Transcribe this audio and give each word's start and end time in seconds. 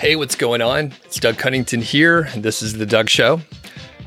Hey, 0.00 0.16
what's 0.16 0.34
going 0.34 0.62
on? 0.62 0.94
It's 1.04 1.20
Doug 1.20 1.36
Cunnington 1.36 1.82
here, 1.82 2.22
and 2.32 2.42
this 2.42 2.62
is 2.62 2.72
The 2.72 2.86
Doug 2.86 3.10
Show. 3.10 3.42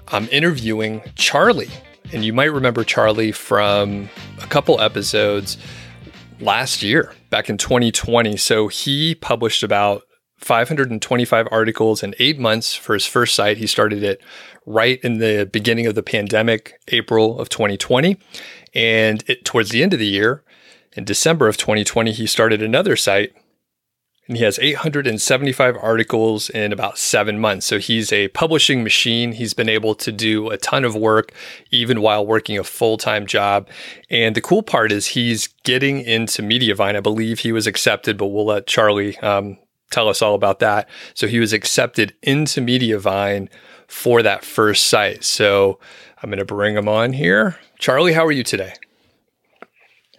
I'm 0.07 0.27
interviewing 0.31 1.03
Charlie, 1.13 1.69
and 2.11 2.25
you 2.25 2.33
might 2.33 2.51
remember 2.51 2.83
Charlie 2.83 3.31
from 3.31 4.09
a 4.41 4.47
couple 4.47 4.81
episodes 4.81 5.55
last 6.39 6.81
year, 6.81 7.13
back 7.29 7.47
in 7.47 7.59
2020. 7.59 8.37
So 8.37 8.69
he 8.69 9.13
published 9.13 9.61
about 9.61 10.01
525 10.37 11.47
articles 11.51 12.01
in 12.01 12.15
eight 12.17 12.39
months 12.39 12.73
for 12.73 12.95
his 12.95 13.05
first 13.05 13.35
site. 13.35 13.57
He 13.57 13.67
started 13.67 14.01
it 14.01 14.19
right 14.65 14.99
in 15.03 15.19
the 15.19 15.47
beginning 15.53 15.85
of 15.85 15.93
the 15.93 16.01
pandemic, 16.01 16.73
April 16.87 17.39
of 17.39 17.49
2020. 17.49 18.17
And 18.73 19.23
it, 19.27 19.45
towards 19.45 19.69
the 19.69 19.83
end 19.83 19.93
of 19.93 19.99
the 19.99 20.07
year, 20.07 20.43
in 20.93 21.05
December 21.05 21.47
of 21.47 21.57
2020, 21.57 22.13
he 22.13 22.25
started 22.25 22.63
another 22.63 22.95
site 22.95 23.35
and 24.27 24.37
he 24.37 24.43
has 24.43 24.57
875 24.59 25.77
articles 25.81 26.49
in 26.49 26.71
about 26.71 26.97
seven 26.97 27.39
months. 27.39 27.65
So 27.65 27.77
he's 27.77 28.13
a 28.13 28.29
publishing 28.29 28.81
machine. 28.81 29.33
He's 29.33 29.53
been 29.53 29.67
able 29.67 29.95
to 29.95 30.11
do 30.11 30.49
a 30.49 30.57
ton 30.57 30.85
of 30.85 30.95
work 30.95 31.33
even 31.71 32.01
while 32.01 32.25
working 32.25 32.57
a 32.57 32.63
full 32.63 32.97
time 32.97 33.25
job. 33.25 33.67
And 34.09 34.33
the 34.33 34.41
cool 34.41 34.63
part 34.63 34.91
is 34.91 35.07
he's 35.07 35.47
getting 35.63 35.99
into 36.01 36.41
Mediavine. 36.41 36.95
I 36.95 37.01
believe 37.01 37.39
he 37.39 37.51
was 37.51 37.67
accepted, 37.67 38.17
but 38.17 38.27
we'll 38.27 38.45
let 38.45 38.65
Charlie 38.65 39.17
um, 39.19 39.57
tell 39.91 40.07
us 40.07 40.21
all 40.21 40.35
about 40.35 40.59
that. 40.59 40.87
So 41.13 41.27
he 41.27 41.39
was 41.39 41.51
accepted 41.51 42.15
into 42.21 42.61
Mediavine 42.61 43.49
for 43.87 44.23
that 44.23 44.45
first 44.45 44.85
site. 44.85 45.25
So 45.25 45.79
I'm 46.21 46.29
going 46.29 46.39
to 46.39 46.45
bring 46.45 46.77
him 46.77 46.87
on 46.87 47.11
here. 47.11 47.57
Charlie, 47.77 48.13
how 48.13 48.25
are 48.25 48.31
you 48.31 48.43
today? 48.43 48.73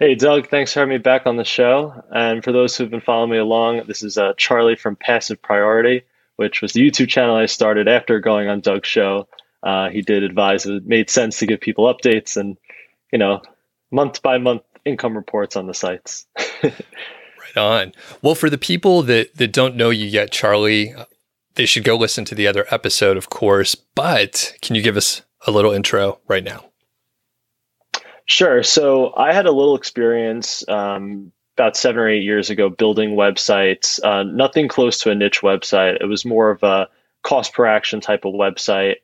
Hey, 0.04 0.14
Doug, 0.14 0.50
thanks 0.50 0.70
for 0.70 0.80
having 0.80 0.92
me 0.92 0.98
back 0.98 1.24
on 1.24 1.38
the 1.38 1.46
show. 1.46 2.04
And 2.14 2.44
for 2.44 2.52
those 2.52 2.76
who've 2.76 2.90
been 2.90 3.00
following 3.00 3.30
me 3.30 3.38
along, 3.38 3.84
this 3.86 4.02
is 4.02 4.18
uh, 4.18 4.34
Charlie 4.36 4.76
from 4.76 4.96
Passive 4.96 5.40
Priority, 5.40 6.02
which 6.36 6.60
was 6.60 6.74
the 6.74 6.86
YouTube 6.86 7.08
channel 7.08 7.36
I 7.36 7.46
started 7.46 7.88
after 7.88 8.20
going 8.20 8.46
on 8.46 8.60
Doug's 8.60 8.86
show. 8.86 9.28
Uh, 9.62 9.88
he 9.88 10.02
did 10.02 10.22
advise 10.22 10.66
it 10.66 10.84
made 10.84 11.08
sense 11.08 11.38
to 11.38 11.46
give 11.46 11.62
people 11.62 11.86
updates 11.86 12.36
and, 12.36 12.58
you 13.12 13.18
know, 13.18 13.40
month 13.90 14.20
by 14.20 14.36
month 14.36 14.60
income 14.84 15.16
reports 15.16 15.56
on 15.56 15.68
the 15.68 15.72
sites. 15.72 16.26
right 16.62 17.56
on. 17.56 17.92
Well, 18.20 18.34
for 18.34 18.50
the 18.50 18.58
people 18.58 19.00
that, 19.04 19.34
that 19.36 19.54
don't 19.54 19.74
know 19.74 19.88
you 19.88 20.04
yet, 20.04 20.30
Charlie, 20.30 20.94
they 21.54 21.64
should 21.64 21.82
go 21.82 21.96
listen 21.96 22.26
to 22.26 22.34
the 22.34 22.46
other 22.46 22.66
episode, 22.70 23.16
of 23.16 23.30
course. 23.30 23.74
But 23.74 24.54
can 24.60 24.76
you 24.76 24.82
give 24.82 24.98
us 24.98 25.22
a 25.46 25.50
little 25.50 25.72
intro 25.72 26.20
right 26.28 26.44
now? 26.44 26.73
Sure. 28.26 28.62
So 28.62 29.14
I 29.16 29.32
had 29.32 29.46
a 29.46 29.52
little 29.52 29.76
experience 29.76 30.66
um, 30.68 31.32
about 31.56 31.76
seven 31.76 32.00
or 32.00 32.08
eight 32.08 32.22
years 32.22 32.50
ago 32.50 32.68
building 32.68 33.10
websites. 33.10 34.02
Uh, 34.02 34.22
nothing 34.22 34.68
close 34.68 35.00
to 35.00 35.10
a 35.10 35.14
niche 35.14 35.42
website. 35.42 36.00
It 36.00 36.06
was 36.06 36.24
more 36.24 36.50
of 36.50 36.62
a 36.62 36.88
cost 37.22 37.52
per 37.52 37.66
action 37.66 38.00
type 38.00 38.24
of 38.24 38.34
website. 38.34 38.96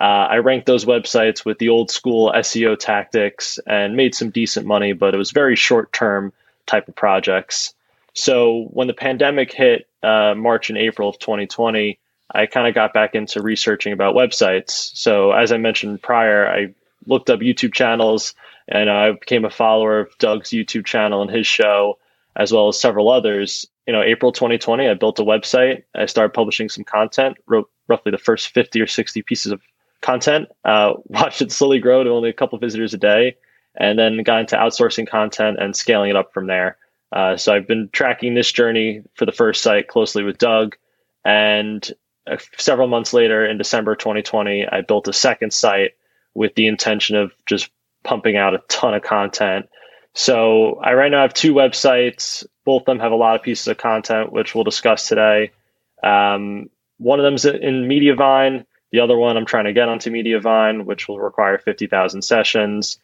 Uh, 0.00 0.04
I 0.30 0.36
ranked 0.36 0.66
those 0.66 0.84
websites 0.84 1.44
with 1.44 1.58
the 1.58 1.70
old 1.70 1.90
school 1.90 2.32
SEO 2.32 2.78
tactics 2.78 3.58
and 3.66 3.96
made 3.96 4.14
some 4.14 4.30
decent 4.30 4.64
money, 4.64 4.92
but 4.92 5.12
it 5.12 5.18
was 5.18 5.32
very 5.32 5.56
short 5.56 5.92
term 5.92 6.32
type 6.66 6.86
of 6.86 6.94
projects. 6.94 7.74
So 8.14 8.68
when 8.70 8.86
the 8.86 8.94
pandemic 8.94 9.52
hit 9.52 9.88
uh, 10.02 10.34
March 10.36 10.70
and 10.70 10.78
April 10.78 11.08
of 11.08 11.18
2020, 11.18 11.98
I 12.32 12.46
kind 12.46 12.68
of 12.68 12.74
got 12.74 12.92
back 12.92 13.14
into 13.14 13.42
researching 13.42 13.92
about 13.92 14.14
websites. 14.14 14.70
So 14.70 15.32
as 15.32 15.50
I 15.50 15.56
mentioned 15.56 16.00
prior, 16.00 16.46
I 16.46 16.74
looked 17.08 17.30
up 17.30 17.40
YouTube 17.40 17.74
channels 17.74 18.34
and 18.68 18.90
I 18.90 19.12
became 19.12 19.44
a 19.44 19.50
follower 19.50 19.98
of 19.98 20.16
Doug's 20.18 20.50
YouTube 20.50 20.84
channel 20.84 21.22
and 21.22 21.30
his 21.30 21.46
show, 21.46 21.98
as 22.36 22.52
well 22.52 22.68
as 22.68 22.78
several 22.78 23.10
others. 23.10 23.66
You 23.86 23.94
know, 23.94 24.02
April 24.02 24.30
2020, 24.30 24.86
I 24.86 24.94
built 24.94 25.18
a 25.18 25.24
website. 25.24 25.84
I 25.94 26.06
started 26.06 26.34
publishing 26.34 26.68
some 26.68 26.84
content, 26.84 27.38
wrote 27.46 27.70
roughly 27.88 28.12
the 28.12 28.18
first 28.18 28.48
50 28.48 28.80
or 28.80 28.86
60 28.86 29.22
pieces 29.22 29.50
of 29.50 29.62
content, 30.02 30.48
uh, 30.64 30.94
watched 31.06 31.40
it 31.40 31.50
slowly 31.50 31.78
grow 31.78 32.04
to 32.04 32.10
only 32.10 32.28
a 32.28 32.34
couple 32.34 32.58
visitors 32.58 32.92
a 32.92 32.98
day, 32.98 33.36
and 33.76 33.98
then 33.98 34.22
got 34.22 34.40
into 34.40 34.56
outsourcing 34.56 35.08
content 35.08 35.56
and 35.58 35.74
scaling 35.74 36.10
it 36.10 36.16
up 36.16 36.32
from 36.34 36.46
there. 36.46 36.76
Uh, 37.10 37.38
so 37.38 37.54
I've 37.54 37.66
been 37.66 37.88
tracking 37.92 38.34
this 38.34 38.52
journey 38.52 39.02
for 39.14 39.24
the 39.24 39.32
first 39.32 39.62
site 39.62 39.88
closely 39.88 40.22
with 40.22 40.36
Doug. 40.36 40.76
And 41.24 41.90
uh, 42.26 42.36
several 42.58 42.86
months 42.86 43.14
later, 43.14 43.46
in 43.46 43.56
December 43.56 43.96
2020, 43.96 44.66
I 44.66 44.82
built 44.82 45.08
a 45.08 45.12
second 45.14 45.54
site 45.54 45.92
with 46.34 46.54
the 46.54 46.66
intention 46.66 47.16
of 47.16 47.32
just 47.46 47.70
pumping 48.04 48.36
out 48.36 48.54
a 48.54 48.62
ton 48.68 48.94
of 48.94 49.02
content. 49.02 49.66
So 50.14 50.76
I 50.82 50.94
right 50.94 51.10
now 51.10 51.22
have 51.22 51.34
two 51.34 51.54
websites. 51.54 52.46
Both 52.64 52.82
of 52.82 52.86
them 52.86 53.00
have 53.00 53.12
a 53.12 53.16
lot 53.16 53.36
of 53.36 53.42
pieces 53.42 53.68
of 53.68 53.78
content, 53.78 54.32
which 54.32 54.54
we'll 54.54 54.64
discuss 54.64 55.08
today. 55.08 55.52
Um, 56.02 56.70
one 56.98 57.20
of 57.20 57.24
them's 57.24 57.44
in 57.44 57.88
Mediavine. 57.88 58.64
The 58.90 59.00
other 59.00 59.16
one 59.16 59.36
I'm 59.36 59.46
trying 59.46 59.66
to 59.66 59.72
get 59.72 59.88
onto 59.88 60.10
Mediavine, 60.10 60.84
which 60.84 61.08
will 61.08 61.20
require 61.20 61.58
50,000 61.58 62.22
sessions. 62.22 62.98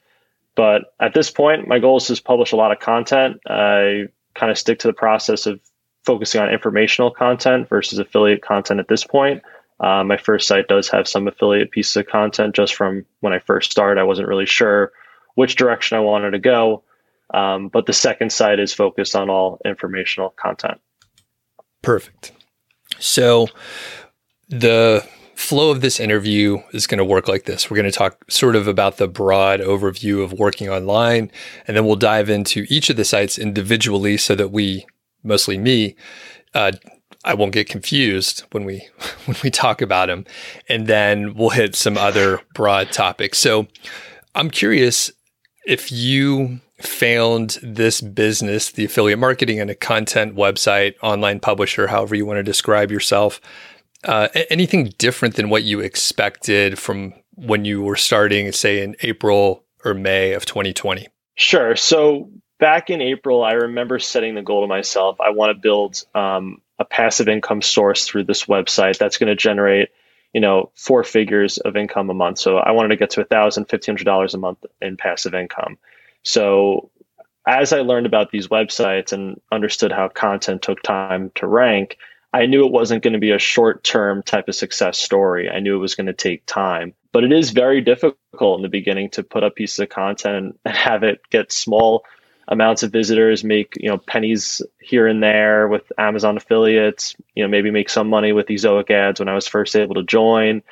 But 0.56 0.94
at 1.00 1.14
this 1.14 1.30
point, 1.30 1.68
my 1.68 1.78
goal 1.78 1.98
is 1.98 2.06
to 2.06 2.22
publish 2.22 2.52
a 2.52 2.56
lot 2.56 2.72
of 2.72 2.78
content. 2.78 3.40
I 3.46 4.08
kind 4.34 4.50
of 4.50 4.58
stick 4.58 4.80
to 4.80 4.88
the 4.88 4.92
process 4.92 5.46
of 5.46 5.60
focusing 6.04 6.40
on 6.40 6.50
informational 6.50 7.10
content 7.10 7.68
versus 7.68 7.98
affiliate 7.98 8.42
content 8.42 8.80
at 8.80 8.88
this 8.88 9.04
point. 9.04 9.42
Uh, 9.80 10.04
my 10.04 10.16
first 10.16 10.46
site 10.46 10.68
does 10.68 10.88
have 10.88 11.08
some 11.08 11.28
affiliate 11.28 11.70
pieces 11.70 11.96
of 11.96 12.06
content 12.06 12.54
just 12.54 12.74
from 12.74 13.04
when 13.20 13.32
I 13.32 13.38
first 13.38 13.70
started. 13.70 14.00
I 14.00 14.04
wasn't 14.04 14.28
really 14.28 14.46
sure 14.46 14.92
which 15.34 15.56
direction 15.56 15.96
I 15.96 16.00
wanted 16.00 16.30
to 16.32 16.38
go. 16.38 16.84
Um, 17.32 17.68
but 17.68 17.86
the 17.86 17.92
second 17.92 18.30
site 18.30 18.60
is 18.60 18.72
focused 18.72 19.16
on 19.16 19.30
all 19.30 19.58
informational 19.64 20.30
content. 20.30 20.80
Perfect. 21.82 22.32
So 22.98 23.48
the 24.48 25.06
flow 25.34 25.70
of 25.70 25.80
this 25.80 25.98
interview 25.98 26.58
is 26.72 26.86
going 26.86 26.98
to 26.98 27.04
work 27.04 27.28
like 27.28 27.44
this. 27.44 27.70
We're 27.70 27.76
going 27.76 27.90
to 27.90 27.98
talk 27.98 28.30
sort 28.30 28.56
of 28.56 28.68
about 28.68 28.98
the 28.98 29.08
broad 29.08 29.60
overview 29.60 30.22
of 30.22 30.32
working 30.32 30.68
online, 30.68 31.30
and 31.66 31.76
then 31.76 31.84
we'll 31.84 31.96
dive 31.96 32.30
into 32.30 32.66
each 32.68 32.88
of 32.88 32.96
the 32.96 33.04
sites 33.04 33.38
individually 33.38 34.16
so 34.16 34.34
that 34.36 34.52
we, 34.52 34.86
mostly 35.22 35.58
me, 35.58 35.96
uh, 36.54 36.72
I 37.24 37.34
won't 37.34 37.52
get 37.52 37.68
confused 37.68 38.44
when 38.52 38.64
we 38.64 38.88
when 39.26 39.36
we 39.42 39.50
talk 39.50 39.80
about 39.80 40.06
them, 40.06 40.24
and 40.68 40.86
then 40.86 41.34
we'll 41.34 41.50
hit 41.50 41.74
some 41.74 41.96
other 41.96 42.40
broad 42.54 42.92
topics. 42.92 43.38
So, 43.38 43.66
I'm 44.34 44.50
curious 44.50 45.10
if 45.66 45.90
you 45.90 46.60
found 46.80 47.58
this 47.62 48.00
business, 48.00 48.72
the 48.72 48.84
affiliate 48.84 49.18
marketing 49.18 49.60
and 49.60 49.70
a 49.70 49.74
content 49.74 50.36
website, 50.36 50.94
online 51.02 51.40
publisher, 51.40 51.86
however 51.86 52.14
you 52.14 52.26
want 52.26 52.38
to 52.38 52.42
describe 52.42 52.90
yourself, 52.90 53.40
uh, 54.04 54.28
anything 54.50 54.92
different 54.98 55.36
than 55.36 55.48
what 55.48 55.62
you 55.62 55.80
expected 55.80 56.78
from 56.78 57.14
when 57.36 57.64
you 57.64 57.82
were 57.82 57.96
starting, 57.96 58.52
say 58.52 58.82
in 58.82 58.96
April 59.02 59.64
or 59.84 59.94
May 59.94 60.32
of 60.32 60.44
2020? 60.46 61.06
Sure. 61.36 61.74
So 61.76 62.30
back 62.58 62.90
in 62.90 63.00
April, 63.00 63.42
I 63.42 63.52
remember 63.52 63.98
setting 63.98 64.34
the 64.34 64.42
goal 64.42 64.62
to 64.62 64.66
myself. 64.66 65.20
I 65.20 65.30
want 65.30 65.56
to 65.56 65.60
build 65.60 66.04
um, 66.14 66.60
a 66.78 66.84
passive 66.84 67.28
income 67.28 67.62
source 67.62 68.06
through 68.06 68.24
this 68.24 68.44
website 68.44 68.98
that's 68.98 69.18
going 69.18 69.28
to 69.28 69.36
generate, 69.36 69.90
you 70.32 70.40
know, 70.40 70.70
four 70.74 71.04
figures 71.04 71.58
of 71.58 71.76
income 71.76 72.10
a 72.10 72.14
month. 72.14 72.38
So 72.38 72.58
I 72.58 72.72
wanted 72.72 72.88
to 72.88 72.96
get 72.96 73.10
to 73.10 73.20
a 73.20 73.24
thousand, 73.24 73.66
fifteen 73.66 73.92
hundred 73.92 74.04
dollars 74.04 74.34
a 74.34 74.38
month 74.38 74.64
in 74.82 74.96
passive 74.96 75.34
income. 75.34 75.78
So 76.22 76.90
as 77.46 77.72
I 77.72 77.80
learned 77.80 78.06
about 78.06 78.30
these 78.30 78.48
websites 78.48 79.12
and 79.12 79.40
understood 79.52 79.92
how 79.92 80.08
content 80.08 80.62
took 80.62 80.82
time 80.82 81.30
to 81.36 81.46
rank, 81.46 81.98
I 82.32 82.46
knew 82.46 82.66
it 82.66 82.72
wasn't 82.72 83.04
going 83.04 83.12
to 83.12 83.20
be 83.20 83.30
a 83.30 83.38
short 83.38 83.84
term 83.84 84.22
type 84.22 84.48
of 84.48 84.56
success 84.56 84.98
story. 84.98 85.48
I 85.48 85.60
knew 85.60 85.76
it 85.76 85.80
was 85.80 85.94
going 85.94 86.06
to 86.06 86.12
take 86.12 86.44
time. 86.46 86.94
But 87.12 87.22
it 87.22 87.32
is 87.32 87.50
very 87.50 87.80
difficult 87.80 88.58
in 88.58 88.62
the 88.62 88.68
beginning 88.68 89.10
to 89.10 89.22
put 89.22 89.44
up 89.44 89.54
pieces 89.54 89.78
of 89.78 89.88
content 89.88 90.58
and 90.64 90.76
have 90.76 91.04
it 91.04 91.20
get 91.30 91.52
small 91.52 92.04
amounts 92.48 92.82
of 92.82 92.92
visitors, 92.92 93.44
make 93.44 93.74
you 93.78 93.88
know 93.88 93.98
pennies 93.98 94.62
here 94.80 95.06
and 95.06 95.22
there 95.22 95.68
with 95.68 95.90
Amazon 95.98 96.36
affiliates, 96.36 97.14
you 97.34 97.42
know 97.42 97.48
maybe 97.48 97.70
make 97.70 97.88
some 97.88 98.08
money 98.08 98.32
with 98.32 98.46
Ezoic 98.46 98.90
ads 98.90 99.20
when 99.20 99.28
I 99.28 99.34
was 99.34 99.48
first 99.48 99.76
able 99.76 99.94
to 99.96 100.02
join. 100.02 100.62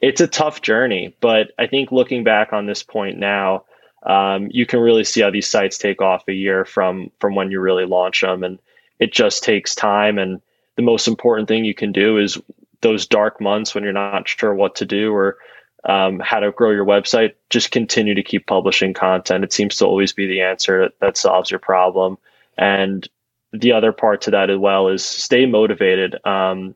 It's 0.00 0.20
a 0.20 0.28
tough 0.28 0.62
journey, 0.62 1.14
but 1.20 1.52
I 1.58 1.66
think 1.66 1.90
looking 1.90 2.22
back 2.22 2.52
on 2.52 2.66
this 2.66 2.82
point 2.82 3.18
now, 3.18 3.64
um, 4.04 4.48
you 4.50 4.64
can 4.64 4.80
really 4.80 5.04
see 5.04 5.20
how 5.22 5.30
these 5.30 5.48
sites 5.48 5.76
take 5.76 6.00
off 6.00 6.28
a 6.28 6.32
year 6.32 6.64
from 6.64 7.10
from 7.18 7.34
when 7.34 7.50
you 7.50 7.60
really 7.60 7.84
launch 7.84 8.20
them, 8.20 8.44
and 8.44 8.58
it 8.98 9.12
just 9.12 9.42
takes 9.42 9.74
time. 9.74 10.18
And 10.18 10.40
the 10.76 10.82
most 10.82 11.08
important 11.08 11.48
thing 11.48 11.64
you 11.64 11.74
can 11.74 11.92
do 11.92 12.18
is 12.18 12.38
those 12.80 13.06
dark 13.06 13.40
months 13.40 13.74
when 13.74 13.84
you're 13.84 13.92
not 13.92 14.28
sure 14.28 14.54
what 14.54 14.76
to 14.76 14.86
do 14.86 15.12
or 15.12 15.38
um, 15.84 16.20
how 16.20 16.40
to 16.40 16.52
grow 16.52 16.70
your 16.70 16.84
website, 16.84 17.34
just 17.50 17.70
continue 17.70 18.14
to 18.14 18.22
keep 18.22 18.46
publishing 18.46 18.94
content. 18.94 19.44
It 19.44 19.52
seems 19.52 19.76
to 19.76 19.86
always 19.86 20.12
be 20.12 20.26
the 20.26 20.40
answer 20.40 20.90
that 21.00 21.16
solves 21.16 21.50
your 21.50 21.60
problem. 21.60 22.18
And 22.56 23.08
the 23.52 23.72
other 23.72 23.92
part 23.92 24.22
to 24.22 24.30
that 24.32 24.50
as 24.50 24.58
well 24.58 24.88
is 24.88 25.04
stay 25.04 25.46
motivated. 25.46 26.16
Um, 26.26 26.74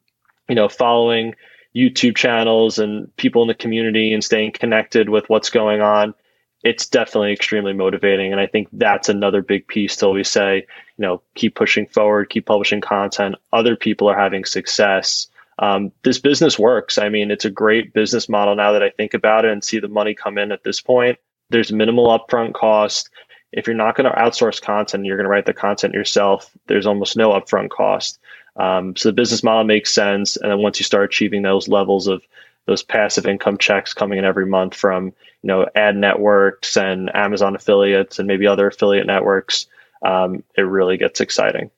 you 0.49 0.55
know, 0.55 0.69
following 0.69 1.35
YouTube 1.75 2.17
channels 2.17 2.79
and 2.79 3.15
people 3.17 3.43
in 3.43 3.49
the 3.49 3.55
community 3.55 4.13
and 4.13 4.23
staying 4.23 4.53
connected 4.53 5.09
with 5.09 5.29
what's 5.29 5.51
going 5.51 5.81
on. 5.81 6.15
It's 6.63 6.87
definitely 6.87 7.33
extremely 7.33 7.73
motivating. 7.73 8.31
And 8.31 8.41
I 8.41 8.47
think 8.47 8.69
that's 8.73 9.09
another 9.09 9.43
big 9.43 9.67
piece 9.67 9.97
to 9.97 10.07
always 10.07 10.29
say, 10.29 10.67
you 10.97 11.03
you 11.03 11.09
know, 11.09 11.21
keep 11.35 11.57
pushing 11.57 11.87
forward, 11.87 12.31
keep 12.31 12.47
publishing 12.47 12.81
content. 12.81 13.35
Other 13.53 13.75
people 13.75 14.09
are 14.09 14.17
having 14.17 14.45
success. 14.45 15.27
Um, 15.59 15.93
this 16.03 16.19
business 16.19 16.59
works. 16.59 16.99
I 16.99 17.09
mean, 17.09 17.31
it's 17.31 17.45
a 17.45 17.51
great 17.51 17.93
business 17.93 18.29
model 18.29 18.55
now 18.55 18.73
that 18.73 18.83
I 18.83 18.91
think 18.91 19.15
about 19.15 19.45
it 19.45 19.53
and 19.53 19.63
see 19.63 19.79
the 19.79 19.89
money 19.89 20.15
come 20.15 20.39
in 20.39 20.53
at 20.53 20.65
this 20.65 20.81
point. 20.81 21.19
There's 21.51 21.73
minimal 21.73 22.07
upfront 22.07 22.55
cost. 22.55 23.11
If 23.53 23.67
you're 23.67 23.77
not 23.77 23.97
going 23.97 24.11
to 24.11 24.19
outsource 24.19 24.63
content, 24.63 25.05
you're 25.05 25.19
going 25.19 25.27
to 25.27 25.31
write 25.31 25.47
the 25.47 25.53
content 25.53 25.93
yourself. 25.93 26.51
There's 26.67 26.87
almost 26.87 27.17
no 27.17 27.31
upfront 27.31 27.69
cost. 27.69 28.19
Um, 28.57 28.97
so 28.97 29.11
the 29.11 29.15
business 29.15 29.43
model 29.43 29.65
makes 29.65 29.93
sense. 29.93 30.37
And 30.37 30.51
then 30.51 30.59
once 30.59 30.79
you 30.81 30.85
start 30.85 31.05
achieving 31.05 31.43
those 31.43 31.69
levels 31.69 32.07
of 32.07 32.23
those 32.67 32.83
passive 32.83 33.27
income 33.27 33.59
checks 33.59 33.93
coming 33.93 34.19
in 34.19 34.25
every 34.25 34.47
month 34.47 34.75
from 34.75 35.07
you 35.07 35.49
know 35.49 35.67
ad 35.75 35.97
networks 35.97 36.77
and 36.77 37.15
Amazon 37.15 37.57
affiliates 37.57 38.19
and 38.19 38.29
maybe 38.29 38.47
other 38.47 38.69
affiliate 38.69 39.07
networks, 39.07 39.67
um, 40.03 40.43
it 40.57 40.63
really 40.63 40.97
gets 40.97 41.21
exciting. 41.21 41.71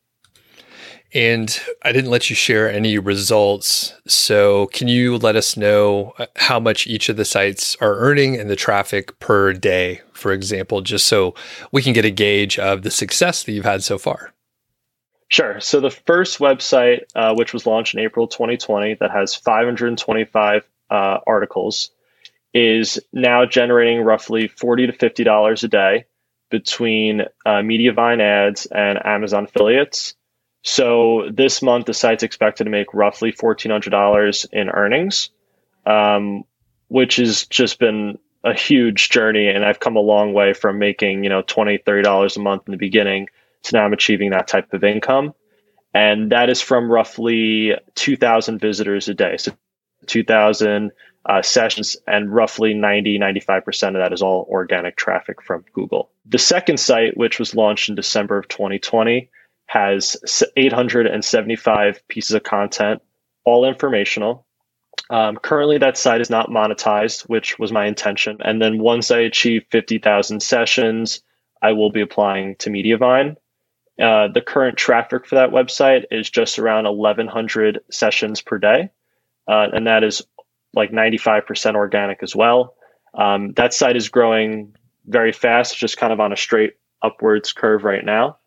And 1.14 1.60
I 1.82 1.92
didn't 1.92 2.10
let 2.10 2.28
you 2.28 2.34
share 2.34 2.68
any 2.68 2.98
results. 2.98 3.94
So, 4.04 4.66
can 4.66 4.88
you 4.88 5.16
let 5.16 5.36
us 5.36 5.56
know 5.56 6.12
uh, 6.18 6.26
how 6.34 6.58
much 6.58 6.88
each 6.88 7.08
of 7.08 7.16
the 7.16 7.24
sites 7.24 7.76
are 7.80 7.94
earning 7.96 8.36
and 8.36 8.50
the 8.50 8.56
traffic 8.56 9.16
per 9.20 9.52
day, 9.52 10.00
for 10.12 10.32
example, 10.32 10.80
just 10.80 11.06
so 11.06 11.34
we 11.70 11.82
can 11.82 11.92
get 11.92 12.04
a 12.04 12.10
gauge 12.10 12.58
of 12.58 12.82
the 12.82 12.90
success 12.90 13.44
that 13.44 13.52
you've 13.52 13.64
had 13.64 13.84
so 13.84 13.96
far? 13.96 14.34
Sure. 15.28 15.60
So, 15.60 15.80
the 15.80 15.90
first 15.90 16.40
website, 16.40 17.04
uh, 17.14 17.32
which 17.34 17.52
was 17.52 17.64
launched 17.64 17.94
in 17.94 18.00
April 18.00 18.26
2020, 18.26 18.94
that 18.94 19.12
has 19.12 19.36
525 19.36 20.68
uh, 20.90 21.18
articles, 21.28 21.90
is 22.52 23.00
now 23.12 23.46
generating 23.46 24.02
roughly 24.02 24.48
40 24.48 24.88
to 24.88 24.92
$50 24.92 25.62
a 25.62 25.68
day 25.68 26.04
between 26.50 27.20
uh, 27.20 27.62
Mediavine 27.62 28.20
ads 28.20 28.66
and 28.66 29.04
Amazon 29.04 29.44
affiliates. 29.44 30.14
So 30.64 31.28
this 31.30 31.60
month, 31.60 31.86
the 31.86 31.94
site's 31.94 32.22
expected 32.22 32.64
to 32.64 32.70
make 32.70 32.94
roughly 32.94 33.32
$1,400 33.32 34.46
in 34.50 34.70
earnings, 34.70 35.28
um, 35.84 36.44
which 36.88 37.16
has 37.16 37.44
just 37.46 37.78
been 37.78 38.18
a 38.44 38.54
huge 38.54 39.10
journey. 39.10 39.46
And 39.46 39.62
I've 39.62 39.78
come 39.78 39.96
a 39.96 40.00
long 40.00 40.32
way 40.32 40.54
from 40.54 40.78
making, 40.78 41.22
you 41.22 41.28
know, 41.28 41.42
$20, 41.42 41.84
$30 41.84 42.36
a 42.36 42.40
month 42.40 42.62
in 42.66 42.72
the 42.72 42.78
beginning 42.78 43.28
to 43.64 43.76
now 43.76 43.84
I'm 43.84 43.92
achieving 43.92 44.30
that 44.30 44.48
type 44.48 44.72
of 44.72 44.82
income. 44.84 45.34
And 45.92 46.32
that 46.32 46.48
is 46.48 46.62
from 46.62 46.90
roughly 46.90 47.74
2,000 47.94 48.58
visitors 48.58 49.06
a 49.08 49.14
day. 49.14 49.36
So 49.36 49.52
2,000 50.06 50.92
uh, 51.26 51.42
sessions 51.42 51.96
and 52.06 52.34
roughly 52.34 52.72
90, 52.72 53.18
95% 53.18 53.88
of 53.88 53.94
that 53.94 54.14
is 54.14 54.22
all 54.22 54.46
organic 54.48 54.96
traffic 54.96 55.42
from 55.42 55.64
Google. 55.74 56.10
The 56.24 56.38
second 56.38 56.80
site, 56.80 57.18
which 57.18 57.38
was 57.38 57.54
launched 57.54 57.90
in 57.90 57.94
December 57.94 58.38
of 58.38 58.48
2020, 58.48 59.30
has 59.66 60.16
875 60.56 62.08
pieces 62.08 62.34
of 62.34 62.42
content, 62.42 63.02
all 63.44 63.64
informational. 63.64 64.46
Um, 65.10 65.36
currently, 65.36 65.78
that 65.78 65.98
site 65.98 66.20
is 66.20 66.30
not 66.30 66.48
monetized, 66.48 67.22
which 67.22 67.58
was 67.58 67.72
my 67.72 67.86
intention. 67.86 68.38
And 68.40 68.60
then 68.60 68.78
once 68.78 69.10
I 69.10 69.20
achieve 69.20 69.66
50,000 69.70 70.40
sessions, 70.40 71.22
I 71.60 71.72
will 71.72 71.90
be 71.90 72.00
applying 72.00 72.56
to 72.56 72.70
Mediavine. 72.70 73.36
Uh, 74.00 74.28
the 74.28 74.40
current 74.40 74.76
traffic 74.76 75.26
for 75.26 75.36
that 75.36 75.50
website 75.50 76.04
is 76.10 76.28
just 76.28 76.58
around 76.58 76.84
1,100 76.84 77.80
sessions 77.90 78.40
per 78.40 78.58
day. 78.58 78.90
Uh, 79.46 79.68
and 79.72 79.86
that 79.86 80.04
is 80.04 80.22
like 80.72 80.90
95% 80.90 81.74
organic 81.74 82.22
as 82.22 82.34
well. 82.34 82.74
Um, 83.16 83.52
that 83.52 83.74
site 83.74 83.96
is 83.96 84.08
growing 84.08 84.74
very 85.06 85.32
fast, 85.32 85.76
just 85.76 85.96
kind 85.96 86.12
of 86.12 86.20
on 86.20 86.32
a 86.32 86.36
straight 86.36 86.74
upwards 87.02 87.52
curve 87.52 87.84
right 87.84 88.04
now 88.04 88.38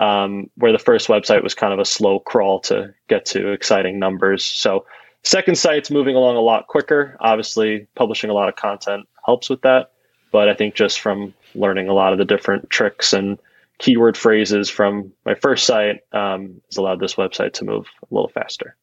um, 0.00 0.50
where 0.56 0.72
the 0.72 0.78
first 0.78 1.08
website 1.08 1.44
was 1.44 1.54
kind 1.54 1.72
of 1.72 1.78
a 1.78 1.84
slow 1.84 2.18
crawl 2.18 2.58
to 2.60 2.92
get 3.08 3.26
to 3.26 3.52
exciting 3.52 3.98
numbers. 3.98 4.42
So, 4.42 4.86
second 5.22 5.56
site's 5.56 5.90
moving 5.90 6.16
along 6.16 6.36
a 6.36 6.40
lot 6.40 6.66
quicker. 6.66 7.16
Obviously, 7.20 7.86
publishing 7.94 8.30
a 8.30 8.32
lot 8.32 8.48
of 8.48 8.56
content 8.56 9.06
helps 9.24 9.50
with 9.50 9.60
that, 9.60 9.92
but 10.32 10.48
I 10.48 10.54
think 10.54 10.74
just 10.74 11.00
from 11.00 11.34
learning 11.54 11.88
a 11.88 11.92
lot 11.92 12.12
of 12.12 12.18
the 12.18 12.24
different 12.24 12.70
tricks 12.70 13.12
and 13.12 13.38
keyword 13.78 14.16
phrases 14.16 14.70
from 14.70 15.12
my 15.26 15.34
first 15.34 15.66
site 15.66 16.00
um, 16.12 16.62
has 16.70 16.78
allowed 16.78 17.00
this 17.00 17.14
website 17.14 17.52
to 17.54 17.64
move 17.66 17.86
a 18.10 18.14
little 18.14 18.30
faster. 18.30 18.76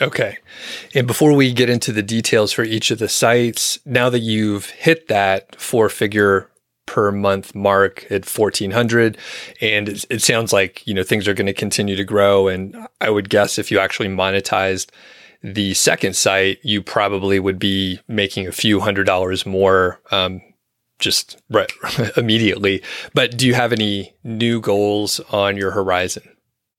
Okay. 0.00 0.38
And 0.92 1.06
before 1.06 1.34
we 1.34 1.52
get 1.52 1.70
into 1.70 1.92
the 1.92 2.02
details 2.02 2.50
for 2.50 2.64
each 2.64 2.90
of 2.90 2.98
the 2.98 3.08
sites, 3.08 3.78
now 3.84 4.10
that 4.10 4.20
you've 4.20 4.70
hit 4.70 5.06
that 5.06 5.60
four 5.60 5.88
figure 5.88 6.50
per 6.86 7.10
month 7.10 7.54
mark 7.54 8.04
at 8.04 8.28
1400 8.28 9.18
and 9.60 9.88
it, 9.88 10.04
it 10.10 10.22
sounds 10.22 10.52
like 10.52 10.86
you 10.86 10.94
know 10.94 11.02
things 11.02 11.26
are 11.26 11.34
going 11.34 11.46
to 11.46 11.52
continue 11.54 11.96
to 11.96 12.04
grow. 12.04 12.48
And 12.48 12.76
i 13.00 13.10
would 13.10 13.28
guess 13.30 13.58
if 13.58 13.70
you 13.70 13.78
actually 13.78 14.08
monetized 14.08 14.90
the 15.42 15.74
second 15.74 16.16
site 16.16 16.58
you 16.62 16.82
probably 16.82 17.38
would 17.38 17.58
be 17.58 18.00
making 18.08 18.46
a 18.46 18.52
few 18.52 18.80
hundred 18.80 19.04
dollars 19.04 19.44
more 19.44 20.00
um, 20.10 20.40
just 20.98 21.40
right, 21.50 21.70
immediately. 22.16 22.82
But 23.12 23.36
do 23.36 23.46
you 23.46 23.54
have 23.54 23.72
any 23.72 24.14
new 24.24 24.60
goals 24.60 25.20
on 25.30 25.56
your 25.56 25.70
horizon? 25.70 26.22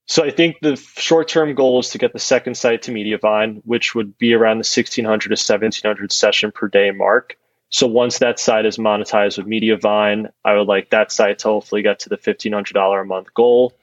So 0.06 0.24
I 0.24 0.30
think 0.30 0.56
the 0.62 0.76
short-term 0.76 1.54
goal 1.54 1.80
is 1.80 1.90
to 1.90 1.98
get 1.98 2.12
the 2.12 2.20
second 2.20 2.56
site 2.56 2.82
to 2.82 2.92
Mediavine, 2.92 3.60
which 3.64 3.94
would 3.94 4.16
be 4.18 4.34
around 4.34 4.58
the 4.58 4.68
1600 4.68 5.28
to 5.28 5.32
1700 5.32 6.12
session 6.12 6.52
per 6.52 6.68
day 6.68 6.92
mark. 6.92 7.36
So 7.70 7.86
once 7.86 8.18
that 8.20 8.38
site 8.38 8.64
is 8.64 8.78
monetized 8.78 9.38
with 9.38 9.46
Mediavine, 9.46 10.30
I 10.44 10.54
would 10.54 10.68
like 10.68 10.90
that 10.90 11.10
site 11.10 11.40
to 11.40 11.48
hopefully 11.48 11.82
get 11.82 12.00
to 12.00 12.08
the 12.08 12.16
$1,500 12.16 13.00
a 13.00 13.04
month 13.04 13.34
goal. 13.34 13.74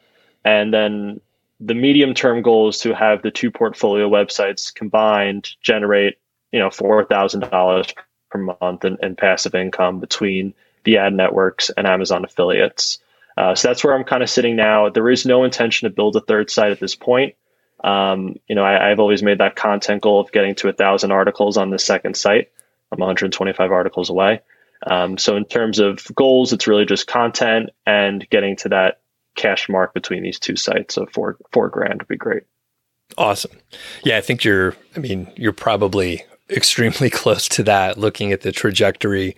And 0.45 0.73
then 0.73 1.19
the 1.59 1.73
medium 1.73 2.13
term 2.13 2.41
goal 2.41 2.69
is 2.69 2.79
to 2.79 2.93
have 2.93 3.21
the 3.21 3.31
two 3.31 3.51
portfolio 3.51 4.09
websites 4.09 4.73
combined 4.73 5.51
generate, 5.61 6.17
you 6.51 6.59
know, 6.59 6.69
$4,000 6.69 7.93
per 8.29 8.39
month 8.39 8.85
in, 8.85 8.97
in, 9.01 9.15
passive 9.15 9.53
income 9.53 9.99
between 9.99 10.53
the 10.85 10.97
ad 10.97 11.13
networks 11.13 11.69
and 11.69 11.87
Amazon 11.87 12.25
affiliates. 12.25 12.99
Uh, 13.37 13.55
so 13.55 13.67
that's 13.67 13.83
where 13.83 13.95
I'm 13.95 14.03
kind 14.03 14.23
of 14.23 14.29
sitting 14.29 14.55
now. 14.55 14.89
There 14.89 15.09
is 15.09 15.25
no 15.25 15.43
intention 15.43 15.89
to 15.89 15.95
build 15.95 16.15
a 16.15 16.21
third 16.21 16.49
site 16.49 16.71
at 16.71 16.79
this 16.79 16.95
point. 16.95 17.35
Um, 17.83 18.37
you 18.47 18.55
know, 18.55 18.63
I, 18.63 18.91
I've 18.91 18.99
always 18.99 19.23
made 19.23 19.39
that 19.39 19.55
content 19.55 20.01
goal 20.01 20.19
of 20.19 20.31
getting 20.31 20.55
to 20.55 20.69
a 20.69 20.73
thousand 20.73 21.11
articles 21.11 21.57
on 21.57 21.69
the 21.69 21.79
second 21.79 22.15
site. 22.15 22.49
I'm 22.93 22.99
125 22.99 23.71
articles 23.71 24.09
away. 24.09 24.41
Um, 24.85 25.17
so 25.17 25.35
in 25.35 25.45
terms 25.45 25.79
of 25.79 26.05
goals, 26.15 26.53
it's 26.53 26.67
really 26.67 26.85
just 26.85 27.07
content 27.07 27.69
and 27.85 28.27
getting 28.29 28.55
to 28.57 28.69
that 28.69 29.01
cash 29.35 29.69
mark 29.69 29.93
between 29.93 30.23
these 30.23 30.39
two 30.39 30.55
sites 30.55 30.97
of 30.97 31.09
four 31.11 31.37
four 31.51 31.69
grand 31.69 32.01
would 32.01 32.07
be 32.07 32.17
great. 32.17 32.43
Awesome. 33.17 33.51
Yeah, 34.03 34.17
I 34.17 34.21
think 34.21 34.43
you're. 34.43 34.75
I 34.95 34.99
mean, 34.99 35.31
you're 35.35 35.53
probably 35.53 36.23
extremely 36.49 37.09
close 37.09 37.47
to 37.49 37.63
that. 37.63 37.97
Looking 37.97 38.31
at 38.31 38.41
the 38.41 38.51
trajectory 38.51 39.35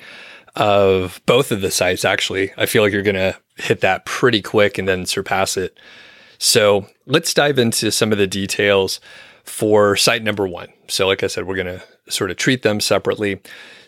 of 0.55 1.21
both 1.25 1.51
of 1.51 1.62
the 1.62 1.71
sites, 1.71 2.05
actually, 2.05 2.51
I 2.57 2.65
feel 2.65 2.81
like 2.83 2.93
you're 2.93 3.01
going 3.01 3.15
to 3.15 3.38
hit 3.57 3.81
that 3.81 4.05
pretty 4.05 4.41
quick 4.41 4.77
and 4.77 4.88
then 4.88 5.05
surpass 5.05 5.57
it. 5.57 5.77
So 6.38 6.88
let's 7.05 7.33
dive 7.33 7.59
into 7.59 7.91
some 7.91 8.12
of 8.12 8.17
the 8.17 8.27
details 8.27 9.00
for 9.43 9.95
site 9.95 10.24
number 10.24 10.47
one. 10.47 10.69
So, 10.88 11.07
like 11.07 11.24
I 11.24 11.27
said, 11.27 11.45
we're 11.45 11.55
going 11.55 11.79
to 11.79 11.83
sort 12.09 12.31
of 12.31 12.38
treat 12.38 12.62
them 12.63 12.79
separately. 12.79 13.39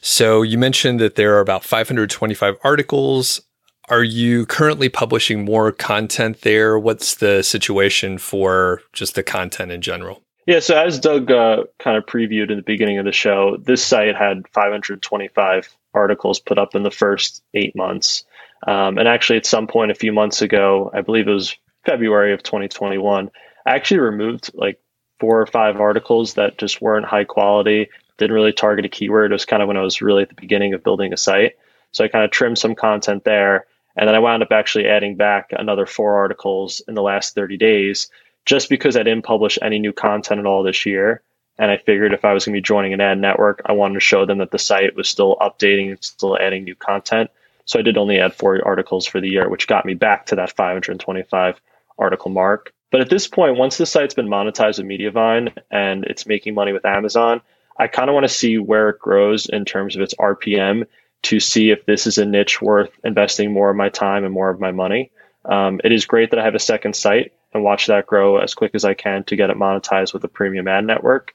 So, 0.02 0.42
you 0.42 0.58
mentioned 0.58 1.00
that 1.00 1.16
there 1.16 1.36
are 1.36 1.40
about 1.40 1.64
525 1.64 2.58
articles. 2.64 3.42
Are 3.90 4.04
you 4.04 4.46
currently 4.46 4.90
publishing 4.90 5.46
more 5.46 5.72
content 5.72 6.42
there? 6.42 6.78
What's 6.78 7.16
the 7.16 7.42
situation 7.42 8.18
for 8.18 8.82
just 8.94 9.16
the 9.16 9.24
content 9.24 9.72
in 9.72 9.82
general? 9.82 10.24
Yeah, 10.46 10.60
so 10.60 10.82
as 10.82 11.00
Doug 11.00 11.30
uh, 11.30 11.64
kind 11.80 11.98
of 11.98 12.06
previewed 12.06 12.52
in 12.52 12.58
the 12.58 12.64
beginning 12.64 13.00
of 13.00 13.06
the 13.06 13.12
show, 13.12 13.58
this 13.58 13.84
site 13.84 14.16
had 14.16 14.48
525 14.54 15.70
articles 15.94 16.40
put 16.40 16.58
up 16.58 16.74
in 16.74 16.84
the 16.84 16.92
first 16.92 17.44
eight 17.54 17.76
months. 17.76 18.24
Um, 18.66 18.98
and 18.98 19.08
actually, 19.08 19.38
at 19.38 19.46
some 19.46 19.68
point 19.68 19.92
a 19.92 19.96
few 19.96 20.14
months 20.14 20.42
ago, 20.42 20.90
I 20.94 21.02
believe 21.02 21.28
it 21.28 21.34
was 21.34 21.56
February 21.86 22.34
of 22.34 22.44
2021, 22.44 23.32
I 23.66 23.76
actually 23.76 24.00
removed 24.00 24.52
like 24.54 24.80
four 25.20 25.42
or 25.42 25.48
five 25.48 25.80
articles 25.80 26.36
that 26.36 26.58
just 26.58 26.82
weren't 26.82 27.06
high 27.06 27.24
quality, 27.24 27.90
didn't 28.18 28.36
really 28.36 28.54
target 28.54 28.86
a 28.86 28.90
keyword. 28.90 29.32
It 29.32 29.36
was 29.36 29.46
kind 29.46 29.62
of 29.62 29.68
when 29.68 29.78
I 29.78 29.82
was 29.82 30.02
really 30.02 30.24
at 30.24 30.30
the 30.30 30.36
beginning 30.36 30.74
of 30.74 30.84
building 30.84 31.14
a 31.14 31.18
site. 31.18 31.58
So 31.92 32.04
I 32.04 32.08
kind 32.08 32.26
of 32.26 32.32
trimmed 32.32 32.58
some 32.58 32.76
content 32.76 33.24
there. 33.24 33.66
And 33.96 34.08
then 34.08 34.16
I 34.16 34.20
wound 34.20 34.44
up 34.44 34.52
actually 34.52 34.88
adding 34.88 35.16
back 35.16 35.52
another 35.52 35.86
four 35.86 36.18
articles 36.18 36.82
in 36.88 36.94
the 36.94 37.02
last 37.02 37.34
30 37.34 37.58
days 37.58 38.10
just 38.46 38.70
because 38.70 38.96
I 38.96 39.04
didn't 39.04 39.26
publish 39.26 39.58
any 39.62 39.80
new 39.80 39.92
content 39.94 40.40
at 40.40 40.46
all 40.46 40.64
this 40.64 40.86
year. 40.86 41.22
And 41.60 41.72
I 41.72 41.78
figured 41.78 42.14
if 42.14 42.24
I 42.24 42.34
was 42.34 42.46
going 42.46 42.54
to 42.54 42.58
be 42.58 42.62
joining 42.62 42.94
an 42.94 43.02
ad 43.02 43.20
network, 43.20 43.62
I 43.66 43.72
wanted 43.72 43.96
to 43.96 44.00
show 44.00 44.26
them 44.26 44.38
that 44.38 44.52
the 44.52 44.60
site 44.60 44.96
was 44.96 45.10
still 45.10 45.36
updating 45.42 45.90
and 45.90 46.04
still 46.04 46.38
adding 46.40 46.64
new 46.64 46.76
content. 46.76 47.32
So 47.66 47.80
I 47.80 47.82
did 47.82 47.98
only 47.98 48.20
add 48.20 48.34
four 48.34 48.66
articles 48.66 49.06
for 49.06 49.20
the 49.20 49.28
year, 49.28 49.50
which 49.50 49.68
got 49.68 49.86
me 49.86 49.96
back 49.96 50.28
to 50.28 50.36
that 50.36 50.56
525 50.56 51.60
article 51.98 52.32
mark. 52.32 52.74
But 52.92 53.02
at 53.02 53.10
this 53.10 53.28
point, 53.28 53.58
once 53.58 53.78
the 53.78 53.86
site's 53.86 54.14
been 54.14 54.30
monetized 54.30 54.78
with 54.78 54.88
Mediavine 54.88 55.52
and 55.70 56.06
it's 56.06 56.26
making 56.26 56.54
money 56.54 56.72
with 56.72 56.86
Amazon, 56.86 57.42
I 57.80 57.88
kind 57.88 58.10
of 58.10 58.14
want 58.14 58.24
to 58.26 58.34
see 58.34 58.58
where 58.58 58.90
it 58.90 59.00
grows 59.00 59.48
in 59.48 59.66
terms 59.66 59.96
of 59.96 60.02
its 60.02 60.16
RPM 60.16 60.88
to 61.24 61.40
see 61.40 61.72
if 61.72 61.86
this 61.86 62.08
is 62.08 62.18
a 62.18 62.26
niche 62.26 62.62
worth 62.62 62.92
investing 63.04 63.52
more 63.52 63.70
of 63.70 63.76
my 63.76 63.90
time 63.90 64.24
and 64.24 64.34
more 64.34 64.50
of 64.50 64.60
my 64.60 64.72
money. 64.72 65.12
Um, 65.46 65.80
it 65.84 65.92
is 65.92 66.06
great 66.06 66.32
that 66.32 66.40
I 66.40 66.44
have 66.44 66.56
a 66.56 66.60
second 66.60 66.96
site 66.96 67.34
and 67.54 67.64
watch 67.64 67.88
that 67.88 68.08
grow 68.08 68.38
as 68.38 68.54
quick 68.54 68.72
as 68.76 68.86
I 68.86 68.94
can 68.94 69.24
to 69.26 69.36
get 69.36 69.50
it 69.50 69.58
monetized 69.58 70.14
with 70.14 70.24
a 70.24 70.28
premium 70.28 70.68
ad 70.68 70.86
network. 70.86 71.34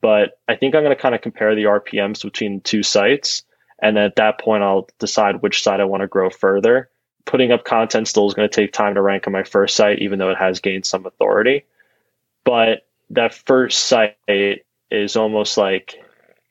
But 0.00 0.38
I 0.48 0.56
think 0.56 0.74
I'm 0.74 0.82
going 0.82 0.94
to 0.94 1.00
kind 1.00 1.14
of 1.14 1.20
compare 1.20 1.54
the 1.54 1.64
RPMs 1.64 2.22
between 2.22 2.60
two 2.60 2.82
sites. 2.82 3.44
And 3.80 3.98
at 3.98 4.16
that 4.16 4.40
point, 4.40 4.62
I'll 4.62 4.88
decide 4.98 5.42
which 5.42 5.62
side 5.62 5.80
I 5.80 5.84
want 5.84 6.02
to 6.02 6.08
grow 6.08 6.28
further. 6.30 6.88
Putting 7.24 7.52
up 7.52 7.64
content 7.64 8.08
still 8.08 8.26
is 8.26 8.34
going 8.34 8.48
to 8.48 8.54
take 8.54 8.72
time 8.72 8.94
to 8.94 9.02
rank 9.02 9.26
on 9.26 9.32
my 9.32 9.44
first 9.44 9.76
site, 9.76 10.00
even 10.00 10.18
though 10.18 10.30
it 10.30 10.38
has 10.38 10.60
gained 10.60 10.86
some 10.86 11.06
authority. 11.06 11.64
But 12.44 12.86
that 13.10 13.34
first 13.34 13.78
site 13.78 14.16
is 14.92 15.16
almost 15.16 15.56
like 15.56 15.96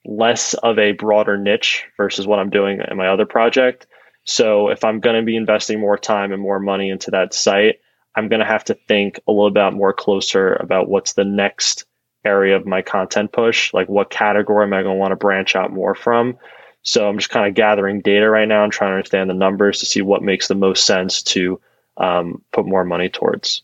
less 0.06 0.54
of 0.56 0.80
a 0.80 0.94
broader 0.94 1.38
niche 1.38 1.86
versus 1.98 2.26
what 2.26 2.40
I'm 2.40 2.50
doing 2.50 2.82
in 2.90 2.98
my 2.98 3.08
other 3.08 3.26
project. 3.26 3.88
So 4.24 4.70
if 4.70 4.84
I'm 4.84 5.00
going 5.00 5.16
to 5.16 5.26
be 5.26 5.36
investing 5.36 5.80
more 5.80 5.98
time 5.98 6.32
and 6.32 6.42
more 6.42 6.60
money 6.60 6.90
into 6.90 7.12
that 7.12 7.34
site, 7.34 7.80
I'm 8.16 8.28
going 8.28 8.40
to 8.40 8.46
have 8.46 8.64
to 8.66 8.74
think 8.88 9.20
a 9.28 9.32
little 9.32 9.52
bit 9.52 9.74
more 9.74 9.94
closer 9.94 10.54
about 10.56 10.90
what's 10.90 11.14
the 11.14 11.24
next 11.24 11.86
area 12.26 12.56
of 12.56 12.66
my 12.66 12.82
content 12.82 13.32
push. 13.32 13.74
Like 13.74 13.90
what 13.90 14.10
category 14.10 14.66
am 14.66 14.74
I 14.74 14.84
going 14.84 14.96
to 14.96 15.00
want 15.00 15.12
to 15.12 15.16
branch 15.16 15.56
out 15.56 15.72
more 15.72 15.96
from? 15.96 16.38
So 16.84 17.08
I'm 17.08 17.18
just 17.18 17.30
kind 17.30 17.48
of 17.48 17.54
gathering 17.54 18.02
data 18.02 18.30
right 18.30 18.48
now 18.48 18.64
and 18.64 18.74
trying 18.74 18.92
to 18.92 18.96
understand 18.96 19.30
the 19.30 19.36
numbers 19.36 19.80
to 19.80 19.86
see 19.86 20.02
what 20.02 20.24
makes 20.24 20.48
the 20.48 20.56
most 20.56 20.86
sense 20.86 21.22
to 21.24 21.60
um, 21.98 22.42
put 22.52 22.66
more 22.66 22.84
money 22.84 23.10
towards. 23.10 23.62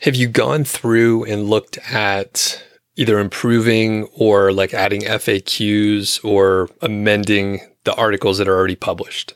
Have 0.00 0.16
you 0.16 0.28
gone 0.28 0.64
through 0.64 1.24
and 1.24 1.48
looked 1.48 1.78
at 1.90 2.64
either 2.96 3.18
improving 3.18 4.04
or 4.16 4.52
like 4.52 4.74
adding 4.74 5.02
FAQs 5.02 6.24
or 6.24 6.68
amending 6.80 7.60
the 7.84 7.94
articles 7.94 8.38
that 8.38 8.48
are 8.48 8.56
already 8.56 8.76
published? 8.76 9.34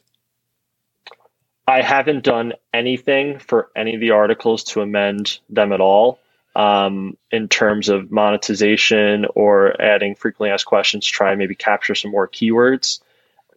I 1.68 1.82
haven't 1.82 2.22
done 2.24 2.52
anything 2.72 3.38
for 3.38 3.70
any 3.74 3.94
of 3.94 4.00
the 4.00 4.12
articles 4.12 4.62
to 4.64 4.82
amend 4.82 5.40
them 5.50 5.72
at 5.72 5.80
all 5.80 6.20
um, 6.54 7.16
in 7.30 7.48
terms 7.48 7.88
of 7.88 8.10
monetization 8.10 9.26
or 9.34 9.80
adding 9.80 10.14
frequently 10.14 10.50
asked 10.50 10.66
questions 10.66 11.04
to 11.06 11.12
try 11.12 11.30
and 11.30 11.38
maybe 11.38 11.54
capture 11.54 11.94
some 11.94 12.12
more 12.12 12.28
keywords. 12.28 13.00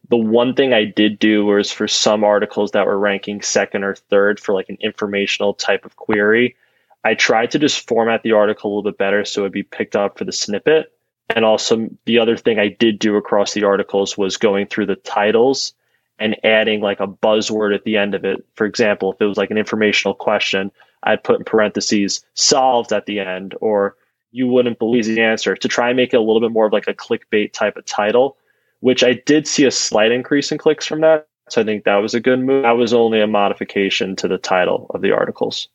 The 0.09 0.17
one 0.17 0.55
thing 0.55 0.73
I 0.73 0.85
did 0.85 1.19
do 1.19 1.45
was 1.45 1.71
for 1.71 1.87
some 1.87 2.23
articles 2.23 2.71
that 2.71 2.87
were 2.87 2.97
ranking 2.97 3.41
second 3.41 3.83
or 3.83 3.93
third 3.93 4.39
for 4.39 4.53
like 4.53 4.69
an 4.69 4.77
informational 4.81 5.53
type 5.53 5.85
of 5.85 5.95
query, 5.95 6.55
I 7.03 7.13
tried 7.13 7.51
to 7.51 7.59
just 7.59 7.87
format 7.87 8.23
the 8.23 8.33
article 8.33 8.69
a 8.69 8.71
little 8.75 8.91
bit 8.91 8.97
better 8.97 9.23
so 9.23 9.41
it'd 9.41 9.51
be 9.51 9.63
picked 9.63 9.95
up 9.95 10.17
for 10.17 10.25
the 10.25 10.31
snippet. 10.31 10.91
And 11.29 11.45
also, 11.45 11.87
the 12.05 12.19
other 12.19 12.35
thing 12.35 12.59
I 12.59 12.69
did 12.69 12.99
do 12.99 13.15
across 13.15 13.53
the 13.53 13.63
articles 13.63 14.17
was 14.17 14.37
going 14.37 14.67
through 14.67 14.87
the 14.87 14.95
titles 14.95 15.73
and 16.17 16.35
adding 16.43 16.81
like 16.81 16.99
a 16.99 17.07
buzzword 17.07 17.73
at 17.73 17.83
the 17.83 17.97
end 17.97 18.15
of 18.15 18.25
it. 18.25 18.45
For 18.55 18.65
example, 18.65 19.13
if 19.13 19.21
it 19.21 19.25
was 19.25 19.37
like 19.37 19.51
an 19.51 19.57
informational 19.57 20.15
question, 20.15 20.71
I'd 21.03 21.23
put 21.23 21.39
in 21.39 21.45
parentheses 21.45 22.25
solved 22.33 22.91
at 22.91 23.05
the 23.05 23.19
end, 23.19 23.55
or 23.61 23.95
you 24.31 24.47
wouldn't 24.47 24.79
believe 24.79 25.05
the 25.05 25.21
answer 25.21 25.55
to 25.55 25.67
try 25.67 25.89
and 25.89 25.97
make 25.97 26.13
it 26.13 26.17
a 26.17 26.21
little 26.21 26.41
bit 26.41 26.51
more 26.51 26.65
of 26.65 26.73
like 26.73 26.87
a 26.87 26.93
clickbait 26.93 27.53
type 27.53 27.77
of 27.77 27.85
title, 27.85 28.37
which 28.81 29.03
I 29.03 29.13
did 29.13 29.47
see 29.47 29.65
a 29.65 29.71
slight 29.71 30.11
increase 30.11 30.51
in 30.51 30.57
clicks 30.57 30.85
from 30.85 31.01
that. 31.01 31.27
So 31.49 31.61
I 31.61 31.63
think 31.63 31.83
that 31.85 31.95
was 31.95 32.13
a 32.13 32.19
good 32.19 32.39
move. 32.39 32.63
That 32.63 32.71
was 32.71 32.93
only 32.93 33.21
a 33.21 33.27
modification 33.27 34.15
to 34.17 34.27
the 34.27 34.37
title 34.37 34.87
of 34.93 35.01
the 35.01 35.11
articles. 35.11 35.67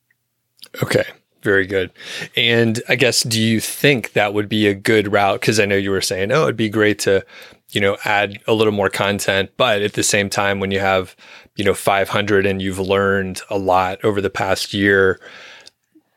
Okay. 0.83 1.05
Very 1.43 1.67
good. 1.67 1.91
And 2.37 2.83
I 2.89 2.97
guess, 2.97 3.23
do 3.23 3.41
you 3.41 3.61
think 3.61 4.15
that 4.15 4.33
would 4.33 4.49
be 4.49 4.67
a 4.67 4.75
good 4.75 5.13
route? 5.13 5.43
Because 5.43 5.61
I 5.61 5.67
know 5.67 5.77
you 5.77 5.91
were 5.91 6.01
saying, 6.01 6.33
oh, 6.33 6.45
it'd 6.45 6.57
be 6.57 6.71
great 6.71 6.99
to, 7.01 7.25
you 7.71 7.83
know, 7.83 7.99
add 8.07 8.39
a 8.47 8.55
little 8.55 8.73
more 8.73 8.89
content. 8.89 9.51
But 9.59 9.83
at 9.83 9.93
the 9.93 10.03
same 10.03 10.31
time, 10.31 10.59
when 10.59 10.71
you 10.71 10.81
have, 10.81 11.15
you 11.57 11.65
know, 11.65 11.75
500 11.75 12.47
and 12.47 12.63
you've 12.63 12.79
learned 12.79 13.43
a 13.51 13.59
lot 13.59 14.03
over 14.03 14.23
the 14.23 14.31
past 14.31 14.73
year, 14.73 15.21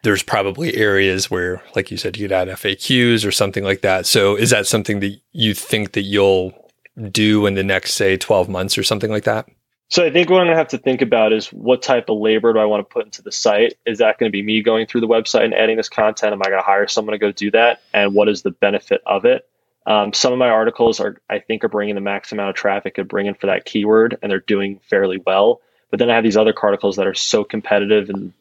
there's 0.03 0.23
probably 0.23 0.75
areas 0.77 1.29
where, 1.29 1.61
like 1.75 1.91
you 1.91 1.97
said, 1.97 2.15
you 2.15 2.23
could 2.23 2.31
add 2.31 2.47
FAQs 2.47 3.27
or 3.27 3.31
something 3.31 3.65
like 3.65 3.81
that. 3.81 4.05
So 4.05 4.37
is 4.37 4.51
that 4.51 4.65
something 4.65 5.01
that 5.01 5.19
you 5.33 5.53
think 5.53 5.91
that 5.91 6.03
you'll 6.03 6.53
do 7.11 7.45
in 7.45 7.55
the 7.55 7.63
next, 7.65 7.95
say, 7.95 8.15
12 8.15 8.47
months 8.47 8.77
or 8.77 8.83
something 8.83 9.11
like 9.11 9.25
that? 9.25 9.49
So 9.89 10.05
I 10.05 10.11
think 10.11 10.29
what 10.29 10.41
I'm 10.41 10.47
to 10.47 10.55
have 10.55 10.67
to 10.69 10.77
think 10.77 11.01
about 11.01 11.31
is 11.31 11.47
what 11.47 11.81
type 11.81 12.09
of 12.09 12.17
labor 12.17 12.51
do 12.51 12.59
I 12.59 12.65
want 12.65 12.87
to 12.87 12.93
put 12.93 13.05
into 13.05 13.21
the 13.21 13.31
site? 13.31 13.75
Is 13.85 13.99
that 13.99 14.17
going 14.17 14.29
to 14.29 14.35
be 14.35 14.43
me 14.43 14.61
going 14.61 14.85
through 14.85 15.01
the 15.01 15.07
website 15.07 15.45
and 15.45 15.53
adding 15.53 15.77
this 15.77 15.87
content? 15.87 16.33
Am 16.33 16.41
I 16.41 16.49
going 16.49 16.59
to 16.59 16.65
hire 16.65 16.87
someone 16.87 17.13
to 17.13 17.17
go 17.17 17.31
do 17.31 17.51
that? 17.51 17.81
And 17.93 18.13
what 18.13 18.27
is 18.27 18.41
the 18.41 18.51
benefit 18.51 19.01
of 19.05 19.23
it? 19.23 19.47
Um, 19.85 20.11
some 20.11 20.33
of 20.33 20.39
my 20.39 20.49
articles 20.49 20.99
are, 20.99 21.15
I 21.29 21.39
think, 21.39 21.63
are 21.63 21.69
bringing 21.69 21.95
the 21.95 22.01
max 22.01 22.33
amount 22.33 22.49
of 22.49 22.55
traffic 22.55 22.95
could 22.95 23.07
bring 23.07 23.27
in 23.27 23.35
for 23.35 23.47
that 23.47 23.63
keyword, 23.63 24.17
and 24.21 24.29
they're 24.29 24.41
doing 24.41 24.81
fairly 24.89 25.21
well. 25.25 25.61
But 25.89 25.99
then 25.99 26.09
I 26.09 26.15
have 26.15 26.25
these 26.25 26.35
other 26.35 26.53
articles 26.61 26.97
that 26.97 27.07
are 27.07 27.13
so 27.13 27.45
competitive 27.45 28.09
and 28.09 28.33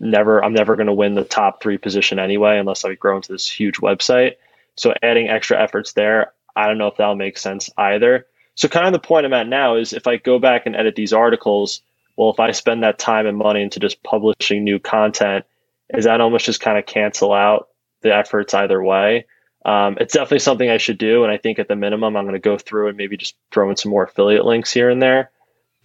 never, 0.00 0.42
I'm 0.42 0.54
never 0.54 0.76
going 0.76 0.86
to 0.86 0.94
win 0.94 1.14
the 1.14 1.24
top 1.24 1.62
three 1.62 1.76
position 1.76 2.18
anyway, 2.18 2.56
unless 2.56 2.86
I 2.86 2.94
grow 2.94 3.16
into 3.16 3.32
this 3.32 3.46
huge 3.46 3.76
website. 3.76 4.36
So 4.76 4.94
adding 5.02 5.28
extra 5.28 5.62
efforts 5.62 5.92
there, 5.92 6.32
I 6.56 6.66
don't 6.66 6.78
know 6.78 6.86
if 6.86 6.96
that'll 6.96 7.14
make 7.14 7.36
sense 7.36 7.68
either. 7.76 8.26
So 8.58 8.66
kind 8.66 8.88
of 8.88 8.92
the 8.92 8.98
point 8.98 9.24
I'm 9.24 9.32
at 9.34 9.46
now 9.46 9.76
is 9.76 9.92
if 9.92 10.08
I 10.08 10.16
go 10.16 10.40
back 10.40 10.66
and 10.66 10.74
edit 10.74 10.96
these 10.96 11.12
articles, 11.12 11.80
well, 12.16 12.30
if 12.30 12.40
I 12.40 12.50
spend 12.50 12.82
that 12.82 12.98
time 12.98 13.24
and 13.26 13.38
money 13.38 13.62
into 13.62 13.78
just 13.78 14.02
publishing 14.02 14.64
new 14.64 14.80
content, 14.80 15.44
is 15.90 16.06
that 16.06 16.20
almost 16.20 16.44
just 16.44 16.60
kind 16.60 16.76
of 16.76 16.84
cancel 16.84 17.32
out 17.32 17.68
the 18.00 18.12
efforts 18.12 18.54
either 18.54 18.82
way? 18.82 19.26
Um, 19.64 19.96
it's 20.00 20.12
definitely 20.12 20.40
something 20.40 20.68
I 20.68 20.78
should 20.78 20.98
do, 20.98 21.22
and 21.22 21.32
I 21.32 21.38
think 21.38 21.60
at 21.60 21.68
the 21.68 21.76
minimum, 21.76 22.16
I'm 22.16 22.24
going 22.24 22.34
to 22.34 22.40
go 22.40 22.58
through 22.58 22.88
and 22.88 22.96
maybe 22.96 23.16
just 23.16 23.36
throw 23.52 23.70
in 23.70 23.76
some 23.76 23.92
more 23.92 24.02
affiliate 24.02 24.44
links 24.44 24.72
here 24.72 24.90
and 24.90 25.00
there. 25.00 25.30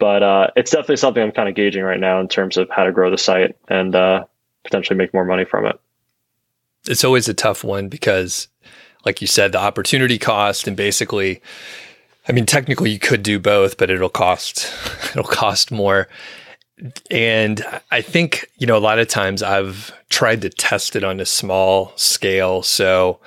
But 0.00 0.24
uh, 0.24 0.46
it's 0.56 0.72
definitely 0.72 0.96
something 0.96 1.22
I'm 1.22 1.30
kind 1.30 1.48
of 1.48 1.54
gauging 1.54 1.84
right 1.84 2.00
now 2.00 2.18
in 2.18 2.26
terms 2.26 2.56
of 2.56 2.68
how 2.70 2.82
to 2.82 2.90
grow 2.90 3.12
the 3.12 3.18
site 3.18 3.56
and 3.68 3.94
uh, 3.94 4.24
potentially 4.64 4.96
make 4.96 5.14
more 5.14 5.24
money 5.24 5.44
from 5.44 5.66
it. 5.66 5.78
It's 6.88 7.04
always 7.04 7.28
a 7.28 7.34
tough 7.34 7.62
one 7.62 7.88
because, 7.88 8.48
like 9.04 9.20
you 9.20 9.28
said, 9.28 9.52
the 9.52 9.60
opportunity 9.60 10.18
cost 10.18 10.66
and 10.66 10.76
basically 10.76 11.40
I 12.26 12.32
mean, 12.32 12.46
technically 12.46 12.90
you 12.90 12.98
could 12.98 13.22
do 13.22 13.38
both, 13.38 13.76
but 13.76 13.90
it'll 13.90 14.08
cost 14.08 14.72
it'll 15.10 15.24
cost 15.24 15.70
more. 15.70 16.08
And 17.10 17.64
I 17.90 18.00
think, 18.00 18.50
you 18.58 18.66
know, 18.66 18.76
a 18.76 18.80
lot 18.80 18.98
of 18.98 19.08
times 19.08 19.42
I've 19.42 19.92
tried 20.10 20.42
to 20.42 20.50
test 20.50 20.96
it 20.96 21.04
on 21.04 21.20
a 21.20 21.24
small 21.24 21.92
scale. 21.96 22.62
So 22.62 23.20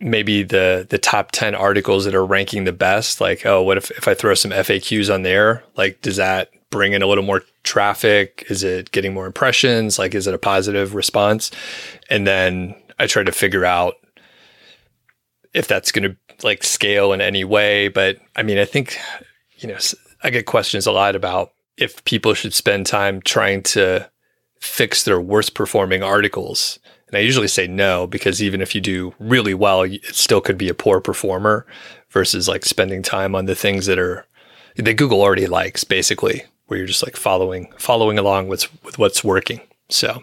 maybe 0.00 0.42
the 0.42 0.86
the 0.88 0.98
top 0.98 1.32
10 1.32 1.54
articles 1.54 2.04
that 2.04 2.14
are 2.14 2.24
ranking 2.24 2.64
the 2.64 2.72
best, 2.72 3.20
like, 3.20 3.44
oh, 3.46 3.62
what 3.62 3.78
if, 3.78 3.90
if 3.92 4.06
I 4.06 4.14
throw 4.14 4.34
some 4.34 4.50
FAQs 4.50 5.12
on 5.12 5.22
there? 5.22 5.64
Like, 5.76 6.00
does 6.02 6.16
that 6.16 6.50
bring 6.70 6.92
in 6.92 7.02
a 7.02 7.06
little 7.06 7.24
more 7.24 7.42
traffic? 7.62 8.44
Is 8.50 8.62
it 8.62 8.90
getting 8.92 9.14
more 9.14 9.26
impressions? 9.26 9.98
Like, 9.98 10.14
is 10.14 10.26
it 10.26 10.34
a 10.34 10.38
positive 10.38 10.94
response? 10.94 11.50
And 12.10 12.26
then 12.26 12.74
I 12.98 13.06
try 13.06 13.22
to 13.22 13.32
figure 13.32 13.64
out 13.64 13.94
if 15.54 15.68
that's 15.68 15.92
going 15.92 16.10
to 16.10 16.16
like 16.42 16.64
scale 16.64 17.12
in 17.12 17.20
any 17.20 17.44
way. 17.44 17.88
But 17.88 18.18
I 18.36 18.42
mean, 18.42 18.58
I 18.58 18.64
think, 18.64 18.98
you 19.58 19.68
know, 19.68 19.78
I 20.22 20.30
get 20.30 20.46
questions 20.46 20.86
a 20.86 20.92
lot 20.92 21.14
about 21.14 21.50
if 21.76 22.04
people 22.04 22.34
should 22.34 22.54
spend 22.54 22.86
time 22.86 23.20
trying 23.20 23.62
to 23.62 24.10
fix 24.60 25.04
their 25.04 25.20
worst 25.20 25.54
performing 25.54 26.02
articles. 26.02 26.78
And 27.08 27.16
I 27.16 27.20
usually 27.20 27.48
say 27.48 27.66
no, 27.66 28.06
because 28.06 28.42
even 28.42 28.60
if 28.60 28.74
you 28.74 28.80
do 28.80 29.14
really 29.18 29.54
well, 29.54 29.82
it 29.82 30.04
still 30.06 30.40
could 30.40 30.58
be 30.58 30.68
a 30.68 30.74
poor 30.74 31.00
performer 31.00 31.66
versus 32.10 32.48
like 32.48 32.64
spending 32.64 33.02
time 33.02 33.34
on 33.34 33.44
the 33.44 33.54
things 33.54 33.86
that 33.86 33.98
are 33.98 34.26
that 34.76 34.94
Google 34.94 35.22
already 35.22 35.46
likes, 35.46 35.84
basically, 35.84 36.44
where 36.66 36.78
you're 36.78 36.86
just 36.86 37.04
like 37.04 37.16
following 37.16 37.72
following 37.78 38.18
along 38.18 38.48
with 38.48 38.72
with 38.84 38.98
what's 38.98 39.22
working. 39.22 39.60
So 39.90 40.22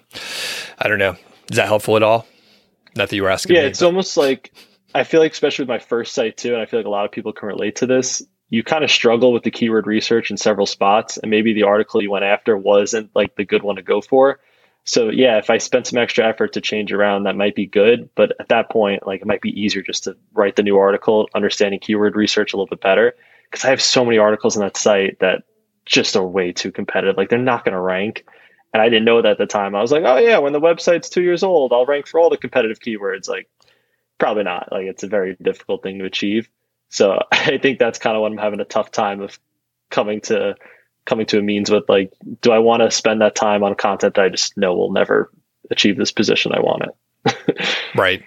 I 0.79 0.87
don't 0.87 0.99
know. 0.99 1.15
Is 1.49 1.57
that 1.57 1.67
helpful 1.67 1.95
at 1.95 2.03
all? 2.03 2.25
Not 2.95 3.09
that 3.09 3.15
you 3.15 3.23
were 3.23 3.29
asking. 3.29 3.55
Yeah, 3.55 3.63
me, 3.63 3.67
it's 3.67 3.79
but. 3.79 3.85
almost 3.85 4.17
like 4.17 4.51
I 4.93 5.03
feel 5.03 5.19
like, 5.19 5.31
especially 5.31 5.63
with 5.63 5.69
my 5.69 5.79
first 5.79 6.13
site 6.13 6.37
too, 6.37 6.53
and 6.53 6.61
I 6.61 6.65
feel 6.65 6.79
like 6.79 6.87
a 6.87 6.89
lot 6.91 7.05
of 7.05 7.11
people 7.11 7.33
can 7.33 7.47
relate 7.47 7.77
to 7.77 7.85
this. 7.85 8.23
You 8.49 8.63
kind 8.63 8.83
of 8.83 8.91
struggle 8.91 9.31
with 9.31 9.43
the 9.43 9.51
keyword 9.51 9.87
research 9.87 10.29
in 10.29 10.37
several 10.37 10.65
spots, 10.65 11.17
and 11.17 11.31
maybe 11.31 11.53
the 11.53 11.63
article 11.63 12.01
you 12.01 12.11
went 12.11 12.25
after 12.25 12.57
wasn't 12.57 13.09
like 13.15 13.35
the 13.35 13.45
good 13.45 13.63
one 13.63 13.77
to 13.77 13.81
go 13.81 14.01
for. 14.01 14.39
So 14.83 15.09
yeah, 15.09 15.37
if 15.37 15.49
I 15.49 15.57
spent 15.59 15.87
some 15.87 15.99
extra 15.99 16.27
effort 16.27 16.53
to 16.53 16.61
change 16.61 16.91
around, 16.91 17.23
that 17.23 17.35
might 17.35 17.55
be 17.55 17.67
good. 17.67 18.09
But 18.15 18.33
at 18.39 18.49
that 18.49 18.69
point, 18.69 19.05
like 19.05 19.21
it 19.21 19.27
might 19.27 19.41
be 19.41 19.61
easier 19.61 19.81
just 19.81 20.05
to 20.05 20.17
write 20.33 20.55
the 20.55 20.63
new 20.63 20.77
article, 20.77 21.29
understanding 21.35 21.79
keyword 21.79 22.15
research 22.15 22.53
a 22.53 22.57
little 22.57 22.67
bit 22.67 22.81
better. 22.81 23.15
Because 23.49 23.65
I 23.65 23.69
have 23.69 23.81
so 23.81 24.03
many 24.03 24.17
articles 24.17 24.57
on 24.57 24.63
that 24.63 24.77
site 24.77 25.19
that 25.19 25.43
just 25.85 26.15
are 26.15 26.25
way 26.25 26.51
too 26.51 26.71
competitive. 26.71 27.17
Like 27.17 27.29
they're 27.29 27.39
not 27.39 27.63
going 27.63 27.73
to 27.73 27.79
rank. 27.79 28.25
And 28.73 28.81
I 28.81 28.89
didn't 28.89 29.05
know 29.05 29.21
that 29.21 29.31
at 29.31 29.37
the 29.37 29.45
time. 29.45 29.75
I 29.75 29.81
was 29.81 29.91
like, 29.91 30.03
oh 30.05 30.17
yeah, 30.17 30.37
when 30.37 30.53
the 30.53 30.61
website's 30.61 31.09
two 31.09 31.21
years 31.21 31.43
old, 31.43 31.73
I'll 31.73 31.85
rank 31.85 32.07
for 32.07 32.19
all 32.19 32.29
the 32.29 32.37
competitive 32.37 32.79
keywords. 32.79 33.27
Like 33.27 33.49
probably 34.21 34.43
not. 34.43 34.71
Like 34.71 34.85
it's 34.85 35.01
a 35.01 35.07
very 35.07 35.35
difficult 35.41 35.81
thing 35.81 35.97
to 35.97 36.05
achieve. 36.05 36.47
So 36.89 37.23
I 37.31 37.57
think 37.57 37.79
that's 37.79 37.99
kind 37.99 38.15
of 38.15 38.21
what 38.21 38.31
I'm 38.31 38.37
having 38.37 38.61
a 38.61 38.65
tough 38.65 38.91
time 38.91 39.19
of 39.19 39.37
coming 39.89 40.21
to 40.21 40.55
coming 41.05 41.25
to 41.25 41.39
a 41.39 41.41
means 41.41 41.71
with 41.71 41.89
like, 41.89 42.13
do 42.41 42.51
I 42.51 42.59
want 42.59 42.83
to 42.83 42.91
spend 42.91 43.21
that 43.21 43.33
time 43.33 43.63
on 43.63 43.73
content 43.73 44.13
that 44.13 44.23
I 44.23 44.29
just 44.29 44.55
know 44.55 44.75
will 44.75 44.91
never 44.91 45.31
achieve 45.71 45.97
this 45.97 46.11
position 46.11 46.53
I 46.53 46.59
want 46.59 46.83
it? 46.83 47.67
right. 47.95 48.21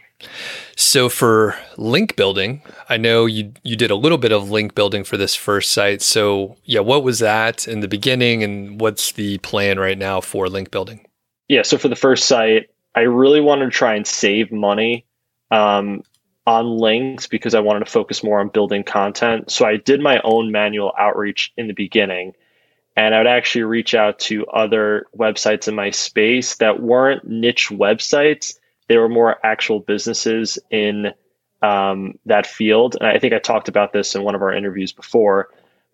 So 0.75 1.09
for 1.09 1.57
link 1.77 2.17
building, 2.17 2.63
I 2.89 2.97
know 2.97 3.27
you 3.27 3.53
you 3.63 3.77
did 3.77 3.93
a 3.93 3.97
little 3.97 4.19
bit 4.19 4.33
of 4.33 4.51
link 4.51 4.75
building 4.75 5.05
for 5.05 5.17
this 5.17 5.37
first 5.37 5.71
site. 5.71 6.03
So 6.03 6.57
yeah, 6.65 6.81
what 6.81 7.05
was 7.05 7.21
that 7.21 7.69
in 7.69 7.81
the 7.81 7.89
beginning 7.89 8.43
and 8.43 8.81
what's 8.81 9.13
the 9.13 9.39
plan 9.39 9.79
right 9.79 9.99
now 9.99 10.21
for 10.21 10.49
link 10.49 10.73
building? 10.73 11.07
Yeah, 11.49 11.63
so 11.63 11.79
for 11.79 11.89
the 11.89 11.97
first 11.97 12.27
site, 12.27 12.71
I 12.97 13.03
really 13.03 13.41
wanted 13.41 13.67
to 13.67 13.71
try 13.71 13.95
and 13.95 14.05
save 14.05 14.51
money 14.51 15.07
um, 15.55 16.03
on 16.47 16.67
links 16.67 17.27
because 17.27 17.55
I 17.55 17.61
wanted 17.61 17.81
to 17.81 17.91
focus 17.91 18.23
more 18.23 18.41
on 18.41 18.49
building 18.49 18.85
content. 18.85 19.51
So 19.51 19.65
I 19.65 19.77
did 19.77 20.01
my 20.01 20.21
own 20.23 20.53
manual 20.53 20.93
outreach 20.99 21.53
in 21.57 21.69
the 21.69 21.75
beginning. 21.75 22.35
And 22.97 23.15
I 23.15 23.19
would 23.19 23.27
actually 23.27 23.65
reach 23.65 23.95
out 23.95 24.21
to 24.21 24.47
other 24.47 25.07
websites 25.17 25.67
in 25.67 25.75
my 25.75 25.91
space 25.91 26.57
that 26.57 26.81
weren't 26.81 27.27
niche 27.27 27.69
websites 27.71 28.55
they 28.89 28.97
were 28.99 29.09
more 29.09 29.45
actual 29.45 29.81
businesses 29.81 30.59
in 30.71 31.13
um, 31.63 32.19
that 32.27 32.47
field. 32.47 32.97
And 33.01 33.09
I 33.09 33.19
think 33.19 33.33
I 33.33 33.39
talked 33.39 33.69
about 33.69 33.93
this 33.93 34.15
in 34.15 34.23
one 34.23 34.35
of 34.35 34.43
our 34.43 34.53
interviews 34.53 34.93
before, 34.93 35.49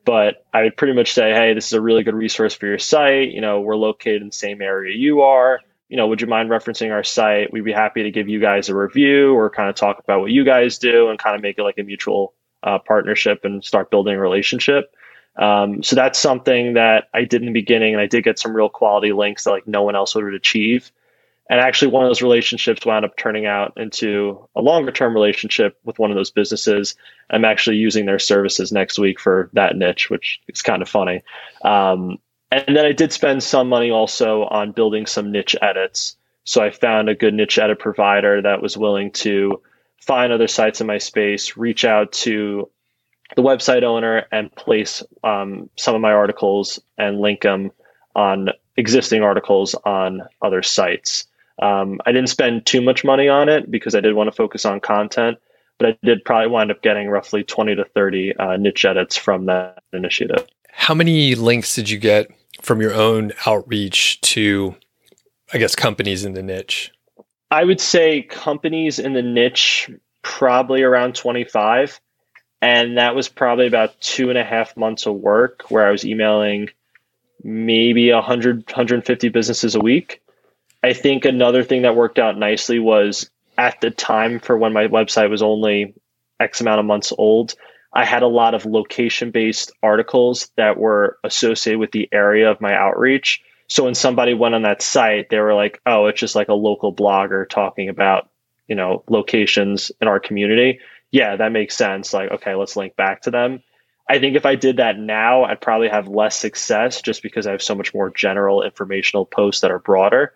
but 0.05 0.45
I 0.52 0.62
would 0.62 0.76
pretty 0.76 0.95
much 0.95 1.12
say, 1.12 1.33
hey, 1.33 1.55
this 1.55 1.67
is 1.67 1.73
a 1.73 1.81
really 1.81 2.02
good 2.02 2.14
resource 2.14 2.55
for 2.55 2.67
your 2.67 2.79
site. 2.79 3.31
You 3.31 3.40
know, 3.40 3.61
we're 3.61 3.76
located 3.76 4.23
in 4.23 4.29
the 4.29 4.35
same 4.35 4.61
area 4.61 4.97
you 4.97 5.23
are. 5.23 5.61
You 5.90 5.97
know, 5.97 6.06
would 6.06 6.20
you 6.20 6.26
mind 6.26 6.49
referencing 6.49 6.92
our 6.92 7.04
site? 7.04 7.52
We'd 7.52 7.64
be 7.64 7.73
happy 7.73 8.04
to 8.04 8.11
give 8.11 8.28
you 8.28 8.40
guys 8.40 8.68
a 8.68 8.75
review 8.75 9.35
or 9.35 9.50
kind 9.50 9.68
of 9.68 9.75
talk 9.75 9.99
about 9.99 10.20
what 10.20 10.30
you 10.30 10.44
guys 10.44 10.78
do 10.78 11.11
and 11.11 11.18
kind 11.18 11.37
of 11.37 11.42
make 11.42 11.59
it 11.59 11.62
like 11.64 11.78
a 11.78 11.82
mutual 11.82 12.32
uh, 12.62 12.78
partnership 12.78 13.44
and 13.44 13.64
start 13.64 13.90
building 13.90 14.14
a 14.14 14.20
relationship. 14.20 14.94
Um, 15.37 15.82
so 15.82 15.97
that's 15.97 16.18
something 16.18 16.75
that 16.75 17.09
I 17.12 17.25
did 17.25 17.42
in 17.42 17.47
the 17.47 17.52
beginning, 17.52 17.92
and 17.92 18.00
I 18.00 18.06
did 18.06 18.25
get 18.25 18.38
some 18.38 18.54
real 18.54 18.68
quality 18.68 19.12
links 19.12 19.44
that 19.44 19.50
like 19.50 19.66
no 19.66 19.82
one 19.82 19.97
else 19.97 20.14
would 20.14 20.32
achieve. 20.32 20.92
And 21.49 21.59
actually, 21.59 21.90
one 21.90 22.04
of 22.04 22.09
those 22.09 22.23
relationships 22.23 22.87
wound 22.87 23.04
up 23.04 23.16
turning 23.16 23.47
out 23.47 23.73
into 23.76 24.47
a 24.54 24.61
longer 24.61 24.92
term 24.92 25.12
relationship 25.12 25.76
with 25.85 25.99
one 25.99 26.12
of 26.12 26.16
those 26.16 26.30
businesses. 26.30 26.94
I'm 27.28 27.44
actually 27.44 27.76
using 27.76 28.06
their 28.06 28.20
services 28.20 28.70
next 28.70 28.99
week 28.99 29.18
for 29.18 29.50
that 29.54 29.76
niche, 29.76 30.09
which 30.09 30.40
is 30.47 30.62
kind 30.62 30.82
of 30.82 30.88
funny. 30.88 31.23
Um, 31.64 32.18
and 32.50 32.76
then 32.76 32.85
I 32.85 32.92
did 32.92 33.12
spend 33.12 33.42
some 33.42 33.69
money 33.69 33.90
also 33.90 34.45
on 34.45 34.73
building 34.73 35.07
some 35.07 35.30
niche 35.30 35.57
edits. 35.61 36.16
So 36.45 36.62
I 36.62 36.71
found 36.71 37.09
a 37.09 37.14
good 37.14 37.35
niche 37.35 37.59
edit 37.59 37.78
provider 37.78 38.42
that 38.42 38.61
was 38.61 38.76
willing 38.76 39.12
to 39.12 39.62
find 40.00 40.33
other 40.33 40.49
sites 40.49 40.80
in 40.80 40.87
my 40.87 40.99
space, 40.99 41.57
reach 41.57 41.85
out 41.85 42.12
to 42.12 42.69
the 43.37 43.42
website 43.42 43.85
owner, 43.85 44.26
and 44.33 44.52
place 44.54 45.02
um, 45.23 45.71
some 45.76 45.95
of 45.95 46.00
my 46.00 46.12
articles 46.12 46.80
and 46.99 47.21
link 47.21 47.42
them 47.42 47.71
on 48.16 48.49
existing 48.76 49.23
articles 49.23 49.75
on 49.85 50.23
other 50.42 50.62
sites. 50.62 51.26
Um, 51.61 52.00
I 52.07 52.12
didn't 52.12 52.30
spend 52.30 52.66
too 52.66 52.80
much 52.80 53.04
money 53.04 53.28
on 53.28 53.49
it 53.49 53.71
because 53.71 53.95
I 53.95 54.00
did 54.00 54.14
want 54.14 54.28
to 54.28 54.37
focus 54.37 54.64
on 54.64 54.80
content, 54.80 55.38
but 55.78 55.90
I 55.90 55.99
did 56.02 56.25
probably 56.25 56.49
wind 56.49 56.71
up 56.71 56.83
getting 56.83 57.09
roughly 57.09 57.45
20 57.45 57.76
to 57.76 57.85
30 57.85 58.37
uh, 58.37 58.57
niche 58.57 58.85
edits 58.85 59.16
from 59.16 59.47
that 59.47 59.83
initiative. 59.92 60.47
How 60.73 60.95
many 60.95 61.35
links 61.35 61.75
did 61.75 61.90
you 61.90 61.99
get 61.99 62.30
from 62.61 62.81
your 62.81 62.95
own 62.95 63.33
outreach 63.47 64.21
to, 64.23 64.75
I 65.52 65.59
guess, 65.59 65.75
companies 65.75 66.25
in 66.25 66.35
the 66.35 66.43
niche? 66.43 66.93
I 67.50 67.64
would 67.64 67.81
say 67.81 68.23
companies 68.23 68.99
in 68.99 69.12
the 69.12 69.23
niche, 69.23 69.90
probably 70.23 70.83
around 70.83 71.14
25. 71.14 72.00
And 72.62 72.99
that 72.99 73.14
was 73.14 73.29
probably 73.29 73.67
about 73.67 73.99
two 74.00 74.29
and 74.29 74.38
a 74.38 74.45
half 74.45 74.76
months 74.76 75.07
of 75.07 75.14
work 75.14 75.71
where 75.71 75.87
I 75.87 75.90
was 75.90 76.05
emailing 76.05 76.69
maybe 77.43 78.12
100, 78.12 78.67
150 78.67 79.29
businesses 79.31 79.75
a 79.75 79.81
week. 79.81 80.21
I 80.83 80.93
think 80.93 81.25
another 81.25 81.64
thing 81.64 81.83
that 81.83 81.97
worked 81.97 82.19
out 82.19 82.38
nicely 82.38 82.79
was 82.79 83.31
at 83.57 83.81
the 83.81 83.90
time 83.90 84.40
for 84.40 84.57
when 84.57 84.73
my 84.73 84.87
website 84.87 85.31
was 85.31 85.43
only 85.43 85.95
X 86.38 86.61
amount 86.61 86.81
of 86.81 86.87
months 86.87 87.12
old, 87.17 87.55
I 87.92 88.04
had 88.04 88.23
a 88.23 88.28
lot 88.28 88.54
of 88.54 88.66
location 88.66 89.30
based 89.30 89.73
articles 89.82 90.50
that 90.56 90.78
were 90.78 91.18
associated 91.25 91.80
with 91.80 91.90
the 91.90 92.09
area 92.12 92.50
of 92.50 92.61
my 92.61 92.75
outreach. 92.75 93.42
So 93.66 93.85
when 93.85 93.94
somebody 93.94 94.35
went 94.35 94.54
on 94.54 94.62
that 94.62 94.82
site, 94.82 95.28
they 95.28 95.38
were 95.38 95.54
like, 95.54 95.80
oh, 95.87 96.06
it's 96.06 96.20
just 96.20 96.35
like 96.35 96.49
a 96.49 96.54
local 96.54 96.94
blogger 96.94 97.49
talking 97.49 97.88
about, 97.88 98.28
you 98.68 98.76
know, 98.76 99.02
locations 99.09 99.90
in 100.00 100.09
our 100.09 100.20
community. 100.20 100.80
Yeah, 101.11 101.37
that 101.37 101.52
makes 101.52 101.76
sense. 101.76 102.12
Like, 102.12 102.31
okay, 102.31 102.55
let's 102.55 102.76
link 102.76 102.94
back 102.96 103.22
to 103.22 103.31
them. 103.31 103.62
I 104.09 104.18
think 104.18 104.37
if 104.37 104.44
I 104.44 104.57
did 104.57 104.79
that 104.79 104.98
now, 104.98 105.44
I'd 105.44 105.61
probably 105.61 105.88
have 105.88 106.09
less 106.09 106.37
success 106.37 107.00
just 107.00 107.22
because 107.22 107.46
I 107.46 107.53
have 107.53 107.62
so 107.62 107.76
much 107.76 107.94
more 107.94 108.11
general 108.11 108.62
informational 108.62 109.24
posts 109.24 109.61
that 109.61 109.70
are 109.70 109.79
broader. 109.79 110.33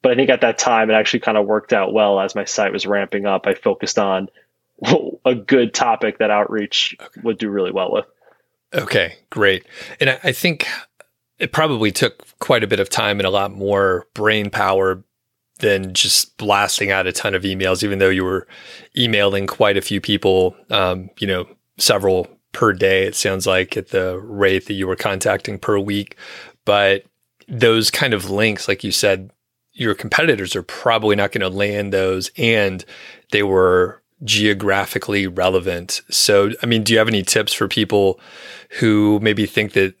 But 0.00 0.12
I 0.12 0.14
think 0.14 0.30
at 0.30 0.42
that 0.42 0.58
time, 0.58 0.90
it 0.90 0.94
actually 0.94 1.20
kind 1.20 1.36
of 1.36 1.46
worked 1.46 1.72
out 1.72 1.92
well 1.92 2.20
as 2.20 2.34
my 2.34 2.44
site 2.44 2.72
was 2.72 2.86
ramping 2.86 3.26
up. 3.26 3.46
I 3.46 3.54
focused 3.54 3.98
on 3.98 4.28
a 5.24 5.34
good 5.34 5.74
topic 5.74 6.18
that 6.18 6.30
outreach 6.30 6.96
okay. 7.00 7.20
would 7.22 7.38
do 7.38 7.50
really 7.50 7.72
well 7.72 7.92
with. 7.92 8.06
Okay, 8.74 9.16
great. 9.30 9.66
And 10.00 10.10
I, 10.10 10.20
I 10.24 10.32
think 10.32 10.66
it 11.38 11.52
probably 11.52 11.92
took 11.92 12.24
quite 12.38 12.64
a 12.64 12.66
bit 12.66 12.80
of 12.80 12.90
time 12.90 13.18
and 13.18 13.26
a 13.26 13.30
lot 13.30 13.52
more 13.52 14.06
brain 14.14 14.50
power 14.50 15.02
than 15.60 15.92
just 15.92 16.36
blasting 16.36 16.90
out 16.90 17.06
a 17.06 17.12
ton 17.12 17.34
of 17.34 17.42
emails, 17.42 17.82
even 17.82 17.98
though 17.98 18.08
you 18.08 18.24
were 18.24 18.46
emailing 18.96 19.46
quite 19.46 19.76
a 19.76 19.82
few 19.82 20.00
people, 20.00 20.54
um, 20.70 21.10
you 21.18 21.26
know, 21.26 21.46
several 21.78 22.28
per 22.52 22.72
day, 22.72 23.04
it 23.04 23.14
sounds 23.14 23.46
like 23.46 23.76
at 23.76 23.88
the 23.88 24.18
rate 24.20 24.66
that 24.66 24.74
you 24.74 24.86
were 24.86 24.96
contacting 24.96 25.58
per 25.58 25.78
week. 25.78 26.16
But 26.64 27.04
those 27.48 27.90
kind 27.90 28.14
of 28.14 28.30
links, 28.30 28.68
like 28.68 28.84
you 28.84 28.92
said, 28.92 29.30
your 29.72 29.94
competitors 29.94 30.56
are 30.56 30.62
probably 30.62 31.16
not 31.16 31.32
going 31.32 31.40
to 31.40 31.56
land 31.56 31.92
those 31.92 32.30
and 32.36 32.84
they 33.30 33.42
were 33.42 34.02
geographically 34.24 35.26
relevant. 35.26 36.00
So, 36.10 36.50
I 36.62 36.66
mean, 36.66 36.82
do 36.82 36.92
you 36.92 36.98
have 36.98 37.08
any 37.08 37.22
tips 37.22 37.52
for 37.52 37.68
people 37.68 38.20
who 38.80 39.18
maybe 39.20 39.46
think 39.46 39.72
that 39.72 39.94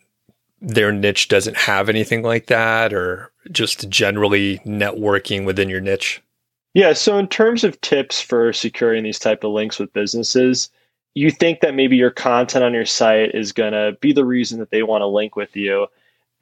their 0.60 0.90
niche 0.92 1.28
doesn't 1.28 1.56
have 1.56 1.88
anything 1.88 2.22
like 2.22 2.46
that 2.46 2.92
or 2.92 3.30
just 3.52 3.88
generally 3.88 4.58
networking 4.60 5.44
within 5.44 5.68
your 5.68 5.80
niche? 5.80 6.20
Yeah, 6.74 6.92
so 6.92 7.18
in 7.18 7.28
terms 7.28 7.64
of 7.64 7.80
tips 7.80 8.20
for 8.20 8.52
securing 8.52 9.04
these 9.04 9.18
type 9.18 9.44
of 9.44 9.52
links 9.52 9.78
with 9.78 9.92
businesses, 9.92 10.70
you 11.14 11.30
think 11.30 11.60
that 11.60 11.74
maybe 11.74 11.96
your 11.96 12.10
content 12.10 12.64
on 12.64 12.74
your 12.74 12.84
site 12.84 13.34
is 13.34 13.52
going 13.52 13.72
to 13.72 13.96
be 14.00 14.12
the 14.12 14.24
reason 14.24 14.58
that 14.60 14.70
they 14.70 14.82
want 14.82 15.02
to 15.02 15.06
link 15.06 15.34
with 15.34 15.56
you. 15.56 15.86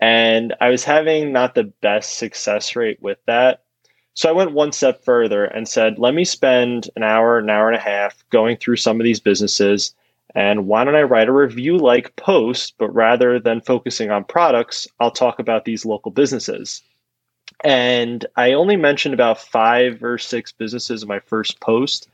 And 0.00 0.54
I 0.60 0.68
was 0.68 0.84
having 0.84 1.32
not 1.32 1.54
the 1.54 1.64
best 1.64 2.18
success 2.18 2.76
rate 2.76 3.00
with 3.00 3.18
that. 3.26 3.62
So 4.16 4.30
I 4.30 4.32
went 4.32 4.52
one 4.52 4.72
step 4.72 5.04
further 5.04 5.44
and 5.44 5.68
said, 5.68 5.98
let 5.98 6.14
me 6.14 6.24
spend 6.24 6.88
an 6.96 7.02
hour, 7.02 7.38
an 7.38 7.50
hour 7.50 7.68
and 7.68 7.76
a 7.76 7.80
half 7.80 8.24
going 8.30 8.56
through 8.56 8.76
some 8.76 8.98
of 8.98 9.04
these 9.04 9.20
businesses. 9.20 9.94
And 10.34 10.66
why 10.66 10.84
don't 10.84 10.96
I 10.96 11.02
write 11.02 11.28
a 11.28 11.32
review 11.32 11.76
like 11.76 12.16
post, 12.16 12.74
but 12.78 12.88
rather 12.94 13.38
than 13.38 13.60
focusing 13.60 14.10
on 14.10 14.24
products, 14.24 14.88
I'll 15.00 15.10
talk 15.10 15.38
about 15.38 15.66
these 15.66 15.84
local 15.84 16.10
businesses. 16.10 16.82
And 17.62 18.24
I 18.36 18.54
only 18.54 18.76
mentioned 18.76 19.12
about 19.12 19.38
five 19.38 20.02
or 20.02 20.16
six 20.16 20.50
businesses 20.50 21.02
in 21.02 21.08
my 21.08 21.20
first 21.20 21.60
post, 21.60 22.08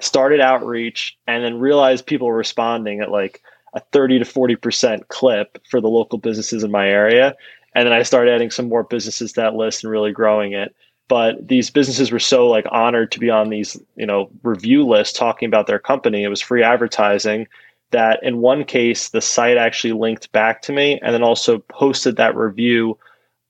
started 0.00 0.40
outreach, 0.40 1.16
and 1.28 1.44
then 1.44 1.60
realized 1.60 2.04
people 2.04 2.26
were 2.26 2.36
responding 2.36 3.00
at 3.00 3.12
like 3.12 3.42
a 3.74 3.80
30 3.92 4.18
to 4.18 4.24
40% 4.24 5.06
clip 5.06 5.58
for 5.70 5.80
the 5.80 5.88
local 5.88 6.18
businesses 6.18 6.64
in 6.64 6.72
my 6.72 6.88
area. 6.88 7.36
And 7.76 7.86
then 7.86 7.92
I 7.92 8.02
started 8.02 8.34
adding 8.34 8.50
some 8.50 8.68
more 8.68 8.82
businesses 8.82 9.34
to 9.34 9.42
that 9.42 9.54
list 9.54 9.84
and 9.84 9.92
really 9.92 10.10
growing 10.10 10.52
it. 10.52 10.74
But 11.08 11.46
these 11.46 11.70
businesses 11.70 12.10
were 12.10 12.18
so 12.18 12.48
like 12.48 12.66
honored 12.70 13.12
to 13.12 13.20
be 13.20 13.30
on 13.30 13.50
these, 13.50 13.78
you 13.96 14.06
know, 14.06 14.30
review 14.42 14.86
lists 14.86 15.18
talking 15.18 15.46
about 15.46 15.66
their 15.66 15.78
company. 15.78 16.22
It 16.22 16.28
was 16.28 16.40
free 16.40 16.62
advertising 16.62 17.46
that 17.90 18.20
in 18.22 18.38
one 18.38 18.64
case 18.64 19.10
the 19.10 19.20
site 19.20 19.56
actually 19.56 19.92
linked 19.92 20.32
back 20.32 20.62
to 20.62 20.72
me 20.72 20.98
and 21.02 21.14
then 21.14 21.22
also 21.22 21.58
posted 21.58 22.16
that 22.16 22.34
review 22.34 22.98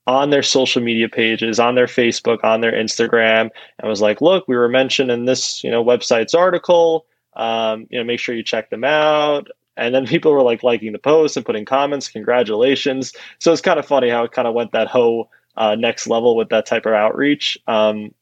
on 0.07 0.29
their 0.29 0.43
social 0.43 0.83
media 0.83 1.09
pages, 1.09 1.59
on 1.59 1.75
their 1.75 1.87
Facebook, 1.87 2.43
on 2.43 2.61
their 2.61 2.73
Instagram, 2.73 3.49
and 3.79 3.89
was 3.89 4.01
like, 4.01 4.21
"Look, 4.21 4.47
we 4.47 4.55
were 4.55 4.69
mentioned 4.69 5.09
in 5.09 5.25
this, 5.25 5.63
you 5.63 5.71
know, 5.71 5.83
website's 5.83 6.35
article. 6.35 7.05
Um, 7.35 7.87
you 7.89 7.97
know, 7.97 8.03
make 8.05 8.19
sure 8.19 8.35
you 8.35 8.43
check 8.43 8.69
them 8.69 8.83
out. 8.83 9.47
And 9.77 9.93
then 9.93 10.05
people 10.13 10.31
were 10.31 10.43
like 10.43 10.63
liking 10.63 10.93
the 10.93 10.99
post 10.99 11.37
and 11.37 11.45
putting 11.45 11.65
comments, 11.65 12.07
congratulations. 12.07 13.13
So 13.39 13.51
it's 13.51 13.61
kind 13.61 13.79
of 13.79 13.85
funny 13.85 14.09
how 14.09 14.23
it 14.23 14.31
kind 14.31 14.47
of 14.47 14.53
went 14.53 14.71
that 14.71 14.87
whole 14.87 15.29
uh, 15.57 15.75
next 15.75 16.07
level 16.07 16.35
with 16.35 16.49
that 16.49 16.65
type 16.65 16.85
of 16.85 16.93
outreach. 16.93 17.57
Um, 17.67 18.13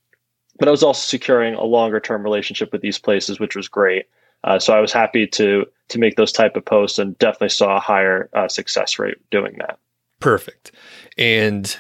but 0.60 0.68
I 0.68 0.72
was 0.72 0.84
also 0.84 1.06
securing 1.06 1.56
a 1.56 1.64
longer 1.64 2.00
term 2.00 2.24
relationship 2.24 2.72
with 2.72 2.82
these 2.82 3.00
places, 3.00 3.40
which 3.40 3.56
was 3.56 3.68
great. 3.68 4.06
Uh, 4.44 4.60
so 4.60 4.74
I 4.74 4.80
was 4.80 4.92
happy 4.92 5.26
to 5.28 5.66
to 5.90 6.00
make 6.00 6.16
those 6.16 6.32
type 6.32 6.56
of 6.56 6.66
posts 6.66 7.00
and 7.00 7.18
definitely 7.18 7.50
saw 7.50 7.78
a 7.78 7.80
higher 7.80 8.30
uh, 8.34 8.48
success 8.48 9.00
rate 9.00 9.18
doing 9.32 9.56
that. 9.60 9.80
Perfect. 10.20 10.72
And 11.18 11.76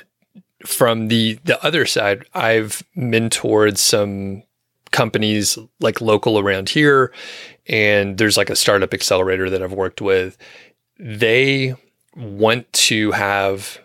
from 0.65 1.07
the 1.07 1.39
the 1.43 1.63
other 1.63 1.85
side, 1.85 2.25
I've 2.33 2.83
mentored 2.95 3.77
some 3.77 4.43
companies 4.91 5.57
like 5.79 6.01
local 6.01 6.37
around 6.37 6.69
here 6.69 7.11
and 7.67 8.17
there's 8.17 8.37
like 8.37 8.51
a 8.51 8.55
startup 8.55 8.93
accelerator 8.93 9.49
that 9.49 9.63
I've 9.63 9.73
worked 9.73 10.01
with. 10.01 10.37
They 10.99 11.75
want 12.15 12.71
to 12.73 13.11
have 13.11 13.79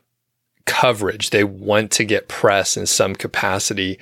coverage. 0.68 1.30
They 1.30 1.42
want 1.42 1.90
to 1.92 2.04
get 2.04 2.28
press 2.28 2.76
in 2.76 2.86
some 2.86 3.16
capacity. 3.16 3.98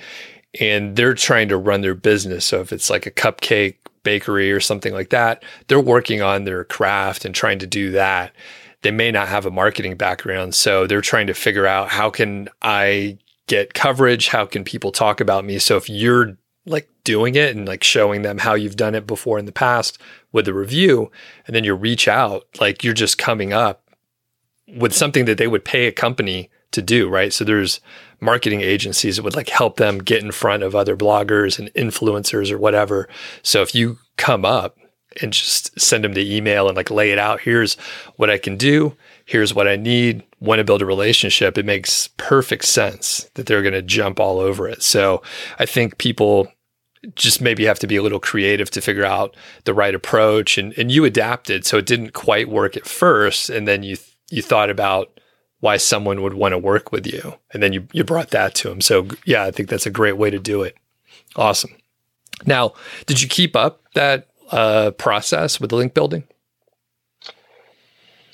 and 0.59 0.95
they're 0.95 1.13
trying 1.13 1.49
to 1.49 1.57
run 1.57 1.81
their 1.81 1.95
business. 1.95 2.45
So 2.45 2.61
if 2.61 2.71
it's 2.71 2.89
like 2.89 3.05
a 3.05 3.11
cupcake 3.11 3.75
bakery 4.03 4.51
or 4.51 4.59
something 4.59 4.93
like 4.93 5.09
that, 5.09 5.43
they're 5.67 5.79
working 5.79 6.21
on 6.21 6.45
their 6.45 6.63
craft 6.63 7.25
and 7.25 7.35
trying 7.35 7.59
to 7.59 7.67
do 7.67 7.91
that. 7.91 8.33
They 8.81 8.91
may 8.91 9.11
not 9.11 9.27
have 9.27 9.45
a 9.45 9.51
marketing 9.51 9.97
background, 9.97 10.55
so 10.55 10.87
they're 10.87 11.01
trying 11.01 11.27
to 11.27 11.33
figure 11.33 11.65
out 11.65 11.89
how 11.89 12.09
can 12.09 12.47
I 12.61 13.17
get 13.47 13.73
coverage? 13.73 14.27
How 14.27 14.45
can 14.45 14.63
people 14.63 14.91
talk 14.91 15.19
about 15.19 15.45
me? 15.45 15.59
So 15.59 15.77
if 15.77 15.89
you're 15.89 16.37
like 16.65 16.87
doing 17.03 17.35
it 17.35 17.55
and 17.55 17.67
like 17.67 17.83
showing 17.83 18.21
them 18.21 18.37
how 18.37 18.53
you've 18.53 18.75
done 18.75 18.93
it 18.93 19.07
before 19.07 19.39
in 19.39 19.45
the 19.45 19.51
past 19.51 19.99
with 20.31 20.45
the 20.45 20.53
review, 20.53 21.11
and 21.45 21.55
then 21.55 21.63
you 21.63 21.73
reach 21.73 22.07
out, 22.07 22.45
like 22.59 22.83
you're 22.83 22.93
just 22.93 23.17
coming 23.17 23.51
up 23.51 23.83
with 24.67 24.93
something 24.93 25.25
that 25.25 25.37
they 25.37 25.47
would 25.47 25.65
pay 25.65 25.87
a 25.87 25.91
company 25.91 26.49
to 26.77 26.81
do, 26.81 27.09
right? 27.09 27.33
So 27.33 27.43
there's 27.43 27.81
marketing 28.21 28.61
agencies 28.61 29.17
that 29.17 29.23
would 29.23 29.35
like 29.35 29.49
help 29.49 29.77
them 29.77 29.97
get 29.97 30.23
in 30.23 30.31
front 30.31 30.63
of 30.63 30.75
other 30.75 30.95
bloggers 30.95 31.59
and 31.59 31.73
influencers 31.73 32.51
or 32.51 32.57
whatever. 32.57 33.09
So 33.41 33.61
if 33.61 33.75
you 33.75 33.97
come 34.17 34.45
up 34.45 34.77
and 35.21 35.33
just 35.33 35.79
send 35.79 36.03
them 36.03 36.13
the 36.13 36.35
email 36.35 36.67
and 36.67 36.77
like 36.77 36.91
lay 36.91 37.11
it 37.11 37.17
out, 37.17 37.41
here's 37.41 37.75
what 38.15 38.29
I 38.29 38.37
can 38.37 38.57
do, 38.57 38.95
here's 39.25 39.53
what 39.53 39.67
I 39.67 39.75
need, 39.75 40.23
want 40.39 40.59
to 40.59 40.63
build 40.63 40.81
a 40.81 40.85
relationship, 40.85 41.57
it 41.57 41.65
makes 41.65 42.09
perfect 42.17 42.65
sense 42.65 43.29
that 43.33 43.47
they're 43.47 43.63
going 43.63 43.73
to 43.73 43.81
jump 43.81 44.19
all 44.19 44.39
over 44.39 44.67
it. 44.67 44.83
So 44.83 45.23
I 45.57 45.65
think 45.65 45.97
people 45.97 46.51
just 47.15 47.41
maybe 47.41 47.65
have 47.65 47.79
to 47.79 47.87
be 47.87 47.95
a 47.95 48.03
little 48.03 48.19
creative 48.19 48.69
to 48.71 48.81
figure 48.81 49.05
out 49.05 49.35
the 49.63 49.73
right 49.73 49.95
approach 49.95 50.57
and, 50.57 50.77
and 50.77 50.91
you 50.91 51.05
adapted 51.05 51.65
so 51.65 51.77
it 51.77 51.85
didn't 51.85 52.13
quite 52.13 52.49
work 52.49 52.75
at 52.75 52.87
first 52.87 53.49
and 53.49 53.67
then 53.67 53.83
you 53.83 53.97
you 54.29 54.41
thought 54.41 54.69
about 54.69 55.17
why 55.59 55.77
someone 55.77 56.21
would 56.21 56.33
want 56.33 56.53
to 56.53 56.57
work 56.57 56.91
with 56.91 57.05
you 57.07 57.33
and 57.51 57.61
then 57.61 57.73
you 57.73 57.87
you 57.91 58.03
brought 58.03 58.29
that 58.29 58.53
to 58.55 58.69
them 58.69 58.81
so 58.81 59.07
yeah 59.25 59.43
i 59.43 59.51
think 59.51 59.69
that's 59.69 59.85
a 59.85 59.91
great 59.91 60.17
way 60.17 60.29
to 60.29 60.39
do 60.39 60.61
it 60.63 60.75
awesome 61.35 61.71
now 62.45 62.73
did 63.05 63.21
you 63.21 63.27
keep 63.27 63.55
up 63.55 63.81
that 63.93 64.27
uh, 64.51 64.91
process 64.91 65.59
with 65.59 65.69
the 65.69 65.75
link 65.75 65.93
building 65.93 66.23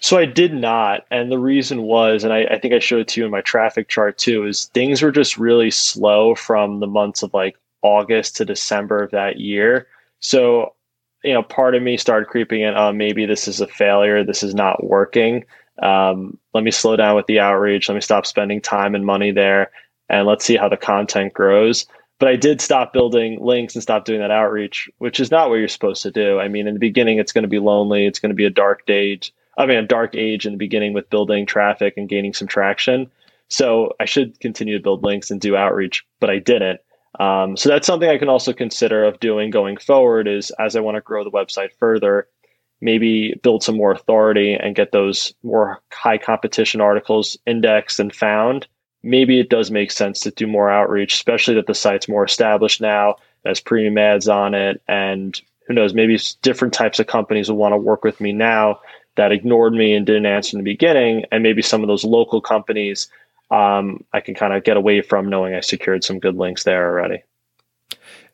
so 0.04 0.18
I 0.18 0.26
did 0.26 0.54
not. 0.54 1.06
And 1.12 1.32
the 1.32 1.40
reason 1.40 1.84
was, 1.84 2.26
and 2.26 2.34
I, 2.34 2.44
I, 2.44 2.60
think 2.60 2.74
I 2.74 2.80
showed 2.80 3.00
it 3.00 3.08
to 3.08 3.22
you 3.22 3.26
in 3.26 3.32
my 3.32 3.40
traffic 3.40 3.88
chart 3.88 4.18
too, 4.18 4.46
is 4.46 4.66
things 4.66 5.02
were 5.02 5.14
just 5.14 5.38
really 5.38 5.72
slow 5.72 6.36
from 6.36 6.82
the 6.82 6.88
months 6.88 7.24
of 7.24 7.34
like 7.34 7.56
August 7.84 8.36
to 8.36 8.46
December 8.46 9.02
of 9.02 9.12
that 9.12 9.40
year. 9.40 9.88
So, 10.20 10.76
you 11.24 11.32
know, 11.32 11.42
part 11.42 11.74
of 11.74 11.84
me 11.84 11.96
started 11.96 12.28
creeping 12.28 12.64
in, 12.64 12.74
oh, 12.76 12.92
maybe 12.92 13.26
this 13.26 13.48
is 13.48 13.62
a 13.62 13.68
failure. 13.68 14.26
This 14.26 14.44
is 14.44 14.54
not 14.54 14.84
working. 14.84 15.46
Um, 15.82 16.38
let 16.54 16.64
me 16.64 16.72
slow 16.72 16.96
down 16.96 17.16
with 17.16 17.26
the 17.26 17.40
outreach. 17.40 17.90
Let 17.90 17.96
me 17.96 18.02
stop 18.02 18.26
spending 18.26 18.62
time 18.62 18.96
and 18.96 19.06
money 19.06 19.32
there. 19.32 19.72
And 20.10 20.28
let's 20.28 20.46
see 20.46 20.56
how 20.56 20.70
the 20.70 20.78
content 20.78 21.34
grows. 21.34 21.86
But 22.20 22.30
I 22.30 22.36
did 22.36 22.62
stop 22.62 22.94
building 22.94 23.40
links 23.42 23.76
and 23.76 23.82
stop 23.82 24.06
doing 24.06 24.20
that 24.20 24.32
outreach, 24.32 24.90
which 25.00 25.20
is 25.20 25.32
not 25.32 25.50
what 25.50 25.56
you're 25.56 25.68
supposed 25.68 26.04
to 26.04 26.12
do. 26.12 26.40
I 26.40 26.48
mean, 26.48 26.68
in 26.68 26.74
the 26.74 26.80
beginning, 26.80 27.18
it's 27.18 27.32
going 27.32 27.44
to 27.44 27.50
be 27.50 27.60
lonely. 27.60 28.06
It's 28.06 28.20
going 28.20 28.30
to 28.30 28.36
be 28.36 28.46
a 28.46 28.52
dark 28.52 28.82
age. 28.88 29.34
I 29.58 29.66
mean, 29.66 29.78
a 29.78 29.88
dark 29.88 30.16
age 30.16 30.46
in 30.46 30.54
the 30.54 30.58
beginning 30.58 30.94
with 30.94 31.10
building 31.10 31.46
traffic 31.46 31.96
and 31.98 32.08
gaining 32.10 32.34
some 32.34 32.48
traction. 32.48 33.12
So 33.50 33.94
I 34.00 34.06
should 34.06 34.40
continue 34.40 34.78
to 34.78 34.84
build 34.84 35.04
links 35.04 35.32
and 35.32 35.42
do 35.42 35.56
outreach, 35.56 36.06
but 36.20 36.30
I 36.30 36.40
didn't. 36.40 36.80
Um, 37.20 37.56
so 37.56 37.70
that's 37.70 37.86
something 37.86 38.10
I 38.10 38.18
can 38.18 38.30
also 38.30 38.54
consider 38.54 39.04
of 39.04 39.20
doing 39.20 39.52
going 39.52 39.78
forward 39.78 40.28
is 40.28 40.52
as 40.60 40.76
I 40.76 40.80
want 40.80 40.96
to 40.96 41.02
grow 41.02 41.24
the 41.24 41.32
website 41.32 41.70
further, 41.78 42.28
maybe 42.84 43.34
build 43.44 43.64
some 43.64 43.78
more 43.78 43.92
authority 43.92 44.54
and 44.54 44.76
get 44.76 44.92
those 44.92 45.34
more 45.42 45.82
high 45.92 46.18
competition 46.18 46.82
articles 46.82 47.38
indexed 47.48 48.00
and 48.00 48.14
found. 48.14 48.68
Maybe 49.04 49.40
it 49.40 49.50
does 49.50 49.72
make 49.72 49.90
sense 49.90 50.20
to 50.22 50.32
do 50.32 50.48
more 50.48 50.70
outreach, 50.70 51.14
especially 51.14 51.56
that 51.56 51.68
the 51.68 51.74
site's 51.74 52.10
more 52.10 52.26
established 52.26 52.82
now, 52.82 53.16
has 53.46 53.60
premium 53.60 53.98
ads 53.98 54.28
on 54.28 54.54
it, 54.54 54.82
and 54.88 55.42
who 55.66 55.74
knows, 55.74 55.94
maybe 55.94 56.20
different 56.42 56.74
types 56.74 57.00
of 57.00 57.08
companies 57.08 57.50
will 57.50 57.58
want 57.58 57.74
to 57.74 57.78
work 57.78 58.04
with 58.04 58.20
me 58.20 58.34
now 58.34 58.80
that 59.16 59.32
ignored 59.32 59.74
me 59.74 59.94
and 59.94 60.06
didn't 60.06 60.26
answer 60.26 60.58
in 60.58 60.64
the 60.64 60.72
beginning, 60.72 61.26
and 61.32 61.42
maybe 61.42 61.62
some 61.62 61.82
of 61.82 61.88
those 61.88 62.04
local 62.04 62.42
companies 62.42 63.10
um, 63.52 64.04
I 64.14 64.20
can 64.20 64.34
kind 64.34 64.54
of 64.54 64.64
get 64.64 64.78
away 64.78 65.02
from 65.02 65.30
knowing 65.30 65.54
I 65.54 65.62
secured 65.62 66.04
some 66.04 66.20
good 66.20 66.36
links 66.36 66.64
there 66.64 66.90
already. 66.90 67.24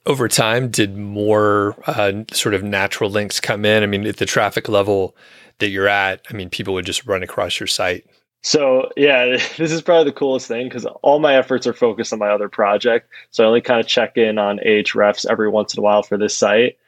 Over 0.10 0.28
time, 0.28 0.70
did 0.70 0.98
more 0.98 1.76
uh, 1.86 2.24
sort 2.34 2.56
of 2.56 2.64
natural 2.64 3.12
links 3.12 3.40
come 3.40 3.64
in? 3.64 3.84
I 3.84 3.86
mean, 3.86 4.08
at 4.08 4.18
the 4.18 4.26
traffic 4.26 4.68
level 4.68 5.16
that 5.60 5.70
you're 5.70 5.88
at, 5.88 6.26
I 6.32 6.34
mean, 6.34 6.50
people 6.50 6.74
would 6.74 6.86
just 6.88 7.06
run 7.06 7.22
across 7.22 7.60
your 7.60 7.68
site. 7.68 8.08
So 8.42 8.90
yeah, 8.98 9.26
this 9.58 9.72
is 9.72 9.84
probably 9.84 10.06
the 10.06 10.18
coolest 10.18 10.48
thing 10.48 10.68
because 10.68 10.86
all 11.04 11.20
my 11.20 11.36
efforts 11.36 11.68
are 11.68 11.74
focused 11.74 12.12
on 12.12 12.18
my 12.18 12.30
other 12.30 12.50
project. 12.50 13.08
So 13.30 13.44
I 13.44 13.48
only 13.48 13.62
kind 13.62 13.80
of 13.80 13.86
check 13.86 14.18
in 14.18 14.40
on 14.40 14.58
Ahrefs 14.66 15.30
every 15.30 15.48
once 15.48 15.76
in 15.76 15.80
a 15.80 15.84
while 15.84 16.02
for 16.02 16.18
this 16.18 16.36
site. 16.36 16.80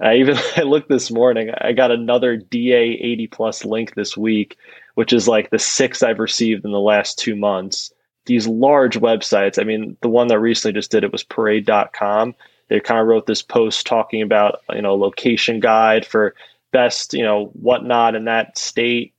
I 0.00 0.16
even 0.16 0.38
I 0.56 0.62
looked 0.62 0.88
this 0.88 1.10
morning. 1.10 1.50
I 1.60 1.72
got 1.72 1.90
another 1.90 2.38
DA 2.38 2.82
80 2.82 3.26
plus 3.26 3.64
link 3.64 3.94
this 3.94 4.16
week, 4.16 4.56
which 4.94 5.12
is 5.12 5.28
like 5.28 5.50
the 5.50 5.58
sixth 5.58 6.02
I've 6.02 6.18
received 6.18 6.64
in 6.64 6.72
the 6.72 6.80
last 6.80 7.18
two 7.18 7.36
months. 7.36 7.92
These 8.24 8.46
large 8.46 8.98
websites. 8.98 9.60
I 9.60 9.64
mean, 9.64 9.98
the 10.00 10.08
one 10.08 10.28
that 10.28 10.38
recently 10.38 10.72
just 10.72 10.90
did 10.90 11.04
it 11.04 11.12
was 11.12 11.24
parade.com. 11.24 12.34
They 12.70 12.80
kind 12.80 13.00
of 13.00 13.06
wrote 13.06 13.26
this 13.26 13.42
post 13.42 13.86
talking 13.86 14.22
about, 14.22 14.60
you 14.70 14.80
know, 14.80 14.94
location 14.94 15.60
guide 15.60 16.06
for 16.06 16.34
best, 16.72 17.12
you 17.12 17.22
know, 17.22 17.46
whatnot 17.52 18.14
in 18.14 18.24
that 18.24 18.56
state. 18.56 19.12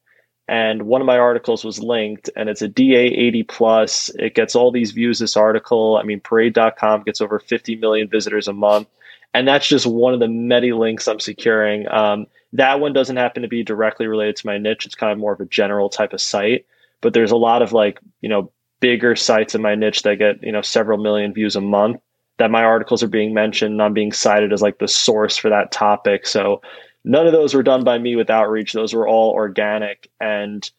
And 0.47 0.83
one 0.83 1.01
of 1.01 1.05
my 1.07 1.19
articles 1.19 1.63
was 1.63 1.79
linked 1.79 2.29
and 2.35 2.49
it's 2.49 2.63
a 2.63 2.67
DA 2.67 3.05
80 3.05 3.43
plus. 3.43 4.09
It 4.17 4.33
gets 4.33 4.55
all 4.55 4.71
these 4.71 4.91
views, 4.91 5.19
this 5.19 5.37
article. 5.37 5.97
I 5.97 6.03
mean, 6.03 6.19
parade.com 6.19 7.03
gets 7.03 7.21
over 7.21 7.37
50 7.37 7.75
million 7.75 8.09
visitors 8.09 8.47
a 8.47 8.53
month 8.53 8.87
and 9.33 9.47
that's 9.47 9.67
just 9.67 9.85
one 9.85 10.13
of 10.13 10.19
the 10.19 10.27
many 10.27 10.71
links 10.71 11.07
I'm 11.07 11.19
securing. 11.19 11.89
Um, 11.91 12.27
that 12.53 12.79
one 12.79 12.93
doesn't 12.93 13.17
happen 13.17 13.43
to 13.43 13.47
be 13.47 13.63
directly 13.63 14.07
related 14.07 14.35
to 14.37 14.47
my 14.47 14.57
niche. 14.57 14.85
It's 14.85 14.95
kind 14.95 15.11
of 15.11 15.17
more 15.17 15.33
of 15.33 15.39
a 15.39 15.45
general 15.45 15.89
type 15.89 16.13
of 16.13 16.21
site, 16.21 16.65
but 16.99 17.13
there's 17.13 17.31
a 17.31 17.37
lot 17.37 17.61
of 17.61 17.71
like 17.71 17.99
you 18.21 18.29
know 18.29 18.51
bigger 18.79 19.15
sites 19.15 19.55
in 19.55 19.61
my 19.61 19.75
niche 19.75 20.03
that 20.03 20.17
get 20.17 20.43
you 20.43 20.51
know 20.51 20.61
several 20.61 20.97
million 20.97 21.33
views 21.33 21.55
a 21.55 21.61
month. 21.61 22.01
That 22.41 22.51
my 22.51 22.63
articles 22.63 23.03
are 23.03 23.07
being 23.07 23.33
mentioned, 23.33 23.73
and 23.73 23.81
I'm 23.81 23.93
being 23.93 24.11
cited 24.11 24.51
as 24.51 24.61
like 24.61 24.79
the 24.79 24.87
source 24.87 25.37
for 25.37 25.49
that 25.49 25.71
topic. 25.71 26.27
So 26.27 26.61
none 27.03 27.27
of 27.27 27.33
those 27.33 27.53
were 27.53 27.63
done 27.63 27.83
by 27.83 27.97
me 27.97 28.15
with 28.15 28.29
outreach. 28.29 28.73
Those 28.73 28.93
were 28.93 29.07
all 29.07 29.31
organic 29.31 30.09
and 30.19 30.69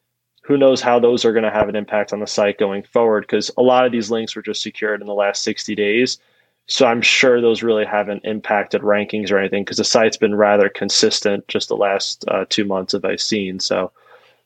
who 0.44 0.56
knows 0.56 0.80
how 0.80 0.98
those 0.98 1.24
are 1.24 1.32
going 1.32 1.44
to 1.44 1.52
have 1.52 1.68
an 1.68 1.76
impact 1.76 2.12
on 2.12 2.18
the 2.18 2.26
site 2.26 2.58
going 2.58 2.82
forward 2.82 3.22
because 3.22 3.50
a 3.56 3.62
lot 3.62 3.86
of 3.86 3.92
these 3.92 4.10
links 4.10 4.34
were 4.34 4.42
just 4.42 4.60
secured 4.60 5.00
in 5.00 5.06
the 5.06 5.14
last 5.14 5.44
60 5.44 5.76
days 5.76 6.18
so 6.66 6.86
I'm 6.86 7.02
sure 7.02 7.40
those 7.40 7.62
really 7.62 7.84
haven't 7.84 8.24
impacted 8.24 8.82
rankings 8.82 9.30
or 9.30 9.38
anything 9.38 9.64
because 9.64 9.78
the 9.78 9.84
site's 9.84 10.16
been 10.16 10.34
rather 10.34 10.68
consistent 10.68 11.46
just 11.48 11.68
the 11.68 11.76
last 11.76 12.24
uh, 12.28 12.44
two 12.48 12.64
months 12.64 12.94
of 12.94 13.04
I've 13.04 13.20
seen. 13.20 13.58
So 13.60 13.90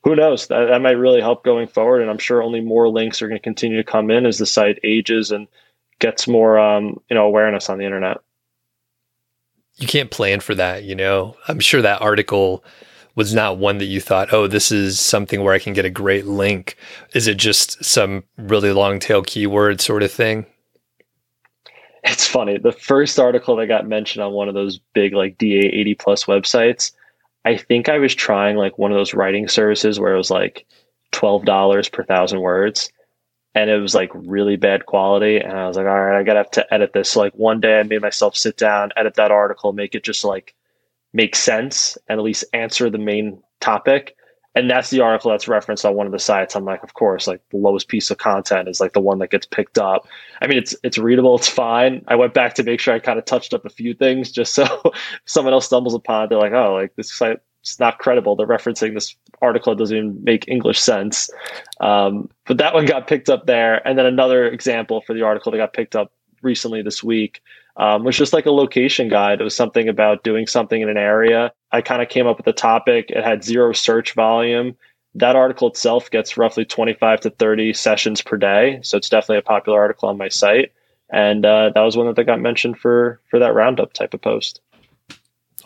who 0.03 0.17
knows? 0.17 0.47
That, 0.47 0.67
that 0.67 0.83
might 0.83 0.93
really 0.93 1.21
help 1.21 1.45
going 1.45 1.69
forward. 1.69 2.01
And 2.01 2.11
I'm 2.11 2.19
sure 2.19 2.43
only 2.43 2.61
more 2.61 2.89
links 2.89 3.21
are 3.21 3.29
going 3.29 3.39
to 3.39 3.45
continue 3.45 3.77
to 3.77 3.85
come 3.85 4.11
in 4.11 4.25
as 4.25 4.39
the 4.39 4.47
site 4.47 4.79
ages 4.83 5.31
and 5.31 5.47
gets 5.99 6.29
more 6.29 6.59
um, 6.59 7.01
you 7.09 7.15
know 7.15 7.27
awareness 7.27 7.69
on 7.69 7.79
the 7.79 7.85
internet. 7.85 8.19
You 9.77 9.87
can't 9.87 10.11
plan 10.11 10.41
for 10.41 10.55
that, 10.55 10.85
you 10.85 10.95
know. 10.95 11.37
I'm 11.49 11.61
sure 11.61 11.83
that 11.83 12.01
article 12.01 12.65
was 13.15 13.35
not 13.35 13.59
one 13.59 13.79
that 13.79 13.87
you 13.87 14.01
thought, 14.01 14.33
oh, 14.33 14.47
this 14.47 14.73
is 14.73 14.99
something 14.99 15.43
where 15.43 15.53
I 15.53 15.59
can 15.59 15.75
get 15.75 15.85
a 15.85 15.91
great 15.91 16.27
link. 16.27 16.77
Is 17.15 17.27
it 17.27 17.37
just 17.37 17.83
some 17.85 18.25
really 18.39 18.73
long 18.73 18.99
tail 18.99 19.23
keyword 19.23 19.81
sort 19.81 20.03
of 20.03 20.11
thing? 20.11 20.47
it's 22.07 22.27
funny. 22.27 22.57
The 22.57 22.73
first 22.73 23.19
article 23.19 23.57
that 23.57 23.67
got 23.67 23.87
mentioned 23.87 24.23
on 24.23 24.33
one 24.33 24.49
of 24.49 24.55
those 24.55 24.79
big 24.95 25.13
like 25.13 25.39
DA 25.39 25.59
80 25.59 25.95
plus 25.95 26.25
websites, 26.25 26.93
I 27.45 27.57
think 27.57 27.89
I 27.89 27.99
was 27.99 28.15
trying 28.15 28.57
like 28.57 28.79
one 28.79 28.93
of 28.93 28.97
those 28.97 29.15
writing 29.15 29.49
services 29.49 29.99
where 29.99 30.15
it 30.15 30.19
was 30.19 30.31
like 30.31 30.67
$12 31.13 31.93
per 31.93 32.05
thousand 32.05 32.41
words. 32.41 32.91
And 33.57 33.71
it 33.71 33.79
was 33.79 33.95
like 33.95 34.11
really 34.15 34.57
bad 34.57 34.87
quality. 34.87 35.39
And 35.39 35.53
I 35.53 35.67
was 35.67 35.77
like, 35.77 35.87
all 35.87 36.01
right, 36.01 36.19
I 36.19 36.23
gotta 36.23 36.41
have 36.41 36.51
to 36.53 36.75
edit 36.75 36.93
this. 36.93 37.11
So 37.11 37.21
like 37.21 37.35
one 37.35 37.61
day 37.61 37.81
I 37.81 37.83
made 37.83 38.03
myself 38.03 38.37
sit 38.37 38.57
down, 38.57 38.91
edit 38.97 39.15
that 39.15 39.33
article, 39.33 39.73
make 39.73 39.95
it 39.95 40.05
just 40.05 40.25
like 40.25 40.55
make 41.13 41.35
sense 41.35 41.99
and 42.09 42.21
at 42.21 42.25
least 42.25 42.45
answer 42.53 42.91
the 42.91 42.99
main 42.99 43.43
topic 43.61 44.17
and 44.57 44.71
that's 44.71 44.89
the 44.89 45.03
article 45.03 45.31
that's 45.31 45.47
referenced 45.47 45.85
on 45.85 45.95
one 45.95 46.07
of 46.07 46.13
the 46.13 46.19
sites. 46.19 46.57
I'm 46.57 46.65
like, 46.65 46.83
of 46.83 46.95
course, 46.95 47.27
like 47.27 47.43
the 47.51 47.59
lowest 47.59 47.89
piece 47.89 48.11
of 48.11 48.17
content 48.17 48.69
is 48.69 48.81
like 48.81 48.95
the 48.95 49.01
one 49.01 49.19
that 49.19 49.31
gets 49.31 49.45
picked 49.45 49.77
up. 49.77 50.09
I 50.41 50.47
mean, 50.47 50.57
it's 50.57 50.75
it's 50.83 50.97
readable, 50.97 51.37
it's 51.37 51.47
fine. 51.47 52.03
I 52.09 52.17
went 52.17 52.33
back 52.33 52.55
to 52.55 52.63
make 52.63 52.81
sure 52.81 52.95
I 52.95 52.99
kind 52.99 53.19
of 53.19 53.27
touched 53.27 53.53
up 53.53 53.67
a 53.67 53.71
few 53.71 53.93
things 53.93 54.33
just 54.33 54.55
so 54.55 54.95
someone 55.27 55.53
else 55.53 55.67
stumbles 55.67 55.95
upon 55.95 56.25
it. 56.25 56.31
They're 56.31 56.39
like, 56.39 56.55
oh, 56.55 56.73
like 56.73 56.97
this 56.97 57.13
site 57.13 57.39
it's 57.67 57.81
not 57.81 57.99
credible. 57.99 58.37
They're 58.37 58.47
referencing 58.47 58.95
this 58.95 59.17
article 59.43 59.75
doesn't 59.75 59.97
even 59.97 60.23
make 60.23 60.47
English 60.47 60.81
sense. 60.81 61.29
Um, 61.81 62.31
but 62.47 62.59
that 62.59 62.75
one 62.75 62.87
got 62.87 63.09
picked 63.09 63.29
up 63.29 63.47
there. 63.47 63.87
And 63.87 63.99
then 63.99 64.07
another 64.07 64.47
example 64.47 65.01
for 65.01 65.15
the 65.15 65.23
article 65.23 65.51
that 65.51 65.59
got 65.59 65.73
picked 65.73 65.97
up 65.97 66.13
recently 66.43 66.81
this 66.81 67.03
week 67.03 67.43
um, 67.77 68.05
was 68.05 68.17
just 68.17 68.33
like 68.33 68.47
a 68.47 68.53
location 68.53 69.09
guide. 69.09 69.41
It 69.41 69.45
was 69.45 69.57
something 69.57 69.89
about 69.89 70.23
doing 70.23 70.47
something 70.47 70.81
in 70.81 70.89
an 70.89 70.97
area. 70.97 71.53
I 71.73 71.81
kind 71.81 72.03
of 72.03 72.09
came 72.09 72.29
up 72.29 72.37
with 72.37 72.47
a 72.47 72.53
topic. 72.53 73.11
It 73.11 73.25
had 73.25 73.43
zero 73.43 73.73
search 73.73 74.15
volume. 74.15 74.77
That 75.17 75.35
article 75.35 75.67
itself 75.69 76.09
gets 76.09 76.37
roughly 76.37 76.65
25 76.65 77.21
to 77.23 77.31
30 77.31 77.73
sessions 77.73 78.23
per 78.23 78.37
day. 78.37 78.79
So 78.83 78.97
it's 78.97 79.09
definitely 79.09 79.39
a 79.39 79.43
popular 79.43 79.81
article 79.81 80.09
on 80.09 80.19
my 80.19 80.29
site. 80.29 80.73
and 81.11 81.45
uh, 81.45 81.71
that 81.75 81.81
was 81.81 81.97
one 81.97 82.13
that 82.13 82.25
got 82.25 82.41
mentioned 82.41 82.79
for 82.79 83.21
for 83.29 83.41
that 83.41 83.55
roundup 83.55 83.93
type 83.93 84.15
of 84.15 84.23
post. 84.23 84.61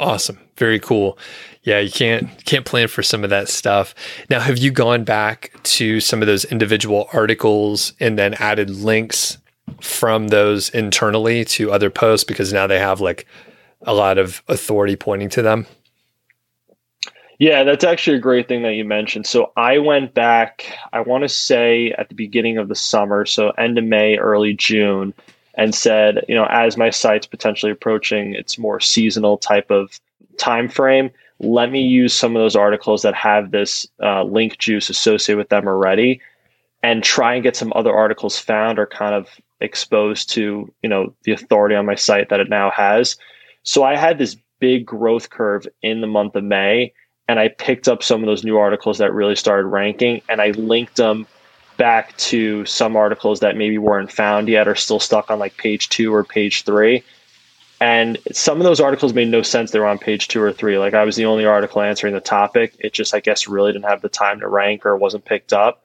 Awesome, 0.01 0.39
very 0.57 0.81
cool. 0.81 1.19
Yeah, 1.63 1.79
you 1.79 1.91
can't 1.91 2.43
can't 2.47 2.65
plan 2.65 2.89
for 2.89 3.03
some 3.03 3.23
of 3.23 3.29
that 3.29 3.51
stuff. 3.51 3.95
Now, 4.31 4.41
have 4.41 4.57
you 4.57 4.71
gone 4.71 5.05
back 5.05 5.53
to 5.65 6.01
some 6.01 6.23
of 6.23 6.27
those 6.27 6.47
individual 6.47 7.11
articles 7.13 7.93
and 8.01 8.19
then 8.19 8.33
added 8.35 8.71
links 8.71 9.37
from 9.83 10.29
those 10.29 10.71
internally 10.71 11.45
to 11.45 11.71
other 11.71 11.91
posts 11.91 12.25
because 12.25 12.51
now 12.51 12.67
they 12.67 12.79
have 12.79 13.03
like 13.03 13.27
a 13.83 13.93
lot 13.93 14.17
of 14.17 14.43
authority 14.49 14.97
pointing 14.97 15.29
to 15.29 15.43
them? 15.43 15.67
Yeah, 17.39 17.63
that's 17.65 17.85
actually 17.85 18.17
a 18.17 18.21
great 18.21 18.49
thing 18.49 18.63
that 18.63 18.73
you 18.73 18.87
mentioned. 18.87 19.27
So 19.27 19.53
I 19.55 19.79
went 19.79 20.15
back, 20.15 20.79
I 20.95 21.01
want 21.01 21.25
to 21.25 21.29
say 21.29 21.93
at 21.99 22.09
the 22.09 22.15
beginning 22.15 22.57
of 22.57 22.69
the 22.69 22.75
summer, 22.75 23.27
so 23.27 23.51
end 23.51 23.77
of 23.77 23.85
May, 23.85 24.17
early 24.17 24.55
June, 24.55 25.13
and 25.55 25.75
said, 25.75 26.25
you 26.29 26.35
know, 26.35 26.47
as 26.51 26.77
my 26.77 26.91
site's 26.91 27.27
potentially 27.27 27.73
approaching 27.73 28.35
its 28.35 28.59
more 28.59 28.81
seasonal 28.81 29.39
type 29.39 29.71
of 29.71 30.01
time 30.39 30.69
frame, 30.69 31.11
let 31.41 31.71
me 31.71 31.81
use 31.81 32.13
some 32.13 32.37
of 32.37 32.41
those 32.41 32.57
articles 32.57 33.03
that 33.03 33.15
have 33.15 33.51
this 33.51 33.87
uh, 34.03 34.23
link 34.23 34.59
juice 34.59 34.91
associated 34.91 35.39
with 35.39 35.49
them 35.49 35.67
already 35.67 36.21
and 36.83 37.03
try 37.03 37.35
and 37.35 37.43
get 37.43 37.57
some 37.57 37.73
other 37.75 37.95
articles 37.95 38.39
found 38.39 38.79
or 38.79 38.87
kind 38.87 39.15
of 39.15 39.29
exposed 39.61 40.31
to, 40.31 40.73
you 40.83 40.89
know, 40.89 41.15
the 41.25 41.33
authority 41.33 41.75
on 41.75 41.87
my 41.87 41.95
site 41.95 42.29
that 42.29 42.41
it 42.41 42.49
now 42.49 42.71
has. 42.71 43.17
So 43.63 43.85
I 43.85 43.97
had 43.97 44.19
this 44.19 44.37
big 44.61 44.87
growth 44.87 45.31
curve 45.31 45.67
in 45.83 46.01
the 46.01 46.07
month 46.07 46.37
of 46.37 46.45
May 46.45 46.93
and 47.29 47.39
I 47.39 47.49
picked 47.49 47.89
up 47.89 48.03
some 48.03 48.23
of 48.23 48.27
those 48.27 48.45
new 48.45 48.59
articles 48.59 48.99
that 48.99 49.13
really 49.13 49.37
started 49.37 49.67
ranking 49.69 50.23
and 50.29 50.41
I 50.41 50.51
linked 50.51 50.97
them 50.97 51.27
back 51.81 52.15
to 52.19 52.63
some 52.67 52.95
articles 52.95 53.41
that 53.41 53.57
maybe 53.57 53.79
weren't 53.79 54.13
found 54.13 54.49
yet 54.49 54.69
or 54.69 54.75
still 54.75 55.01
stuck 55.01 55.31
on 55.31 55.39
like 55.39 55.57
page 55.57 55.89
two 55.89 56.15
or 56.15 56.23
page 56.23 56.63
three. 56.65 57.03
And 57.81 58.19
some 58.33 58.59
of 58.59 58.65
those 58.65 58.81
articles 58.81 59.15
made 59.15 59.29
no 59.29 59.41
sense. 59.41 59.71
They 59.71 59.79
were 59.79 59.87
on 59.87 59.99
page 59.99 60.29
two 60.29 60.43
or 60.43 60.53
three. 60.53 60.77
Like 60.77 60.93
I 60.93 61.05
was 61.05 61.17
the 61.17 61.25
only 61.25 61.47
article 61.47 61.81
answering 61.81 62.13
the 62.13 62.21
topic. 62.21 62.75
It 62.81 62.93
just, 62.93 63.15
I 63.15 63.21
guess, 63.21 63.49
really 63.49 63.73
didn't 63.73 63.89
have 63.89 64.03
the 64.03 64.11
time 64.11 64.41
to 64.41 64.49
rank 64.49 64.85
or 64.85 64.95
wasn't 64.95 65.25
picked 65.25 65.55
up. 65.55 65.83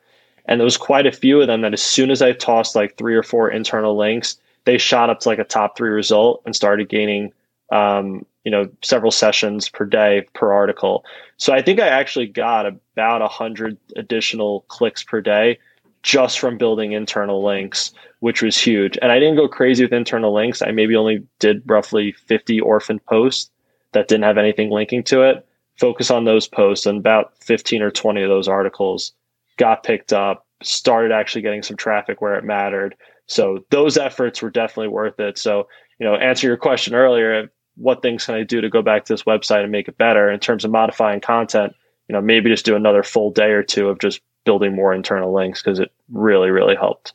And 0.47 0.59
there 0.59 0.65
was 0.65 0.75
quite 0.75 1.05
a 1.05 1.13
few 1.13 1.39
of 1.39 1.47
them 1.47 1.61
that 1.61 1.71
as 1.71 1.81
soon 1.81 2.11
as 2.11 2.21
I 2.21 2.33
tossed 2.33 2.75
like 2.75 2.97
three 2.97 3.15
or 3.15 3.23
four 3.23 3.49
internal 3.49 3.95
links, 3.95 4.37
they 4.65 4.77
shot 4.77 5.09
up 5.09 5.21
to 5.21 5.29
like 5.29 5.39
a 5.39 5.45
top 5.45 5.77
three 5.77 5.91
result 5.91 6.41
and 6.45 6.53
started 6.53 6.89
gaining 6.89 7.31
um, 7.71 8.25
you 8.43 8.51
know 8.51 8.69
several 8.83 9.11
sessions 9.11 9.69
per 9.69 9.85
day 9.85 10.27
per 10.35 10.53
article 10.53 11.03
so 11.37 11.51
i 11.51 11.63
think 11.63 11.79
i 11.79 11.87
actually 11.87 12.27
got 12.27 12.67
about 12.67 13.21
a 13.21 13.25
100 13.25 13.75
additional 13.95 14.61
clicks 14.67 15.03
per 15.03 15.19
day 15.19 15.57
just 16.05 16.39
from 16.39 16.55
building 16.55 16.91
internal 16.91 17.43
links 17.43 17.91
which 18.19 18.41
was 18.41 18.57
huge. 18.57 18.97
And 19.01 19.11
i 19.11 19.19
didn't 19.19 19.35
go 19.35 19.47
crazy 19.47 19.83
with 19.83 19.93
internal 19.93 20.33
links. 20.33 20.61
I 20.61 20.71
maybe 20.71 20.95
only 20.95 21.23
did 21.39 21.61
roughly 21.65 22.11
50 22.11 22.59
orphan 22.59 22.99
posts 23.07 23.51
that 23.91 24.07
didn't 24.07 24.23
have 24.23 24.37
anything 24.37 24.71
linking 24.71 25.03
to 25.05 25.21
it. 25.21 25.45
Focus 25.79 26.09
on 26.09 26.25
those 26.25 26.47
posts 26.47 26.85
and 26.85 26.97
about 26.97 27.33
15 27.43 27.81
or 27.81 27.91
20 27.91 28.23
of 28.23 28.29
those 28.29 28.47
articles 28.47 29.13
got 29.57 29.83
picked 29.83 30.13
up 30.13 30.45
started 30.63 31.11
actually 31.11 31.41
getting 31.41 31.61
some 31.61 31.77
traffic 31.77 32.21
where 32.21 32.35
it 32.35 32.43
mattered. 32.43 32.95
So 33.27 33.65
those 33.69 33.97
efforts 33.97 34.41
were 34.41 34.49
definitely 34.49 34.87
worth 34.87 35.19
it. 35.19 35.37
So 35.37 35.67
you 35.99 36.05
know 36.05 36.15
answer 36.15 36.47
your 36.47 36.57
question 36.57 36.95
earlier 36.95 37.51
what 37.77 38.01
things 38.01 38.25
can 38.25 38.35
I 38.35 38.43
do 38.43 38.61
to 38.61 38.69
go 38.69 38.81
back 38.81 39.05
to 39.05 39.13
this 39.13 39.23
website 39.23 39.63
and 39.63 39.71
make 39.71 39.87
it 39.87 39.97
better? 39.97 40.31
In 40.31 40.39
terms 40.39 40.63
of 40.65 40.71
modifying 40.71 41.19
content? 41.19 41.73
You 42.07 42.13
know, 42.13 42.21
maybe 42.21 42.49
just 42.49 42.65
do 42.65 42.75
another 42.75 43.03
full 43.03 43.31
day 43.31 43.51
or 43.51 43.63
two 43.63 43.89
of 43.89 43.99
just 43.99 44.21
building 44.45 44.75
more 44.75 44.93
internal 44.93 45.33
links 45.33 45.61
because 45.61 45.79
it 45.79 45.91
really, 46.11 46.49
really 46.49 46.75
helped. 46.75 47.13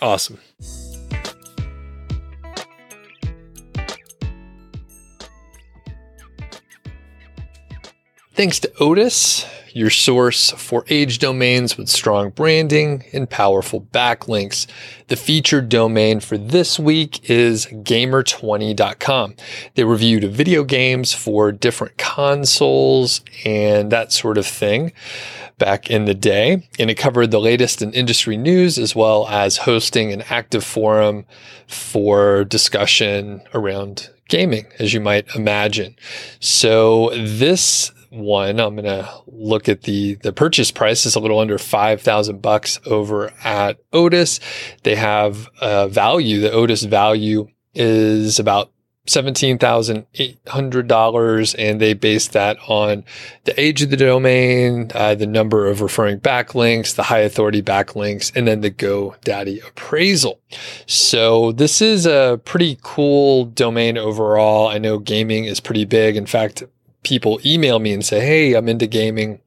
Awesome. 0.00 0.38
Thanks 8.34 8.60
to 8.60 8.68
Odys 8.80 9.46
your 9.72 9.90
source 9.90 10.50
for 10.52 10.84
age 10.88 11.18
domains 11.18 11.76
with 11.76 11.88
strong 11.88 12.30
branding 12.30 13.04
and 13.12 13.28
powerful 13.28 13.82
backlinks. 13.92 14.66
The 15.08 15.16
featured 15.16 15.68
domain 15.68 16.20
for 16.20 16.38
this 16.38 16.78
week 16.78 17.28
is 17.28 17.66
gamer20.com. 17.66 19.34
They 19.74 19.84
reviewed 19.84 20.24
video 20.24 20.64
games 20.64 21.12
for 21.12 21.52
different 21.52 21.96
consoles 21.98 23.20
and 23.44 23.90
that 23.92 24.12
sort 24.12 24.38
of 24.38 24.46
thing 24.46 24.92
back 25.58 25.90
in 25.90 26.06
the 26.06 26.14
day. 26.14 26.66
And 26.78 26.90
it 26.90 26.96
covered 26.96 27.30
the 27.30 27.40
latest 27.40 27.82
in 27.82 27.92
industry 27.92 28.36
news 28.36 28.78
as 28.78 28.96
well 28.96 29.28
as 29.28 29.58
hosting 29.58 30.12
an 30.12 30.22
active 30.30 30.64
forum 30.64 31.26
for 31.68 32.44
discussion 32.44 33.42
around 33.54 34.10
gaming, 34.28 34.66
as 34.78 34.94
you 34.94 35.00
might 35.00 35.34
imagine. 35.36 35.94
So 36.40 37.10
this 37.14 37.92
one. 38.10 38.60
I'm 38.60 38.76
to 38.76 39.08
look 39.26 39.68
at 39.68 39.82
the 39.82 40.14
the 40.16 40.32
purchase 40.32 40.70
price 40.70 41.06
is 41.06 41.14
a 41.14 41.20
little 41.20 41.38
under 41.38 41.58
5,000 41.58 42.42
bucks 42.42 42.80
over 42.86 43.32
at 43.42 43.78
Odys. 43.90 44.40
They 44.82 44.96
have 44.96 45.48
a 45.60 45.88
value, 45.88 46.40
the 46.40 46.50
Odys 46.50 46.86
value 46.86 47.48
is 47.74 48.38
about 48.38 48.70
$17,800 49.06 51.54
and 51.58 51.80
they 51.80 51.94
base 51.94 52.28
that 52.28 52.58
on 52.68 53.02
the 53.44 53.58
age 53.60 53.82
of 53.82 53.90
the 53.90 53.96
domain, 53.96 54.92
uh, 54.94 55.16
the 55.16 55.26
number 55.26 55.66
of 55.66 55.80
referring 55.80 56.20
backlinks, 56.20 56.94
the 56.94 57.02
high 57.04 57.20
authority 57.20 57.62
backlinks, 57.62 58.30
and 58.36 58.46
then 58.46 58.60
the 58.60 58.70
GoDaddy 58.70 59.66
appraisal. 59.66 60.38
So 60.86 61.52
this 61.52 61.80
is 61.82 62.06
a 62.06 62.40
pretty 62.44 62.78
cool 62.82 63.46
domain 63.46 63.98
overall. 63.98 64.68
I 64.68 64.78
know 64.78 64.98
gaming 64.98 65.46
is 65.46 65.60
pretty 65.60 65.86
big. 65.86 66.16
In 66.16 66.26
fact, 66.26 66.62
people 67.02 67.40
email 67.44 67.78
me 67.78 67.92
and 67.92 68.04
say, 68.04 68.20
Hey, 68.20 68.54
I'm 68.54 68.68
into 68.68 68.86
gaming. 68.86 69.40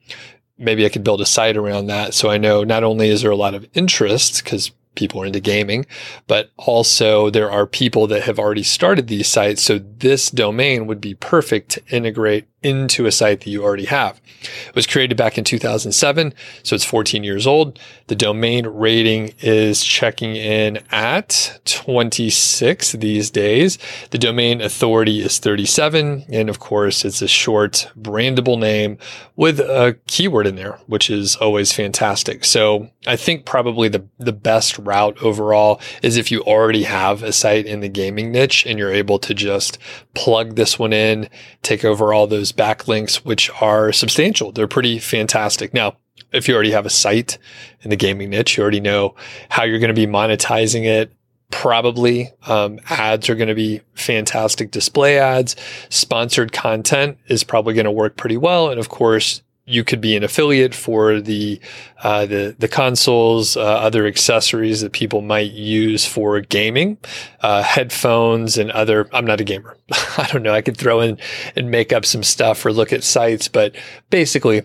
Maybe 0.57 0.85
I 0.85 0.89
could 0.89 1.03
build 1.03 1.21
a 1.21 1.25
site 1.25 1.57
around 1.57 1.87
that. 1.87 2.13
So 2.13 2.29
I 2.29 2.37
know 2.37 2.63
not 2.63 2.83
only 2.83 3.09
is 3.09 3.21
there 3.21 3.31
a 3.31 3.35
lot 3.35 3.55
of 3.55 3.67
interest 3.73 4.43
because 4.43 4.71
people 4.95 5.21
are 5.21 5.25
into 5.25 5.39
gaming, 5.39 5.85
but 6.27 6.51
also 6.57 7.29
there 7.29 7.51
are 7.51 7.65
people 7.65 8.07
that 8.07 8.23
have 8.23 8.39
already 8.39 8.63
started 8.63 9.07
these 9.07 9.27
sites. 9.27 9.63
So 9.63 9.79
this 9.79 10.29
domain 10.29 10.85
would 10.85 11.01
be 11.01 11.15
perfect 11.15 11.71
to 11.71 11.83
integrate 11.89 12.47
into 12.63 13.05
a 13.05 13.11
site 13.11 13.41
that 13.41 13.49
you 13.49 13.63
already 13.63 13.85
have. 13.85 14.19
It 14.67 14.75
was 14.75 14.87
created 14.87 15.15
back 15.15 15.37
in 15.37 15.43
2007, 15.43 16.33
so 16.63 16.75
it's 16.75 16.83
14 16.83 17.23
years 17.23 17.47
old. 17.47 17.79
The 18.07 18.15
domain 18.15 18.67
rating 18.67 19.33
is 19.39 19.83
checking 19.83 20.35
in 20.35 20.79
at 20.91 21.59
26 21.65 22.93
these 22.93 23.29
days. 23.29 23.77
The 24.11 24.17
domain 24.17 24.61
authority 24.61 25.21
is 25.21 25.39
37. 25.39 26.25
And 26.29 26.49
of 26.49 26.59
course, 26.59 27.05
it's 27.05 27.21
a 27.21 27.27
short 27.27 27.89
brandable 27.99 28.59
name 28.59 28.97
with 29.35 29.59
a 29.59 29.97
keyword 30.07 30.47
in 30.47 30.55
there, 30.55 30.79
which 30.87 31.09
is 31.09 31.35
always 31.35 31.71
fantastic. 31.71 32.45
So 32.45 32.89
I 33.05 33.15
think 33.15 33.45
probably 33.45 33.89
the, 33.89 34.05
the 34.17 34.31
best 34.31 34.77
route 34.77 35.21
overall 35.21 35.81
is 36.01 36.17
if 36.17 36.31
you 36.31 36.41
already 36.41 36.83
have 36.83 37.23
a 37.23 37.33
site 37.33 37.65
in 37.65 37.81
the 37.81 37.89
gaming 37.89 38.31
niche 38.31 38.65
and 38.65 38.79
you're 38.79 38.91
able 38.91 39.19
to 39.19 39.33
just 39.33 39.77
plug 40.13 40.55
this 40.55 40.79
one 40.79 40.93
in, 40.93 41.29
take 41.61 41.83
over 41.83 42.13
all 42.13 42.27
those 42.27 42.51
backlinks, 42.53 43.17
which 43.17 43.49
are 43.61 43.91
substantial. 43.91 44.51
They're 44.51 44.67
pretty 44.67 44.99
fantastic. 44.99 45.73
Now, 45.73 45.97
if 46.31 46.47
you 46.47 46.53
already 46.53 46.71
have 46.71 46.85
a 46.85 46.91
site 46.91 47.37
in 47.81 47.89
the 47.89 47.95
gaming 47.95 48.29
niche, 48.29 48.57
you 48.57 48.63
already 48.63 48.79
know 48.79 49.15
how 49.49 49.63
you're 49.63 49.79
going 49.79 49.93
to 49.93 49.93
be 49.93 50.07
monetizing 50.07 50.85
it. 50.85 51.11
Probably 51.51 52.31
um, 52.47 52.79
ads 52.89 53.29
are 53.29 53.35
going 53.35 53.49
to 53.49 53.55
be 53.55 53.81
fantastic 53.93 54.71
display 54.71 55.19
ads. 55.19 55.55
Sponsored 55.89 56.51
content 56.51 57.17
is 57.27 57.43
probably 57.43 57.75
going 57.75 57.85
to 57.85 57.91
work 57.91 58.17
pretty 58.17 58.37
well. 58.37 58.69
And 58.69 58.79
of 58.79 58.89
course, 58.89 59.43
you 59.65 59.83
could 59.83 60.01
be 60.01 60.15
an 60.15 60.23
affiliate 60.23 60.75
for 60.75 61.21
the 61.21 61.59
uh, 62.03 62.25
the 62.25 62.55
the 62.59 62.67
consoles, 62.67 63.55
uh, 63.55 63.61
other 63.61 64.05
accessories 64.05 64.81
that 64.81 64.91
people 64.91 65.21
might 65.21 65.51
use 65.51 66.05
for 66.05 66.41
gaming, 66.41 66.97
uh, 67.41 67.63
headphones, 67.63 68.57
and 68.57 68.71
other. 68.71 69.07
I'm 69.13 69.25
not 69.25 69.39
a 69.39 69.45
gamer. 69.45 69.77
I 70.17 70.27
don't 70.31 70.43
know. 70.43 70.53
I 70.53 70.61
could 70.61 70.75
throw 70.75 70.99
in 70.99 71.17
and 71.55 71.71
make 71.71 71.93
up 71.93 72.05
some 72.05 72.23
stuff 72.23 72.65
or 72.65 72.73
look 72.73 72.91
at 72.91 73.03
sites, 73.03 73.47
but 73.47 73.73
basically, 74.09 74.63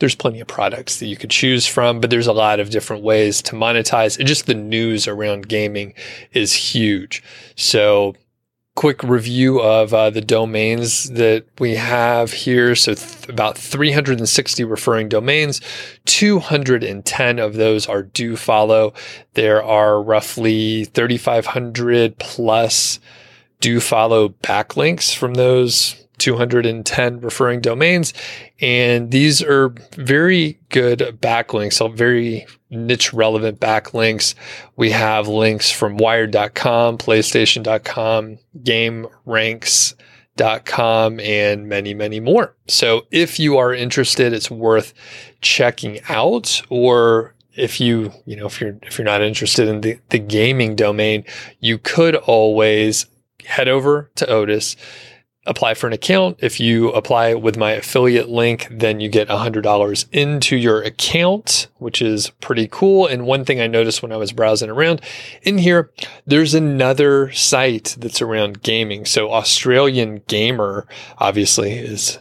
there's 0.00 0.14
plenty 0.14 0.40
of 0.40 0.48
products 0.48 0.98
that 1.00 1.06
you 1.06 1.16
could 1.16 1.30
choose 1.30 1.66
from. 1.66 2.00
But 2.00 2.10
there's 2.10 2.26
a 2.26 2.32
lot 2.34 2.60
of 2.60 2.68
different 2.68 3.02
ways 3.02 3.40
to 3.42 3.54
monetize. 3.54 4.18
And 4.18 4.28
just 4.28 4.46
the 4.46 4.54
news 4.54 5.08
around 5.08 5.48
gaming 5.48 5.94
is 6.32 6.52
huge. 6.52 7.22
So 7.56 8.14
quick 8.76 9.02
review 9.02 9.60
of 9.60 9.92
uh, 9.92 10.10
the 10.10 10.20
domains 10.20 11.10
that 11.10 11.44
we 11.58 11.74
have 11.74 12.32
here. 12.32 12.76
So 12.76 12.94
th- 12.94 13.28
about 13.28 13.58
360 13.58 14.64
referring 14.64 15.08
domains, 15.08 15.60
210 16.04 17.38
of 17.38 17.54
those 17.54 17.88
are 17.88 18.02
do 18.02 18.36
follow. 18.36 18.92
There 19.34 19.64
are 19.64 20.00
roughly 20.00 20.84
3,500 20.84 22.18
plus 22.18 23.00
do 23.60 23.80
follow 23.80 24.28
backlinks 24.28 25.14
from 25.14 25.34
those 25.34 26.06
210 26.18 27.20
referring 27.20 27.60
domains. 27.60 28.12
And 28.60 29.10
these 29.10 29.42
are 29.42 29.70
very 29.92 30.58
good 30.68 30.98
backlinks, 31.20 31.74
so 31.74 31.88
very 31.88 32.46
niche 32.70 33.12
relevant 33.12 33.60
backlinks. 33.60 34.34
We 34.76 34.90
have 34.90 35.28
links 35.28 35.70
from 35.70 35.96
wired.com, 35.96 36.98
playstation.com, 36.98 38.38
game 38.62 39.06
ranks 39.24 39.94
com 40.64 41.20
and 41.20 41.68
many, 41.68 41.94
many 41.94 42.20
more. 42.20 42.54
So 42.68 43.06
if 43.10 43.38
you 43.38 43.56
are 43.56 43.72
interested, 43.72 44.32
it's 44.32 44.50
worth 44.50 44.92
checking 45.40 46.00
out 46.08 46.62
or 46.68 47.34
if 47.54 47.80
you, 47.80 48.12
you 48.26 48.36
know, 48.36 48.46
if 48.46 48.60
you're, 48.60 48.76
if 48.82 48.98
you're 48.98 49.06
not 49.06 49.22
interested 49.22 49.68
in 49.68 49.80
the, 49.80 49.98
the 50.10 50.18
gaming 50.18 50.76
domain, 50.76 51.24
you 51.60 51.78
could 51.78 52.14
always 52.14 53.06
head 53.44 53.68
over 53.68 54.10
to 54.16 54.26
Odys, 54.26 54.76
apply 55.46 55.74
for 55.74 55.86
an 55.86 55.92
account. 55.92 56.38
If 56.40 56.58
you 56.58 56.90
apply 56.90 57.34
with 57.34 57.56
my 57.56 57.72
affiliate 57.72 58.28
link, 58.28 58.66
then 58.70 59.00
you 59.00 59.08
get 59.08 59.28
$100 59.28 60.06
into 60.12 60.56
your 60.56 60.82
account, 60.82 61.68
which 61.78 62.02
is 62.02 62.30
pretty 62.40 62.68
cool. 62.68 63.06
And 63.06 63.26
one 63.26 63.44
thing 63.44 63.60
I 63.60 63.66
noticed 63.66 64.02
when 64.02 64.12
I 64.12 64.16
was 64.16 64.32
browsing 64.32 64.70
around 64.70 65.00
in 65.42 65.58
here, 65.58 65.92
there's 66.26 66.54
another 66.54 67.30
site 67.32 67.96
that's 67.98 68.20
around 68.20 68.62
gaming. 68.62 69.04
So 69.04 69.32
Australian 69.32 70.22
Gamer 70.26 70.86
obviously 71.18 71.72
is 71.72 72.18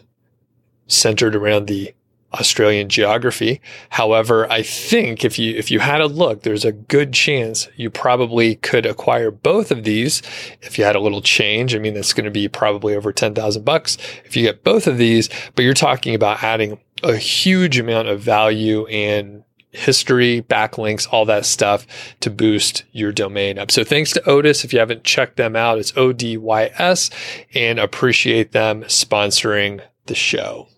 centered 0.87 1.35
around 1.35 1.65
the 1.65 1.94
Australian 2.35 2.89
geography. 2.89 3.61
However, 3.89 4.51
I 4.51 4.61
think 4.61 5.25
if 5.25 5.39
you 5.39 5.55
if 5.55 5.71
you 5.71 5.79
had 5.79 6.01
a 6.01 6.07
look, 6.07 6.43
there's 6.43 6.65
a 6.65 6.71
good 6.71 7.13
chance 7.13 7.67
you 7.75 7.89
probably 7.89 8.55
could 8.55 8.85
acquire 8.85 9.31
both 9.31 9.71
of 9.71 9.83
these 9.83 10.21
if 10.61 10.77
you 10.77 10.83
had 10.83 10.95
a 10.95 10.99
little 10.99 11.21
change. 11.21 11.75
I 11.75 11.79
mean, 11.79 11.93
that's 11.93 12.13
going 12.13 12.25
to 12.25 12.31
be 12.31 12.47
probably 12.47 12.95
over 12.95 13.11
ten 13.11 13.33
thousand 13.33 13.65
bucks 13.65 13.97
if 14.25 14.35
you 14.35 14.43
get 14.43 14.63
both 14.63 14.87
of 14.87 14.97
these. 14.97 15.29
But 15.55 15.63
you're 15.63 15.73
talking 15.73 16.13
about 16.13 16.43
adding 16.43 16.79
a 17.03 17.15
huge 17.15 17.79
amount 17.79 18.07
of 18.07 18.21
value 18.21 18.85
and 18.87 19.43
history, 19.71 20.41
backlinks, 20.41 21.05
all 21.11 21.25
that 21.25 21.45
stuff 21.45 21.85
to 22.21 22.29
boost 22.29 22.85
your 22.93 23.11
domain 23.11 23.59
up. 23.59 23.69
So 23.71 23.83
thanks 23.83 24.13
to 24.13 24.21
Odys. 24.21 24.63
If 24.63 24.71
you 24.71 24.79
haven't 24.79 25.03
checked 25.03 25.35
them 25.35 25.55
out, 25.55 25.79
it's 25.79 25.95
O 25.97 26.13
D 26.13 26.37
Y 26.37 26.71
S 26.77 27.09
and 27.53 27.79
appreciate 27.79 28.53
them 28.53 28.83
sponsoring 28.83 29.81
the 30.05 30.15
show. 30.15 30.69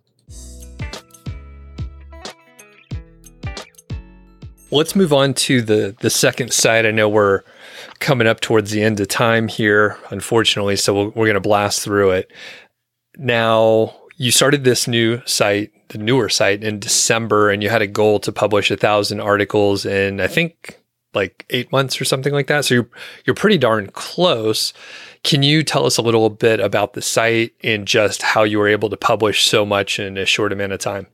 Let's 4.70 4.98
move 4.98 5.14
on 5.14 5.34
to 5.36 5.62
the 5.62 5.96
the 6.02 6.10
second 6.10 6.52
site. 6.52 6.86
I 6.86 6.92
know 6.92 7.08
we're 7.08 7.44
coming 8.00 8.28
up 8.28 8.42
towards 8.42 8.72
the 8.72 8.84
end 8.84 9.00
of 9.00 9.08
time 9.08 9.48
here, 9.48 9.98
unfortunately, 10.10 10.76
so 10.76 10.94
we 10.94 11.04
we 11.10 11.22
are 11.22 11.32
going 11.32 11.34
to 11.36 11.40
blast 11.40 11.82
through 11.84 12.12
it. 12.12 12.32
Now, 13.18 13.96
you 14.18 14.32
started 14.32 14.66
this 14.66 14.88
new 14.88 15.22
site, 15.26 15.72
the 15.90 15.98
newer 15.98 16.28
site, 16.28 16.64
in 16.64 16.80
December, 16.80 17.50
and 17.50 17.64
you 17.64 17.70
had 17.70 17.82
a 17.82 17.88
goal 17.88 18.20
to 18.20 18.32
publish 18.32 18.70
a 18.70 18.76
thousand 18.76 19.22
articles 19.22 19.86
in, 19.86 20.20
I 20.20 20.28
think, 20.28 20.82
like 21.14 21.46
eight 21.50 21.72
months 21.72 22.02
or 22.02 22.06
something 22.06 22.34
like 22.34 22.48
that. 22.48 22.66
So 22.66 22.76
you're 22.76 22.90
you're 23.26 23.36
pretty 23.36 23.58
darn 23.58 23.88
close. 23.92 24.74
Can 25.24 25.44
you 25.44 25.64
tell 25.64 25.86
us 25.86 25.98
a 25.98 26.02
little 26.02 26.30
bit 26.30 26.60
about 26.60 26.94
the 26.94 27.02
site 27.02 27.54
and 27.64 27.88
just 27.88 28.22
how 28.22 28.44
you 28.44 28.60
were 28.60 28.68
able 28.68 28.90
to 28.90 28.98
publish 28.98 29.46
so 29.46 29.66
much 29.66 29.98
in 29.98 30.18
a 30.18 30.26
short 30.26 30.52
amount 30.52 30.74
of 30.74 30.80
time? 30.80 31.08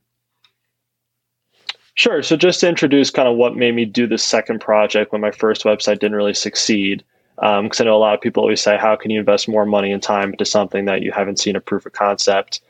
Sure. 1.95 2.23
So 2.23 2.35
just 2.35 2.59
to 2.61 2.69
introduce 2.69 3.11
kind 3.11 3.27
of 3.27 3.37
what 3.37 3.55
made 3.55 3.75
me 3.75 3.85
do 3.85 4.07
this 4.07 4.23
second 4.23 4.59
project 4.59 5.11
when 5.11 5.21
my 5.21 5.31
first 5.31 5.63
website 5.63 5.99
didn't 5.99 6.15
really 6.15 6.33
succeed. 6.33 7.03
Because 7.35 7.79
um, 7.79 7.85
I 7.85 7.89
know 7.89 7.95
a 7.95 7.97
lot 7.97 8.13
of 8.13 8.21
people 8.21 8.41
always 8.41 8.61
say, 8.61 8.77
how 8.77 8.95
can 8.95 9.11
you 9.11 9.19
invest 9.19 9.47
more 9.47 9.65
money 9.65 9.91
and 9.91 10.01
time 10.01 10.31
into 10.31 10.45
something 10.45 10.85
that 10.85 11.01
you 11.01 11.11
haven't 11.11 11.39
seen 11.39 11.55
a 11.55 11.59
proof 11.59 11.85
of 11.85 11.93
concept? 11.93 12.61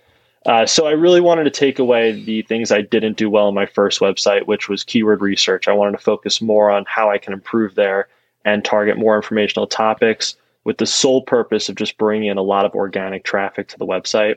Uh, 0.46 0.66
so 0.66 0.88
I 0.88 0.92
really 0.92 1.22
wanted 1.22 1.46
to 1.46 1.50
take 1.50 1.80
away 1.80 2.12
the 2.12 2.42
things 2.44 2.72
I 2.72 2.82
didn't 2.82 3.18
do 3.18 3.30
well 3.30 3.48
in 3.48 3.56
my 3.56 3.66
first 3.66 4.02
website, 4.02 4.46
which 4.46 4.68
was 4.68 4.84
keyword 4.84 5.22
research. 5.22 5.68
I 5.68 5.74
wanted 5.74 5.94
to 5.94 6.04
focus 6.04 6.42
more 6.42 6.70
on 6.70 6.84
how 6.88 7.10
I 7.10 7.18
can 7.18 7.34
improve 7.34 7.76
there 7.76 8.08
and 8.44 8.64
target 8.64 8.98
more 8.98 9.16
informational 9.16 9.68
topics 9.68 10.36
with 10.66 10.78
the 10.78 10.86
sole 10.86 11.22
purpose 11.22 11.70
of 11.70 11.76
just 11.76 11.98
bringing 11.98 12.30
in 12.30 12.38
a 12.38 12.42
lot 12.42 12.66
of 12.66 12.74
organic 12.74 13.24
traffic 13.24 13.70
to 13.70 13.78
the 13.78 13.86
website. 13.86 14.36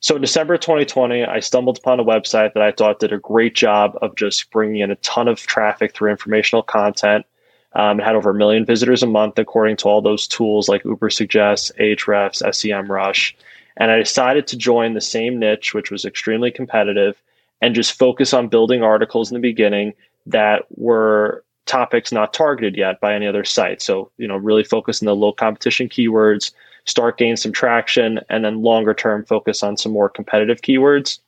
So 0.00 0.16
in 0.16 0.22
December 0.22 0.58
2020, 0.58 1.24
I 1.24 1.40
stumbled 1.40 1.78
upon 1.78 2.00
a 2.00 2.04
website 2.04 2.52
that 2.52 2.62
I 2.62 2.72
thought 2.72 3.00
did 3.00 3.12
a 3.12 3.18
great 3.18 3.54
job 3.54 3.98
of 4.02 4.14
just 4.14 4.50
bringing 4.50 4.80
in 4.80 4.90
a 4.90 4.96
ton 4.96 5.26
of 5.26 5.40
traffic 5.40 5.94
through 5.94 6.10
informational 6.10 6.62
content. 6.62 7.24
Um, 7.72 8.00
it 8.00 8.04
had 8.04 8.14
over 8.14 8.30
a 8.30 8.34
million 8.34 8.64
visitors 8.64 9.02
a 9.02 9.06
month, 9.06 9.38
according 9.38 9.76
to 9.78 9.88
all 9.88 10.00
those 10.00 10.26
tools 10.26 10.68
like 10.68 10.82
Ubersuggest, 10.84 11.72
Ahrefs, 11.78 12.42
SEMrush. 12.42 13.34
And 13.76 13.90
I 13.90 13.96
decided 13.96 14.46
to 14.48 14.56
join 14.56 14.94
the 14.94 15.00
same 15.00 15.38
niche, 15.38 15.74
which 15.74 15.90
was 15.90 16.04
extremely 16.04 16.50
competitive, 16.50 17.20
and 17.60 17.74
just 17.74 17.98
focus 17.98 18.32
on 18.32 18.48
building 18.48 18.82
articles 18.82 19.30
in 19.30 19.34
the 19.34 19.40
beginning 19.40 19.92
that 20.26 20.64
were 20.70 21.44
topics 21.66 22.12
not 22.12 22.32
targeted 22.32 22.76
yet 22.76 23.00
by 23.00 23.14
any 23.14 23.26
other 23.26 23.44
site. 23.44 23.82
So, 23.82 24.10
you 24.16 24.28
know, 24.28 24.36
really 24.36 24.64
focus 24.64 25.02
on 25.02 25.06
the 25.06 25.16
low 25.16 25.32
competition 25.32 25.88
keywords, 25.88 26.52
start 26.86 27.18
gain 27.18 27.36
some 27.36 27.52
traction, 27.52 28.20
and 28.28 28.44
then 28.44 28.62
longer 28.62 28.94
term 28.94 29.24
focus 29.24 29.62
on 29.62 29.76
some 29.76 29.92
more 29.92 30.08
competitive 30.08 30.62
keywords. 30.62 31.18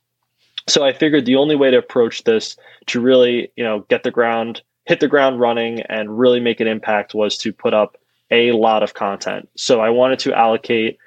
So 0.67 0.85
I 0.85 0.93
figured 0.93 1.25
the 1.25 1.35
only 1.35 1.55
way 1.55 1.71
to 1.71 1.77
approach 1.77 2.23
this 2.23 2.57
to 2.87 3.01
really, 3.01 3.51
you 3.55 3.63
know, 3.63 3.85
get 3.89 4.03
the 4.03 4.11
ground, 4.11 4.61
hit 4.85 4.99
the 4.99 5.07
ground 5.07 5.39
running 5.39 5.81
and 5.81 6.17
really 6.17 6.39
make 6.39 6.59
an 6.59 6.67
impact 6.67 7.13
was 7.13 7.37
to 7.39 7.53
put 7.53 7.73
up 7.73 7.97
a 8.31 8.51
lot 8.51 8.83
of 8.83 8.93
content. 8.93 9.49
So 9.55 9.79
I 9.81 9.89
wanted 9.89 10.19
to 10.19 10.33
allocate 10.33 10.97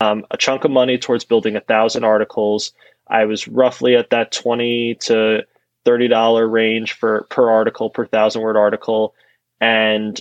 um, 0.00 0.26
a 0.30 0.36
chunk 0.36 0.64
of 0.64 0.70
money 0.70 0.98
towards 0.98 1.24
building 1.24 1.56
a 1.56 1.60
thousand 1.60 2.04
articles. 2.04 2.72
I 3.08 3.24
was 3.24 3.48
roughly 3.48 3.96
at 3.96 4.10
that 4.10 4.32
20 4.32 4.96
to 5.02 5.44
$30 5.86 6.50
range 6.50 6.92
for 6.92 7.26
per 7.30 7.48
article, 7.48 7.88
per 7.88 8.06
thousand 8.06 8.42
word 8.42 8.56
article. 8.56 9.14
And 9.60 10.20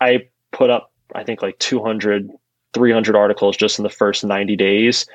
I 0.00 0.28
put 0.52 0.70
up, 0.70 0.92
I 1.14 1.24
think 1.24 1.40
like 1.40 1.58
200 1.58 2.30
300 2.74 3.16
articles 3.16 3.56
just 3.56 3.78
in 3.78 3.82
the 3.82 3.90
first 3.90 4.24
90 4.24 4.56
days. 4.56 5.06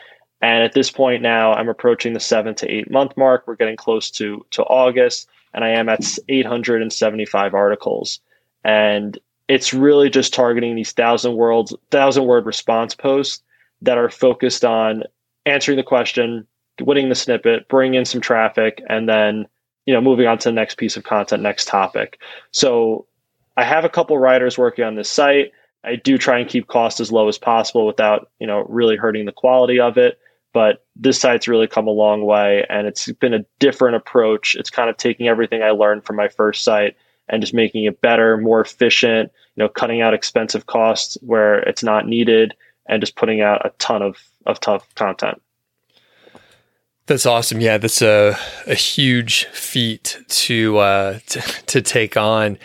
And 0.42 0.64
at 0.64 0.74
this 0.74 0.90
point 0.90 1.22
now, 1.22 1.54
I'm 1.54 1.70
approaching 1.70 2.14
the 2.14 2.20
seven 2.20 2.56
to 2.56 2.68
eight 2.72 2.90
month 2.90 3.16
mark. 3.18 3.44
We're 3.46 3.56
getting 3.56 3.76
close 3.76 4.10
to 4.12 4.46
to 4.52 4.64
August, 4.64 5.28
and 5.54 5.64
I 5.64 5.70
am 5.70 5.90
at 5.90 6.18
875 6.30 7.54
articles. 7.54 8.20
And 8.64 9.20
it's 9.50 9.74
really 9.74 10.10
just 10.10 10.34
targeting 10.34 10.76
these 10.76 10.94
thousand 10.94 11.36
words, 11.36 11.74
thousand 11.92 12.26
word 12.26 12.46
response 12.46 12.96
posts 12.96 13.44
that 13.82 13.98
are 13.98 14.10
focused 14.10 14.64
on 14.64 15.04
answering 15.46 15.78
the 15.78 15.84
question, 15.84 16.46
winning 16.80 17.10
the 17.10 17.16
snippet, 17.16 17.68
bringing 17.68 18.00
in 18.00 18.06
some 18.06 18.22
traffic, 18.22 18.82
and 18.88 19.10
then 19.10 19.46
you 19.86 19.94
know 19.94 20.02
moving 20.02 20.28
on 20.28 20.38
to 20.38 20.50
the 20.50 20.54
next 20.54 20.78
piece 20.78 20.96
of 20.96 21.04
content, 21.04 21.44
next 21.44 21.68
topic. 21.68 22.20
So 22.52 23.08
I 23.58 23.66
have 23.66 23.84
a 23.84 23.90
couple 23.90 24.18
writers 24.18 24.58
working 24.58 24.86
on 24.86 24.96
this 24.96 25.10
site. 25.10 25.52
I 25.84 25.96
do 25.96 26.18
try 26.18 26.40
and 26.40 26.50
keep 26.50 26.68
costs 26.68 27.00
as 27.00 27.12
low 27.12 27.28
as 27.28 27.38
possible 27.38 27.88
without, 27.88 28.30
you 28.40 28.48
know, 28.48 28.66
really 28.68 28.96
hurting 28.96 29.26
the 29.26 29.32
quality 29.32 29.80
of 29.80 29.98
it. 29.98 30.20
But 30.52 30.86
this 30.96 31.20
site's 31.20 31.48
really 31.48 31.68
come 31.68 31.88
a 31.88 31.92
long 31.92 32.26
way 32.26 32.66
and 32.70 32.88
it's 32.88 33.12
been 33.14 33.34
a 33.34 33.46
different 33.60 33.96
approach. 33.96 34.56
It's 34.56 34.70
kind 34.70 34.90
of 34.90 34.98
taking 34.98 35.28
everything 35.28 35.62
I 35.62 35.72
learned 35.72 36.06
from 36.06 36.16
my 36.16 36.28
first 36.28 36.64
site 36.64 36.98
and 37.30 37.42
just 37.42 37.54
making 37.54 37.86
it 37.86 38.02
better, 38.02 38.38
more 38.38 38.60
efficient, 38.60 39.32
you 39.56 39.64
know, 39.64 39.70
cutting 39.70 40.02
out 40.02 40.14
expensive 40.14 40.66
costs 40.66 41.18
where 41.22 41.60
it's 41.60 41.84
not 41.84 42.08
needed 42.08 42.56
and 42.88 43.02
just 43.02 43.16
putting 43.16 43.42
out 43.42 43.66
a 43.66 43.70
ton 43.78 44.02
of, 44.02 44.18
of 44.48 44.60
tough 44.60 44.94
content. 44.96 45.40
That's 47.06 47.26
awesome. 47.26 47.62
Yeah, 47.62 47.78
that's 47.78 48.02
a, 48.02 48.38
a 48.68 48.76
huge 48.76 49.46
feat 49.46 50.20
to, 50.28 50.78
uh, 50.78 51.20
to, 51.28 51.42
to 51.68 51.82
take 51.82 52.18
on. 52.18 52.58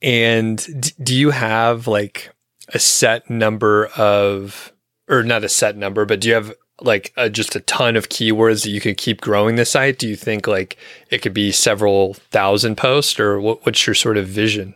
And 0.00 0.92
do 1.02 1.14
you 1.16 1.30
have 1.30 1.86
like 1.88 2.33
a 2.72 2.78
set 2.78 3.28
number 3.28 3.86
of, 3.96 4.72
or 5.08 5.22
not 5.22 5.44
a 5.44 5.48
set 5.48 5.76
number, 5.76 6.04
but 6.04 6.20
do 6.20 6.28
you 6.28 6.34
have 6.34 6.54
like 6.80 7.12
a, 7.16 7.30
just 7.30 7.54
a 7.56 7.60
ton 7.60 7.96
of 7.96 8.08
keywords 8.08 8.64
that 8.64 8.70
you 8.70 8.80
could 8.80 8.96
keep 8.96 9.20
growing 9.20 9.56
the 9.56 9.64
site? 9.64 9.98
Do 9.98 10.08
you 10.08 10.16
think 10.16 10.46
like 10.46 10.76
it 11.10 11.18
could 11.18 11.34
be 11.34 11.52
several 11.52 12.14
thousand 12.14 12.76
posts, 12.76 13.18
or 13.20 13.40
what, 13.40 13.64
what's 13.64 13.86
your 13.86 13.94
sort 13.94 14.16
of 14.16 14.26
vision? 14.26 14.74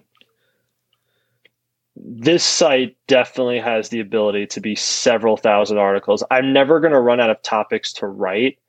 This 1.97 2.45
site 2.45 2.97
definitely 3.09 3.59
has 3.59 3.89
the 3.89 4.01
ability 4.01 4.47
to 4.49 4.61
be 4.61 4.77
several 4.77 5.37
thousand 5.37 5.79
articles. 5.79 6.23
I'm 6.31 6.53
never 6.53 6.79
going 6.79 6.93
to 6.93 7.01
run 7.01 7.21
out 7.21 7.31
of 7.31 7.43
topics 7.43 7.93
to 7.95 8.07
write. 8.07 8.59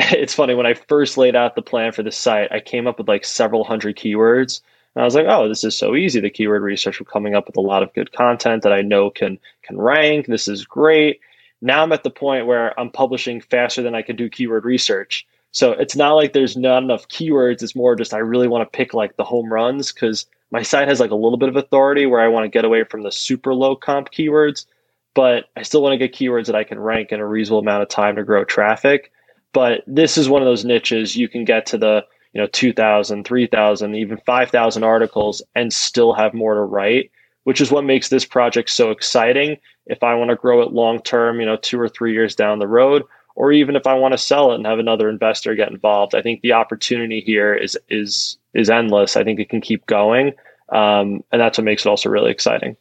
It's 0.00 0.34
funny 0.34 0.54
when 0.54 0.64
I 0.64 0.74
first 0.74 1.18
laid 1.18 1.34
out 1.34 1.56
the 1.56 1.62
plan 1.62 1.90
for 1.90 2.04
the 2.04 2.12
site, 2.12 2.52
I 2.52 2.60
came 2.60 2.86
up 2.86 2.98
with 2.98 3.08
like 3.08 3.24
several 3.24 3.64
hundred 3.64 3.96
keywords 3.96 4.60
and 4.94 5.02
I 5.02 5.04
was 5.04 5.14
like, 5.14 5.26
oh, 5.28 5.48
this 5.48 5.64
is 5.64 5.76
so 5.76 5.94
easy. 5.94 6.20
The 6.20 6.30
keyword 6.30 6.62
research, 6.62 7.00
we're 7.00 7.10
coming 7.10 7.34
up 7.34 7.46
with 7.46 7.56
a 7.56 7.62
lot 7.62 7.82
of 7.82 7.92
good 7.94 8.12
content 8.12 8.62
that 8.62 8.72
I 8.72 8.82
know 8.82 9.10
can 9.10 9.38
can 9.62 9.78
rank. 9.78 10.26
This 10.26 10.48
is 10.48 10.64
great. 10.64 11.20
Now 11.60 11.82
I'm 11.82 11.92
at 11.92 12.02
the 12.02 12.10
point 12.10 12.46
where 12.46 12.78
I'm 12.78 12.90
publishing 12.90 13.40
faster 13.40 13.82
than 13.82 13.94
I 13.94 14.02
can 14.02 14.16
do 14.16 14.28
keyword 14.28 14.64
research. 14.64 15.26
So 15.52 15.72
it's 15.72 15.96
not 15.96 16.12
like 16.12 16.32
there's 16.32 16.56
not 16.56 16.82
enough 16.82 17.08
keywords. 17.08 17.62
It's 17.62 17.74
more 17.74 17.96
just 17.96 18.14
I 18.14 18.18
really 18.18 18.48
want 18.48 18.70
to 18.70 18.76
pick 18.76 18.94
like 18.94 19.16
the 19.16 19.24
home 19.24 19.52
runs 19.52 19.92
because 19.92 20.26
my 20.50 20.62
site 20.62 20.88
has 20.88 21.00
like 21.00 21.10
a 21.10 21.16
little 21.16 21.38
bit 21.38 21.48
of 21.48 21.56
authority 21.56 22.06
where 22.06 22.20
I 22.20 22.28
want 22.28 22.44
to 22.44 22.48
get 22.48 22.64
away 22.64 22.84
from 22.84 23.02
the 23.02 23.12
super 23.12 23.54
low 23.54 23.76
comp 23.76 24.10
keywords, 24.10 24.66
but 25.14 25.46
I 25.56 25.62
still 25.62 25.82
want 25.82 25.92
to 25.92 25.98
get 25.98 26.14
keywords 26.14 26.46
that 26.46 26.54
I 26.54 26.64
can 26.64 26.78
rank 26.78 27.12
in 27.12 27.20
a 27.20 27.26
reasonable 27.26 27.60
amount 27.60 27.82
of 27.82 27.88
time 27.88 28.16
to 28.16 28.24
grow 28.24 28.44
traffic. 28.44 29.10
But 29.52 29.82
this 29.86 30.18
is 30.18 30.28
one 30.28 30.42
of 30.42 30.46
those 30.46 30.64
niches 30.64 31.16
you 31.16 31.28
can 31.28 31.44
get 31.44 31.66
to 31.66 31.78
the 31.78 32.04
you 32.32 32.40
know 32.40 32.46
2000 32.48 33.24
3000 33.24 33.94
even 33.94 34.18
5000 34.26 34.84
articles 34.84 35.42
and 35.54 35.72
still 35.72 36.12
have 36.12 36.34
more 36.34 36.54
to 36.54 36.60
write 36.60 37.10
which 37.44 37.60
is 37.60 37.70
what 37.70 37.84
makes 37.84 38.10
this 38.10 38.26
project 38.26 38.68
so 38.68 38.90
exciting. 38.90 39.56
If 39.86 40.02
i 40.02 40.14
want 40.14 40.30
to 40.30 40.36
grow 40.36 40.62
it 40.62 40.72
long 40.72 41.00
term 41.00 41.40
you 41.40 41.46
know 41.46 41.56
two 41.56 41.80
or 41.80 41.88
three 41.88 42.12
years 42.12 42.34
down 42.34 42.58
the 42.58 42.68
road 42.68 43.04
or 43.34 43.52
even 43.52 43.76
if 43.76 43.86
i 43.86 43.94
want 43.94 44.12
to 44.12 44.18
sell 44.18 44.52
it 44.52 44.56
and 44.56 44.66
have 44.66 44.78
another 44.78 45.08
investor 45.08 45.54
get 45.54 45.70
involved 45.70 46.14
i 46.14 46.20
think 46.20 46.42
the 46.42 46.52
opportunity 46.52 47.20
here 47.20 47.54
is 47.54 47.78
is 47.88 48.36
is 48.54 48.68
endless. 48.70 49.16
I 49.16 49.24
think 49.24 49.40
it 49.40 49.48
can 49.48 49.60
keep 49.60 49.86
going 49.86 50.34
um, 50.70 51.24
and 51.32 51.40
that's 51.40 51.58
what 51.58 51.64
makes 51.64 51.86
it 51.86 51.88
also 51.88 52.10
really 52.10 52.30
exciting. 52.30 52.76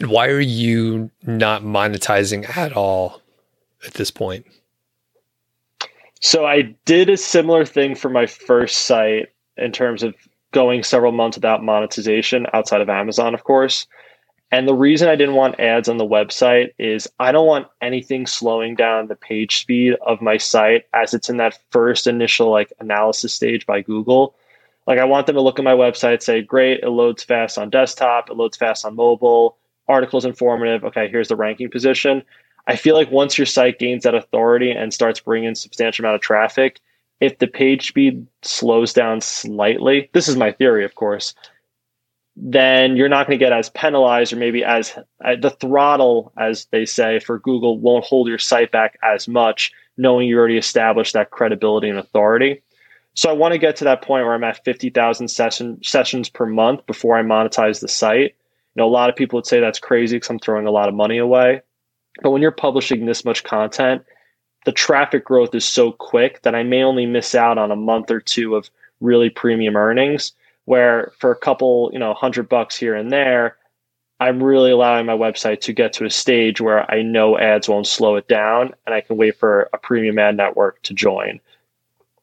And 0.00 0.10
why 0.10 0.28
are 0.28 0.40
you 0.40 1.10
not 1.22 1.62
monetizing 1.62 2.56
at 2.56 2.72
all 2.72 3.20
at 3.86 3.94
this 3.94 4.10
point 4.10 4.46
so 6.24 6.46
I 6.46 6.74
did 6.86 7.10
a 7.10 7.18
similar 7.18 7.66
thing 7.66 7.94
for 7.94 8.08
my 8.08 8.24
first 8.24 8.86
site 8.86 9.28
in 9.58 9.72
terms 9.72 10.02
of 10.02 10.14
going 10.52 10.82
several 10.82 11.12
months 11.12 11.36
without 11.36 11.62
monetization 11.62 12.46
outside 12.54 12.80
of 12.80 12.88
Amazon, 12.88 13.34
of 13.34 13.44
course. 13.44 13.86
And 14.50 14.66
the 14.66 14.72
reason 14.72 15.06
I 15.08 15.16
didn't 15.16 15.34
want 15.34 15.60
ads 15.60 15.86
on 15.86 15.98
the 15.98 16.06
website 16.06 16.70
is 16.78 17.06
I 17.20 17.30
don't 17.30 17.46
want 17.46 17.66
anything 17.82 18.26
slowing 18.26 18.74
down 18.74 19.08
the 19.08 19.16
page 19.16 19.60
speed 19.60 19.96
of 20.06 20.22
my 20.22 20.38
site 20.38 20.84
as 20.94 21.12
it's 21.12 21.28
in 21.28 21.36
that 21.36 21.58
first 21.70 22.06
initial 22.06 22.50
like 22.50 22.72
analysis 22.80 23.34
stage 23.34 23.66
by 23.66 23.82
Google. 23.82 24.34
Like 24.86 24.98
I 24.98 25.04
want 25.04 25.26
them 25.26 25.34
to 25.34 25.42
look 25.42 25.58
at 25.58 25.64
my 25.64 25.74
website, 25.74 26.22
say, 26.22 26.40
great, 26.40 26.80
it 26.82 26.88
loads 26.88 27.22
fast 27.22 27.58
on 27.58 27.68
desktop, 27.68 28.30
it 28.30 28.36
loads 28.36 28.56
fast 28.56 28.86
on 28.86 28.96
mobile, 28.96 29.58
articles 29.88 30.24
informative. 30.24 30.84
Okay, 30.84 31.06
here's 31.06 31.28
the 31.28 31.36
ranking 31.36 31.68
position. 31.68 32.22
I 32.66 32.76
feel 32.76 32.94
like 32.94 33.10
once 33.10 33.36
your 33.36 33.46
site 33.46 33.78
gains 33.78 34.04
that 34.04 34.14
authority 34.14 34.70
and 34.70 34.92
starts 34.92 35.20
bringing 35.20 35.54
substantial 35.54 36.04
amount 36.04 36.16
of 36.16 36.20
traffic, 36.22 36.80
if 37.20 37.38
the 37.38 37.46
page 37.46 37.88
speed 37.88 38.26
slows 38.42 38.92
down 38.92 39.20
slightly, 39.20 40.10
this 40.12 40.28
is 40.28 40.36
my 40.36 40.52
theory, 40.52 40.84
of 40.84 40.94
course, 40.94 41.34
then 42.36 42.96
you're 42.96 43.08
not 43.08 43.26
going 43.26 43.38
to 43.38 43.44
get 43.44 43.52
as 43.52 43.70
penalized 43.70 44.32
or 44.32 44.36
maybe 44.36 44.64
as 44.64 44.96
uh, 45.24 45.36
the 45.40 45.50
throttle, 45.50 46.32
as 46.36 46.66
they 46.66 46.84
say, 46.84 47.20
for 47.20 47.38
Google 47.38 47.78
won't 47.78 48.04
hold 48.04 48.28
your 48.28 48.38
site 48.38 48.72
back 48.72 48.98
as 49.02 49.28
much, 49.28 49.72
knowing 49.96 50.26
you 50.26 50.38
already 50.38 50.56
established 50.56 51.12
that 51.12 51.30
credibility 51.30 51.88
and 51.88 51.98
authority. 51.98 52.62
So 53.14 53.30
I 53.30 53.34
want 53.34 53.52
to 53.52 53.58
get 53.58 53.76
to 53.76 53.84
that 53.84 54.02
point 54.02 54.24
where 54.24 54.34
I'm 54.34 54.42
at 54.42 54.64
50,000 54.64 55.28
session, 55.28 55.78
sessions 55.84 56.28
per 56.28 56.46
month 56.46 56.84
before 56.86 57.16
I 57.16 57.22
monetize 57.22 57.80
the 57.80 57.88
site. 57.88 58.34
You 58.74 58.82
know, 58.82 58.86
a 58.86 58.90
lot 58.90 59.08
of 59.08 59.14
people 59.14 59.36
would 59.36 59.46
say 59.46 59.60
that's 59.60 59.78
crazy 59.78 60.16
because 60.16 60.30
I'm 60.30 60.40
throwing 60.40 60.66
a 60.66 60.72
lot 60.72 60.88
of 60.88 60.94
money 60.94 61.18
away. 61.18 61.62
But 62.22 62.30
when 62.30 62.42
you're 62.42 62.50
publishing 62.50 63.06
this 63.06 63.24
much 63.24 63.44
content, 63.44 64.04
the 64.64 64.72
traffic 64.72 65.24
growth 65.24 65.54
is 65.54 65.64
so 65.64 65.92
quick 65.92 66.42
that 66.42 66.54
I 66.54 66.62
may 66.62 66.82
only 66.82 67.06
miss 67.06 67.34
out 67.34 67.58
on 67.58 67.70
a 67.70 67.76
month 67.76 68.10
or 68.10 68.20
two 68.20 68.54
of 68.54 68.70
really 69.00 69.30
premium 69.30 69.76
earnings. 69.76 70.32
Where 70.66 71.12
for 71.18 71.30
a 71.30 71.36
couple, 71.36 71.90
you 71.92 71.98
know, 71.98 72.14
hundred 72.14 72.48
bucks 72.48 72.74
here 72.74 72.94
and 72.94 73.12
there, 73.12 73.58
I'm 74.20 74.42
really 74.42 74.70
allowing 74.70 75.04
my 75.04 75.12
website 75.12 75.60
to 75.62 75.74
get 75.74 75.92
to 75.94 76.06
a 76.06 76.10
stage 76.10 76.60
where 76.60 76.90
I 76.90 77.02
know 77.02 77.36
ads 77.36 77.68
won't 77.68 77.86
slow 77.86 78.16
it 78.16 78.28
down 78.28 78.74
and 78.86 78.94
I 78.94 79.02
can 79.02 79.18
wait 79.18 79.36
for 79.36 79.68
a 79.74 79.78
premium 79.78 80.18
ad 80.18 80.36
network 80.36 80.80
to 80.84 80.94
join 80.94 81.40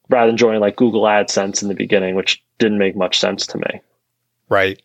rather 0.08 0.28
than 0.28 0.36
joining 0.36 0.60
like 0.60 0.76
Google 0.76 1.02
AdSense 1.02 1.62
in 1.62 1.68
the 1.68 1.74
beginning, 1.74 2.14
which 2.14 2.42
didn't 2.58 2.78
make 2.78 2.96
much 2.96 3.18
sense 3.18 3.46
to 3.48 3.58
me. 3.58 3.80
Right. 4.48 4.80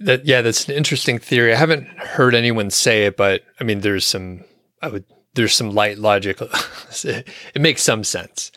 That 0.00 0.24
yeah, 0.26 0.42
that's 0.42 0.68
an 0.68 0.74
interesting 0.74 1.18
theory. 1.18 1.52
I 1.52 1.56
haven't 1.56 1.86
heard 1.86 2.34
anyone 2.34 2.70
say 2.70 3.04
it, 3.04 3.16
but 3.16 3.42
I 3.60 3.64
mean, 3.64 3.80
there's 3.80 4.06
some 4.06 4.44
I 4.82 4.88
would 4.88 5.04
there's 5.34 5.54
some 5.54 5.70
light 5.70 5.98
logic. 5.98 6.40
it 7.04 7.60
makes 7.60 7.82
some 7.82 8.04
sense. 8.04 8.50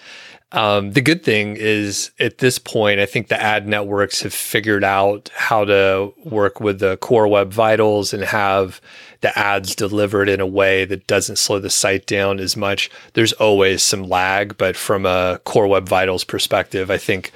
Um, 0.54 0.92
the 0.92 1.02
good 1.02 1.24
thing 1.24 1.58
is 1.58 2.12
at 2.20 2.38
this 2.38 2.60
point, 2.60 3.00
I 3.00 3.08
think 3.08 3.28
the 3.28 3.42
ad 3.42 3.68
networks 3.68 4.22
have 4.22 4.36
figured 4.36 4.84
out 4.84 5.32
how 5.36 5.66
to 5.66 6.14
work 6.24 6.60
with 6.60 6.78
the 6.80 6.98
core 6.98 7.28
web 7.28 7.52
vitals 7.52 8.14
and 8.14 8.24
have 8.24 8.80
the 9.22 9.38
ads 9.38 9.76
delivered 9.76 10.30
in 10.30 10.40
a 10.40 10.46
way 10.46 10.86
that 10.86 11.08
doesn't 11.08 11.38
slow 11.40 11.58
the 11.58 11.72
site 11.72 12.06
down 12.06 12.40
as 12.40 12.56
much. 12.56 12.92
There's 13.14 13.34
always 13.34 13.82
some 13.82 14.04
lag, 14.04 14.56
but 14.56 14.76
from 14.76 15.08
a 15.08 15.42
core 15.44 15.68
web 15.68 15.90
vitals 15.90 16.24
perspective, 16.24 16.92
I 16.92 17.00
think 17.00 17.32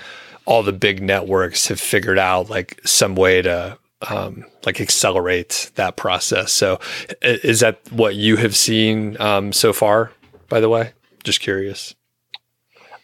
all 0.46 0.62
the 0.62 0.72
big 0.72 1.02
networks 1.02 1.68
have 1.68 1.80
figured 1.80 2.20
out 2.20 2.52
like 2.52 2.80
some 2.86 3.16
way 3.16 3.42
to 3.42 3.80
um, 4.10 4.46
like 4.66 4.80
accelerate 4.80 5.72
that 5.76 5.96
process. 5.96 6.52
So, 6.52 6.80
is 7.22 7.62
that 7.62 7.80
what 7.92 8.16
you 8.16 8.38
have 8.38 8.56
seen 8.56 9.20
um, 9.20 9.52
so 9.54 9.74
far? 9.74 10.12
By 10.50 10.60
the 10.60 10.70
way, 10.70 10.94
just 11.24 11.40
curious. 11.40 11.96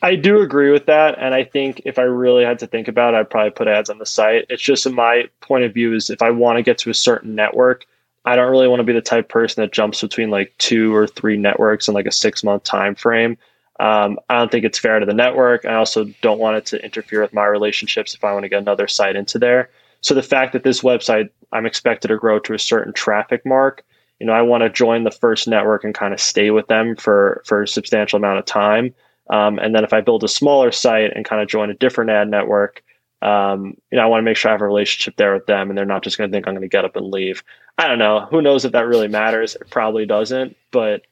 I 0.01 0.15
do 0.15 0.41
agree 0.41 0.69
with 0.69 0.85
that, 0.87 1.17
and 1.17 1.33
I 1.33 1.45
think 1.45 1.81
if 1.85 1.97
I 1.97 2.01
really 2.01 2.43
had 2.43 2.59
to 2.59 2.67
think 2.67 2.89
about 2.89 3.13
it, 3.13 3.17
I'd 3.17 3.29
probably 3.29 3.51
put 3.51 3.69
ads 3.69 3.89
on 3.89 3.99
the 3.99 4.05
site. 4.05 4.45
It's 4.49 4.61
just 4.61 4.85
in 4.85 4.93
my 4.93 5.29
point 5.39 5.63
of 5.63 5.73
view 5.73 5.95
is 5.95 6.09
if 6.09 6.21
I 6.21 6.29
want 6.29 6.57
to 6.57 6.61
get 6.61 6.77
to 6.79 6.89
a 6.89 6.93
certain 6.93 7.35
network, 7.35 7.85
I 8.25 8.35
don't 8.35 8.51
really 8.51 8.67
want 8.67 8.81
to 8.81 8.85
be 8.85 8.93
the 8.93 9.01
type 9.01 9.29
person 9.29 9.61
that 9.61 9.71
jumps 9.71 10.01
between 10.01 10.29
like 10.29 10.53
two 10.57 10.93
or 10.93 11.07
three 11.07 11.37
networks 11.37 11.87
in 11.87 11.93
like 11.93 12.05
a 12.05 12.11
six 12.11 12.43
month 12.43 12.63
time 12.63 12.95
frame. 12.95 13.37
Um, 13.79 14.19
I 14.29 14.35
don't 14.35 14.51
think 14.51 14.65
it's 14.65 14.77
fair 14.77 14.99
to 14.99 15.05
the 15.05 15.13
network. 15.13 15.65
I 15.65 15.75
also 15.75 16.05
don't 16.21 16.39
want 16.39 16.57
it 16.57 16.65
to 16.67 16.83
interfere 16.83 17.21
with 17.21 17.33
my 17.33 17.45
relationships 17.45 18.13
if 18.13 18.23
I 18.23 18.33
want 18.33 18.43
to 18.43 18.49
get 18.49 18.61
another 18.61 18.87
site 18.87 19.15
into 19.15 19.39
there. 19.39 19.69
So 20.04 20.14
the 20.14 20.22
fact 20.22 20.54
that 20.54 20.64
this 20.64 20.82
website 20.82 21.30
I'm 21.51 21.66
expected 21.66 22.10
to 22.10 22.18
grow 22.18 22.39
to 22.39 22.54
a 22.54 22.60
certain 22.60 22.93
traffic 22.93 23.45
mark, 23.45 23.84
you 24.20 24.28
know, 24.28 24.34
I 24.34 24.41
want 24.41 24.62
to 24.62 24.70
join 24.70 25.04
the 25.04 25.12
first 25.12 25.47
network 25.47 25.84
and 25.84 25.93
kind 25.93 26.14
of 26.14 26.20
stay 26.20 26.51
with 26.51 26.68
them 26.68 26.95
for 26.95 27.41
for 27.45 27.64
a 27.64 27.68
substantial 27.68 28.18
amount 28.18 28.39
of 28.39 28.45
time. 28.45 28.93
Um, 29.30 29.58
and 29.60 29.74
then 29.74 29.84
if 29.84 29.93
I 29.93 30.01
build 30.01 30.24
a 30.24 30.28
smaller 30.28 30.72
site 30.72 31.14
and 31.16 31.26
kind 31.26 31.41
of 31.41 31.47
join 31.47 31.70
a 31.70 31.74
different 31.74 32.12
ad 32.12 32.30
network, 32.30 32.84
um, 33.22 33.78
you 33.89 33.97
know, 33.97 34.04
I 34.04 34.08
want 34.08 34.20
to 34.20 34.26
make 34.26 34.36
sure 34.36 34.49
I 34.49 34.54
have 34.54 34.62
a 34.62 34.66
relationship 34.66 35.16
there 35.16 35.34
with 35.34 35.45
them, 35.45 35.70
and 35.70 35.78
they're 35.78 35.86
not 35.86 36.04
just 36.04 36.18
going 36.18 36.30
to 36.30 36.36
think 36.36 36.45
I'm 36.45 36.54
going 36.54 36.62
to 36.62 36.68
get 36.68 36.84
up 36.84 36.97
and 36.97 37.10
leave. 37.10 37.41
I 37.78 37.88
don't 37.88 37.99
know. 37.99 38.28
Who 38.30 38.41
knows 38.41 38.66
if 38.66 38.74
that 38.74 38.86
really 38.86 39.08
matters? 39.08 39.56
It 39.56 39.70
probably 39.70 40.06
doesn't, 40.06 40.58
but 40.72 41.04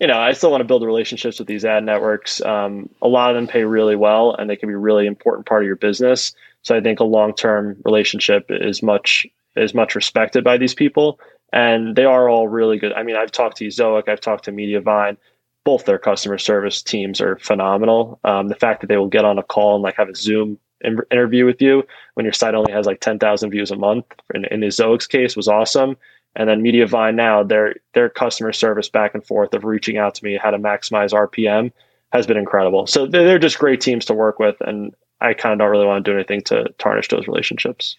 you 0.00 0.08
know, 0.08 0.18
I 0.18 0.32
still 0.32 0.50
want 0.50 0.62
to 0.62 0.66
build 0.66 0.82
relationships 0.82 1.38
with 1.38 1.46
these 1.46 1.64
ad 1.64 1.84
networks. 1.84 2.40
Um, 2.40 2.90
a 3.00 3.06
lot 3.06 3.30
of 3.30 3.36
them 3.36 3.46
pay 3.46 3.62
really 3.62 3.94
well, 3.94 4.34
and 4.34 4.50
they 4.50 4.56
can 4.56 4.68
be 4.68 4.74
a 4.74 4.78
really 4.78 5.06
important 5.06 5.46
part 5.46 5.62
of 5.62 5.66
your 5.66 5.76
business. 5.76 6.34
So 6.62 6.76
I 6.76 6.80
think 6.80 7.00
a 7.00 7.04
long 7.04 7.34
term 7.34 7.76
relationship 7.84 8.46
is 8.48 8.82
much 8.82 9.26
is 9.56 9.74
much 9.74 9.94
respected 9.94 10.44
by 10.44 10.56
these 10.56 10.74
people, 10.74 11.20
and 11.52 11.94
they 11.94 12.04
are 12.04 12.28
all 12.28 12.48
really 12.48 12.78
good. 12.78 12.92
I 12.92 13.02
mean, 13.02 13.16
I've 13.16 13.32
talked 13.32 13.58
to 13.58 13.66
Ezoic, 13.66 14.08
I've 14.08 14.20
talked 14.20 14.44
to 14.44 14.52
Mediavine. 14.52 15.16
Both 15.64 15.84
their 15.84 15.98
customer 15.98 16.38
service 16.38 16.82
teams 16.82 17.20
are 17.20 17.36
phenomenal. 17.36 18.18
Um, 18.24 18.48
the 18.48 18.56
fact 18.56 18.80
that 18.80 18.88
they 18.88 18.96
will 18.96 19.08
get 19.08 19.24
on 19.24 19.38
a 19.38 19.44
call 19.44 19.76
and 19.76 19.82
like 19.82 19.96
have 19.96 20.08
a 20.08 20.14
Zoom 20.14 20.58
in- 20.80 20.98
interview 21.10 21.46
with 21.46 21.62
you 21.62 21.84
when 22.14 22.24
your 22.24 22.32
site 22.32 22.54
only 22.54 22.72
has 22.72 22.86
like 22.86 23.00
ten 23.00 23.18
thousand 23.18 23.50
views 23.50 23.70
a 23.70 23.76
month, 23.76 24.06
in, 24.34 24.44
in 24.46 24.60
Ezoic's 24.60 25.06
case, 25.06 25.36
was 25.36 25.48
awesome. 25.48 25.96
And 26.34 26.48
then 26.48 26.62
Mediavine 26.62 27.14
now, 27.14 27.42
their 27.42 27.74
their 27.92 28.08
customer 28.08 28.52
service 28.52 28.88
back 28.88 29.14
and 29.14 29.24
forth 29.24 29.54
of 29.54 29.64
reaching 29.64 29.98
out 29.98 30.14
to 30.16 30.24
me 30.24 30.36
how 30.36 30.50
to 30.50 30.58
maximize 30.58 31.12
RPM 31.12 31.72
has 32.12 32.26
been 32.26 32.36
incredible. 32.36 32.86
So 32.86 33.06
they're 33.06 33.38
just 33.38 33.58
great 33.58 33.80
teams 33.80 34.06
to 34.06 34.14
work 34.14 34.38
with, 34.38 34.56
and 34.60 34.94
I 35.22 35.34
kind 35.34 35.52
of 35.52 35.58
don't 35.58 35.70
really 35.70 35.86
want 35.86 36.04
to 36.04 36.10
do 36.10 36.16
anything 36.16 36.42
to 36.42 36.72
tarnish 36.78 37.08
those 37.08 37.26
relationships. 37.26 37.96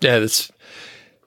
Yeah, 0.00 0.18
that's 0.18 0.50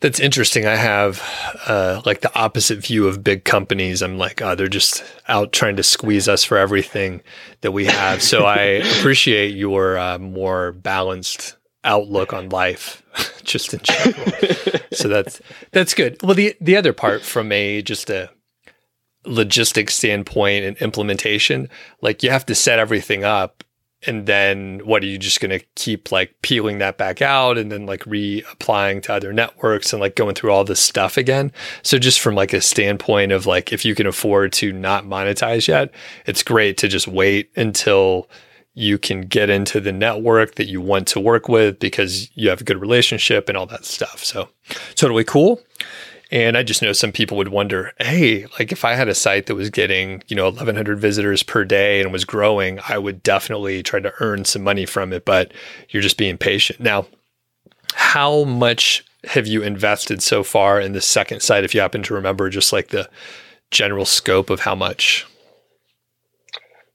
that's 0.02 0.20
interesting. 0.20 0.66
I 0.66 0.76
have 0.76 1.24
uh, 1.68 2.02
like 2.06 2.22
the 2.22 2.38
opposite 2.38 2.80
view 2.80 3.08
of 3.08 3.24
big 3.24 3.46
companies. 3.46 4.02
I'm 4.02 4.18
like, 4.18 4.42
oh, 4.42 4.54
they're 4.54 4.68
just 4.68 5.04
out 5.28 5.52
trying 5.54 5.78
to 5.78 5.84
squeeze 5.84 6.28
us 6.28 6.44
for 6.44 6.58
everything 6.58 7.22
that 7.62 7.72
we 7.72 7.86
have. 7.86 8.22
So 8.22 8.46
I 8.46 8.60
appreciate 8.98 9.56
your 9.56 9.98
uh, 9.98 10.20
more 10.20 10.74
balanced 10.74 11.56
outlook 11.84 12.34
on 12.34 12.50
life, 12.50 13.02
just 13.44 13.74
in 13.74 13.80
general. 13.84 14.32
so 14.92 15.08
that's 15.08 15.42
that's 15.72 15.94
good. 15.94 16.18
Well, 16.22 16.36
the 16.36 16.56
the 16.60 16.76
other 16.76 16.94
part 16.94 17.24
from 17.24 17.52
a 17.52 17.82
just 17.82 18.10
a 18.10 18.30
logistics 19.26 19.96
standpoint 19.96 20.66
and 20.66 20.78
implementation, 20.78 21.70
like 22.02 22.22
you 22.22 22.30
have 22.30 22.46
to 22.48 22.56
set 22.56 22.80
everything 22.80 23.24
up 23.24 23.64
and 24.06 24.26
then 24.26 24.80
what 24.84 25.04
are 25.04 25.08
you 25.08 25.18
just 25.18 25.40
going 25.42 25.58
to 25.58 25.66
keep 25.76 26.12
like 26.12 26.36
peeling 26.42 26.80
that 26.80 26.98
back 26.98 27.22
out 27.22 27.58
and 27.58 27.72
then 27.72 27.86
like 27.86 28.02
reapplying 28.02 29.02
to 29.04 29.14
other 29.14 29.34
networks 29.34 29.94
and 29.94 30.00
like 30.00 30.16
going 30.16 30.36
through 30.36 30.52
all 30.52 30.64
this 30.64 30.80
stuff 30.80 31.18
again? 31.18 31.52
So 31.84 31.98
just 31.98 32.20
from 32.20 32.36
like 32.36 32.54
a 32.54 32.62
standpoint 32.62 33.32
of 33.32 33.46
like 33.46 33.74
if 33.74 33.86
you 33.86 33.96
can 33.96 34.08
afford 34.08 34.54
to 34.54 34.72
not 34.72 35.06
monetize 35.06 35.68
yet 35.68 35.92
it's 36.26 36.44
great 36.44 36.78
to 36.78 36.88
just 36.88 37.08
wait 37.08 37.52
until 37.56 38.30
you 38.74 38.98
can 38.98 39.22
get 39.22 39.50
into 39.50 39.80
the 39.80 39.92
network 39.92 40.56
that 40.56 40.68
you 40.68 40.82
want 40.82 41.08
to 41.08 41.20
work 41.20 41.48
with 41.48 41.80
because 41.80 42.30
you 42.36 42.50
have 42.50 42.60
a 42.60 42.66
good 42.66 42.80
relationship 42.80 43.48
and 43.48 43.58
all 43.58 43.66
that 43.66 43.86
stuff. 43.86 44.24
So 44.24 44.50
totally 44.96 45.24
cool 45.24 45.62
and 46.32 46.58
I 46.58 46.64
just 46.64 46.82
know 46.82 46.94
some 46.94 47.12
people 47.12 47.38
would 47.38 47.50
wonder, 47.50 47.94
hey, 48.00 48.46
like 48.60 48.72
if 48.72 48.84
I 48.84 48.94
had 48.94 49.08
a 49.08 49.16
site 49.16 49.46
that 49.46 49.56
was 49.56 49.70
getting, 49.70 50.24
you 50.28 50.36
know, 50.36 50.46
1100 50.46 51.00
visitors 51.00 51.44
per 51.44 51.64
day 51.64 52.02
and 52.02 52.12
was 52.12 52.26
growing, 52.26 52.80
I 52.88 52.98
would 52.98 53.22
definitely 53.24 53.84
try 53.84 54.00
to 54.00 54.14
earn 54.20 54.46
some 54.46 54.64
money 54.64 54.86
from 54.86 55.14
it, 55.14 55.26
but 55.26 55.52
you're 55.90 56.04
just 56.04 56.18
being 56.18 56.38
patient. 56.38 56.80
Now, 56.80 57.06
how 57.94 58.44
much 58.44 59.06
have 59.26 59.48
you 59.48 59.64
invested 59.64 60.22
so 60.22 60.44
far 60.44 60.80
in 60.80 60.94
the 60.94 61.02
second 61.02 61.42
site 61.42 61.64
if 61.64 61.74
you 61.74 61.82
happen 61.82 62.04
to 62.04 62.14
remember 62.14 62.50
just 62.50 62.74
like 62.74 62.90
the 62.90 63.10
general 63.72 64.06
scope 64.06 64.50
of 64.50 64.62
how 64.62 64.76
much? 64.76 65.26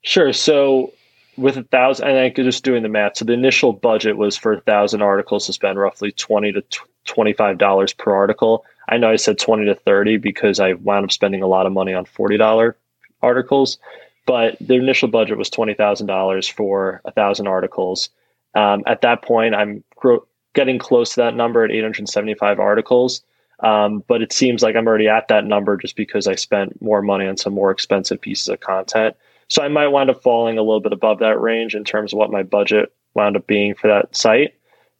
Sure. 0.03 0.33
So 0.33 0.93
with 1.37 1.57
a 1.57 1.63
thousand, 1.65 2.09
and 2.09 2.19
I 2.19 2.31
could 2.31 2.45
just 2.45 2.65
doing 2.65 2.83
the 2.83 2.89
math. 2.89 3.17
So 3.17 3.25
the 3.25 3.33
initial 3.33 3.73
budget 3.73 4.17
was 4.17 4.37
for 4.37 4.55
a 4.55 4.61
thousand 4.61 5.03
articles 5.03 5.47
to 5.47 5.53
spend 5.53 5.79
roughly 5.79 6.13
twenty 6.13 6.53
to 6.53 6.63
twenty 7.05 7.33
five 7.33 7.59
dollars 7.59 7.93
per 7.93 8.15
article. 8.15 8.65
I 8.91 8.99
know 8.99 9.11
I 9.11 9.17
said 9.17 9.39
twenty 9.39 9.65
to 9.67 9.75
thirty 9.75 10.17
because 10.17 10.61
I 10.61 10.75
wound 10.75 11.05
up 11.05 11.13
spending 11.13 11.43
a 11.43 11.47
lot 11.47 11.67
of 11.67 11.73
money 11.73 11.95
on 11.95 12.05
forty 12.05 12.37
dollar 12.37 12.77
articles, 13.23 13.79
but 14.27 14.57
the 14.61 14.75
initial 14.75 15.09
budget 15.09 15.39
was 15.39 15.49
twenty 15.49 15.75
thousand 15.75 16.09
dollars 16.09 16.49
for 16.49 17.01
a 17.05 17.13
thousand 17.13 17.47
articles. 17.47 18.11
Um, 18.55 18.83
at 18.87 19.01
that 19.03 19.23
point, 19.23 19.55
I'm 19.55 19.85
gro- 19.97 20.27
getting 20.55 20.79
close 20.79 21.15
to 21.15 21.21
that 21.21 21.37
number 21.37 21.65
at 21.65 21.71
eight 21.71 21.83
hundred 21.83 22.09
seventy 22.09 22.35
five 22.35 22.59
articles. 22.59 23.23
Um, 23.61 24.03
but 24.09 24.23
it 24.23 24.33
seems 24.33 24.63
like 24.63 24.75
I'm 24.75 24.87
already 24.87 25.09
at 25.09 25.29
that 25.29 25.45
number 25.45 25.77
just 25.77 25.95
because 25.95 26.27
I 26.27 26.35
spent 26.35 26.81
more 26.81 27.03
money 27.03 27.27
on 27.27 27.37
some 27.37 27.53
more 27.53 27.71
expensive 27.71 28.21
pieces 28.21 28.49
of 28.49 28.61
content. 28.61 29.17
So 29.49 29.63
I 29.63 29.69
might 29.69 29.89
wind 29.89 30.11
up 30.11 30.23
falling 30.23 30.59
a 30.59 30.63
little 30.63 30.81
bit 30.81 30.93
above 30.93 31.19
that 31.19 31.41
range 31.41 31.75
in 31.75 31.85
terms 31.85 32.13
of 32.13 32.19
what 32.19 32.31
my 32.31 32.43
budget 32.43 32.93
wound 33.15 33.37
up 33.37 33.47
being 33.47 33.75
for 33.75 33.89
that 33.89 34.17
site. 34.17 34.55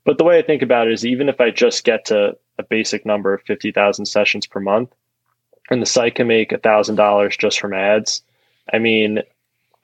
But 0.05 0.19
the 0.19 0.25
way 0.25 0.39
I 0.39 0.43
think 0.43 0.63
about 0.63 0.89
it 0.89 0.95
is 0.95 1.05
even 1.05 1.29
if 1.29 1.41
I 1.41 1.51
just 1.51 1.85
get 1.85 2.07
to 2.07 2.37
a 2.59 2.63
basic 2.63 3.05
number 3.05 3.35
of 3.35 3.43
50,000 3.43 4.07
sessions 4.07 4.47
per 4.47 4.61
month 4.61 4.91
and 5.71 5.81
the 5.81 5.87
site 5.87 6.15
can 6.15 6.27
make 6.27 6.51
$1,000 6.51 7.39
just 7.39 7.61
from 7.61 7.75
ads, 7.75 8.23
I 8.73 8.79
mean, 8.79 9.21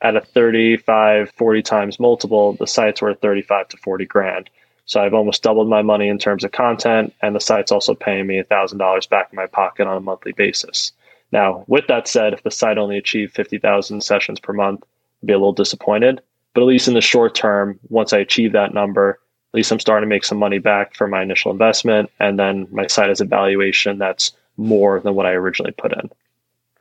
at 0.01 0.17
a 0.17 0.21
35, 0.21 1.31
40 1.31 1.63
times 1.63 2.01
multiple, 2.01 2.55
the 2.55 2.67
site's 2.67 3.03
worth 3.03 3.21
35 3.21 3.69
to 3.69 3.77
40 3.79 4.05
grand. 4.07 4.51
So 4.85 5.01
I've 5.01 5.15
almost 5.15 5.43
doubled 5.43 5.69
my 5.69 5.83
money 5.83 6.09
in 6.09 6.19
terms 6.19 6.45
of 6.45 6.53
content, 6.53 7.13
and 7.21 7.35
the 7.35 7.41
site's 7.41 7.73
also 7.73 7.95
paying 7.95 8.27
me 8.27 8.41
$1,000 8.41 9.09
back 9.09 9.29
in 9.33 9.37
my 9.37 9.47
pocket 9.47 9.87
on 9.87 9.97
a 9.97 10.01
monthly 10.01 10.33
basis. 10.33 10.93
Now, 11.33 11.65
with 11.67 11.89
that 11.89 12.07
said, 12.07 12.33
if 12.33 12.43
the 12.45 12.53
site 12.53 12.79
only 12.79 12.97
achieved 12.97 13.35
50,000 13.35 14.01
sessions 14.01 14.39
per 14.39 14.53
month, 14.53 14.85
I'd 15.23 15.27
be 15.27 15.33
a 15.33 15.39
little 15.39 15.53
disappointed. 15.53 16.21
But 16.55 16.61
at 16.61 16.69
least 16.69 16.89
in 16.89 16.95
the 16.95 17.01
short 17.01 17.35
term, 17.35 17.81
once 17.89 18.13
I 18.13 18.19
achieve 18.19 18.53
that 18.53 18.75
number, 18.75 19.19
least 19.57 19.73
I'm 19.73 19.81
starting 19.81 20.09
to 20.09 20.15
make 20.15 20.25
some 20.25 20.39
money 20.39 20.59
back 20.59 20.95
for 20.95 21.09
my 21.09 21.23
initial 21.23 21.51
investment. 21.51 22.11
And 22.21 22.39
then 22.39 22.69
my 22.71 22.87
site 22.87 23.09
has 23.09 23.21
a 23.21 23.25
valuation 23.25 23.99
that's 23.99 24.33
more 24.57 25.01
than 25.01 25.15
what 25.15 25.27
I 25.27 25.33
originally 25.33 25.73
put 25.73 25.93
in. 25.93 26.11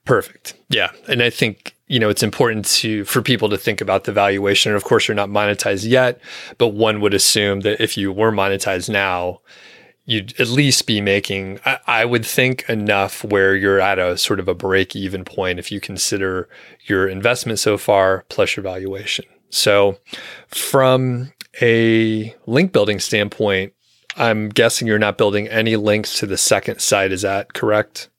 Perfect. 0.06 0.54
Yeah. 0.70 0.92
And 1.08 1.24
I 1.24 1.32
think, 1.32 1.76
you 1.88 2.00
know, 2.00 2.10
it's 2.10 2.22
important 2.22 2.66
to 2.66 3.04
for 3.06 3.22
people 3.22 3.50
to 3.50 3.58
think 3.58 3.82
about 3.82 4.04
the 4.04 4.12
valuation. 4.12 4.72
And 4.72 4.78
of 4.78 4.84
course 4.84 5.08
you're 5.08 5.16
not 5.16 5.30
monetized 5.30 5.90
yet, 5.90 6.20
but 6.58 6.70
one 6.70 7.02
would 7.02 7.14
assume 7.14 7.62
that 7.62 7.82
if 7.82 7.98
you 7.98 8.12
were 8.12 8.32
monetized 8.32 8.90
now, 8.90 9.42
you'd 10.06 10.40
at 10.40 10.48
least 10.48 10.86
be 10.86 11.02
making, 11.02 11.60
I, 11.66 11.80
I, 11.88 12.06
would 12.06 12.26
think, 12.26 12.70
enough 12.70 13.24
where 13.24 13.56
you're 13.56 13.82
at 13.82 13.98
a 13.98 14.18
sort 14.18 14.40
of 14.40 14.48
a 14.48 14.54
break 14.54 14.96
even 14.96 15.26
point 15.26 15.58
if 15.58 15.72
you 15.72 15.80
consider 15.80 16.48
your 16.86 17.08
investment 17.08 17.58
so 17.58 17.78
far 17.78 18.24
plus 18.30 18.56
your 18.56 18.64
valuation. 18.64 19.26
So, 19.50 19.98
from 20.48 21.32
a 21.62 22.36
link 22.46 22.72
building 22.72 23.00
standpoint, 23.00 23.74
I'm 24.18 24.50
guessing 24.50 24.88
you're 24.88 25.00
not 25.00 25.18
building 25.18 25.48
any 25.48 25.76
links 25.76 26.20
to 26.20 26.26
the 26.26 26.38
second 26.38 26.80
site. 26.80 27.12
Is 27.12 27.22
that 27.24 27.54
correct? 27.54 28.10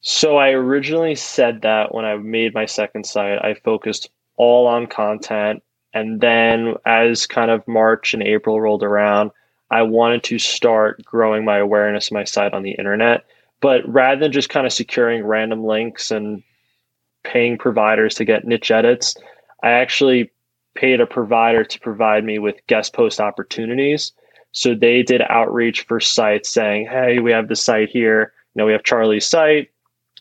So, 0.00 0.36
I 0.36 0.50
originally 0.50 1.14
said 1.14 1.62
that 1.62 1.94
when 1.94 2.04
I 2.04 2.16
made 2.16 2.54
my 2.54 2.66
second 2.66 3.04
site, 3.04 3.44
I 3.44 3.54
focused 3.54 4.10
all 4.36 4.66
on 4.66 4.86
content. 4.86 5.62
And 5.92 6.20
then, 6.20 6.74
as 6.86 7.26
kind 7.26 7.50
of 7.50 7.66
March 7.66 8.14
and 8.14 8.22
April 8.22 8.60
rolled 8.60 8.82
around, 8.82 9.32
I 9.70 9.82
wanted 9.82 10.22
to 10.24 10.38
start 10.38 11.04
growing 11.04 11.44
my 11.44 11.58
awareness 11.58 12.08
of 12.08 12.12
my 12.12 12.24
site 12.24 12.54
on 12.54 12.62
the 12.62 12.72
internet. 12.72 13.24
But 13.60 13.86
rather 13.88 14.20
than 14.20 14.32
just 14.32 14.50
kind 14.50 14.66
of 14.66 14.72
securing 14.72 15.24
random 15.24 15.64
links 15.64 16.10
and 16.10 16.42
paying 17.24 17.58
providers 17.58 18.14
to 18.16 18.24
get 18.24 18.44
niche 18.44 18.70
edits, 18.70 19.16
I 19.62 19.70
actually 19.70 20.30
paid 20.78 21.00
a 21.00 21.06
provider 21.06 21.64
to 21.64 21.80
provide 21.80 22.24
me 22.24 22.38
with 22.38 22.64
guest 22.68 22.92
post 22.92 23.20
opportunities. 23.20 24.12
So 24.52 24.74
they 24.74 25.02
did 25.02 25.22
outreach 25.28 25.82
for 25.82 25.98
sites 25.98 26.48
saying, 26.48 26.86
hey, 26.86 27.18
we 27.18 27.32
have 27.32 27.48
the 27.48 27.56
site 27.56 27.88
here. 27.88 28.32
You 28.54 28.60
know, 28.60 28.66
we 28.66 28.72
have 28.72 28.84
Charlie's 28.84 29.26
site. 29.26 29.70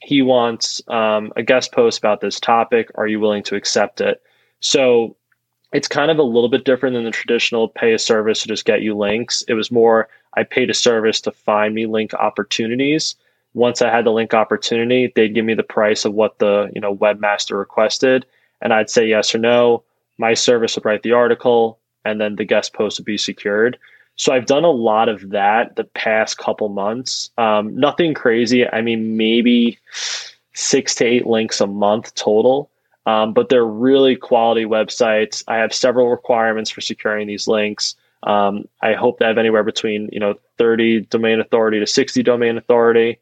He 0.02 0.22
wants 0.24 0.82
um, 0.88 1.32
a 1.36 1.44
guest 1.44 1.72
post 1.72 2.00
about 2.00 2.22
this 2.22 2.40
topic. 2.40 2.90
Are 2.96 3.08
you 3.08 3.20
willing 3.20 3.44
to 3.44 3.56
accept 3.56 4.02
it? 4.02 4.22
So 4.60 5.16
it's 5.74 5.88
kind 5.88 6.10
of 6.10 6.18
a 6.18 6.24
little 6.24 6.50
bit 6.50 6.66
different 6.66 6.96
than 6.96 7.04
the 7.04 7.12
traditional 7.12 7.68
pay 7.68 7.94
a 7.94 8.00
service 8.00 8.42
to 8.42 8.48
just 8.48 8.66
get 8.66 8.82
you 8.82 8.98
links. 8.98 9.44
It 9.48 9.54
was 9.54 9.72
more 9.72 10.10
I 10.36 10.44
paid 10.44 10.70
a 10.72 10.74
service 10.74 11.22
to 11.22 11.32
find 11.32 11.76
me 11.76 11.86
link 11.86 12.14
opportunities. 12.16 13.16
Once 13.54 13.82
I 13.82 13.92
had 13.92 14.06
the 14.06 14.12
link 14.12 14.34
opportunity, 14.34 15.12
they'd 15.16 15.34
give 15.34 15.46
me 15.46 15.54
the 15.54 15.64
price 15.64 16.06
of 16.06 16.14
what 16.14 16.40
the 16.40 16.72
you 16.74 16.82
know 16.82 16.96
webmaster 16.96 17.58
requested, 17.58 18.26
and 18.62 18.74
I'd 18.74 18.90
say 18.90 19.08
yes 19.08 19.34
or 19.36 19.40
no. 19.40 19.84
My 20.18 20.34
service 20.34 20.76
would 20.76 20.86
write 20.86 21.04
the 21.04 21.14
article, 21.14 21.80
and 22.06 22.20
then 22.20 22.36
the 22.36 22.46
guest 22.46 22.74
post 22.74 23.00
would 23.00 23.06
be 23.06 23.18
secured. 23.18 23.78
So 24.16 24.34
I've 24.34 24.48
done 24.48 24.64
a 24.64 24.72
lot 24.72 25.10
of 25.10 25.30
that 25.30 25.76
the 25.76 25.84
past 25.84 26.38
couple 26.38 26.70
months. 26.70 27.30
Um, 27.38 27.78
nothing 27.78 28.14
crazy. 28.16 28.68
I 28.68 28.82
mean, 28.82 29.16
maybe 29.16 29.78
six 30.54 30.96
to 30.96 31.06
eight 31.06 31.28
links 31.28 31.62
a 31.62 31.68
month 31.68 32.16
total. 32.16 32.72
Um, 33.06 33.32
but 33.32 33.48
they're 33.48 33.66
really 33.66 34.18
quality 34.18 34.66
websites. 34.66 35.42
I 35.48 35.58
have 35.58 35.74
several 35.74 36.10
requirements 36.10 36.70
for 36.70 36.82
securing 36.82 37.28
these 37.28 37.48
links. 37.48 37.96
Um, 38.24 38.68
I 38.82 38.94
hope 38.94 39.20
to 39.20 39.26
have 39.26 39.38
anywhere 39.38 39.64
between 39.64 40.10
you 40.12 40.20
know 40.20 40.36
30 40.58 41.02
domain 41.02 41.40
authority 41.40 41.80
to 41.80 41.88
60 41.88 42.22
domain 42.24 42.58
authority. 42.58 43.20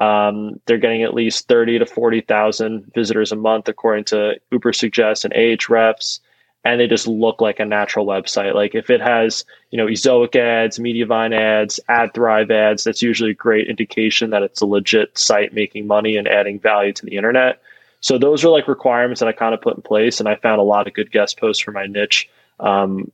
Um, 0.00 0.60
they're 0.66 0.78
getting 0.78 1.02
at 1.02 1.14
least 1.14 1.48
30 1.48 1.78
to 1.78 1.86
40,000 1.86 2.92
visitors 2.92 3.30
a 3.30 3.36
month, 3.36 3.68
according 3.68 4.04
to 4.06 4.38
Ubersuggest 4.52 5.24
and 5.24 5.32
Ahrefs, 5.32 6.18
and 6.64 6.80
they 6.80 6.86
just 6.86 7.06
look 7.06 7.40
like 7.40 7.58
a 7.58 7.64
natural 7.64 8.06
website. 8.06 8.54
Like 8.54 8.74
if 8.74 8.90
it 8.90 9.00
has 9.00 9.44
you 9.70 9.76
know 9.76 9.86
Ezoic 9.86 10.36
ads, 10.36 10.78
Mediavine 10.78 11.34
ads, 11.34 11.80
AdThrive 11.88 12.50
ads, 12.50 12.84
that's 12.84 13.02
usually 13.02 13.30
a 13.30 13.34
great 13.34 13.68
indication 13.68 14.30
that 14.30 14.42
it's 14.42 14.60
a 14.60 14.66
legit 14.66 15.16
site 15.16 15.52
making 15.52 15.86
money 15.86 16.16
and 16.16 16.28
adding 16.28 16.58
value 16.58 16.92
to 16.92 17.06
the 17.06 17.16
internet. 17.16 17.60
So 18.00 18.18
those 18.18 18.44
are 18.44 18.48
like 18.48 18.66
requirements 18.66 19.20
that 19.20 19.28
I 19.28 19.32
kind 19.32 19.54
of 19.54 19.60
put 19.60 19.76
in 19.76 19.82
place, 19.82 20.20
and 20.20 20.28
I 20.28 20.36
found 20.36 20.60
a 20.60 20.64
lot 20.64 20.86
of 20.86 20.94
good 20.94 21.12
guest 21.12 21.38
posts 21.38 21.62
for 21.62 21.72
my 21.72 21.86
niche 21.86 22.28
um, 22.58 23.10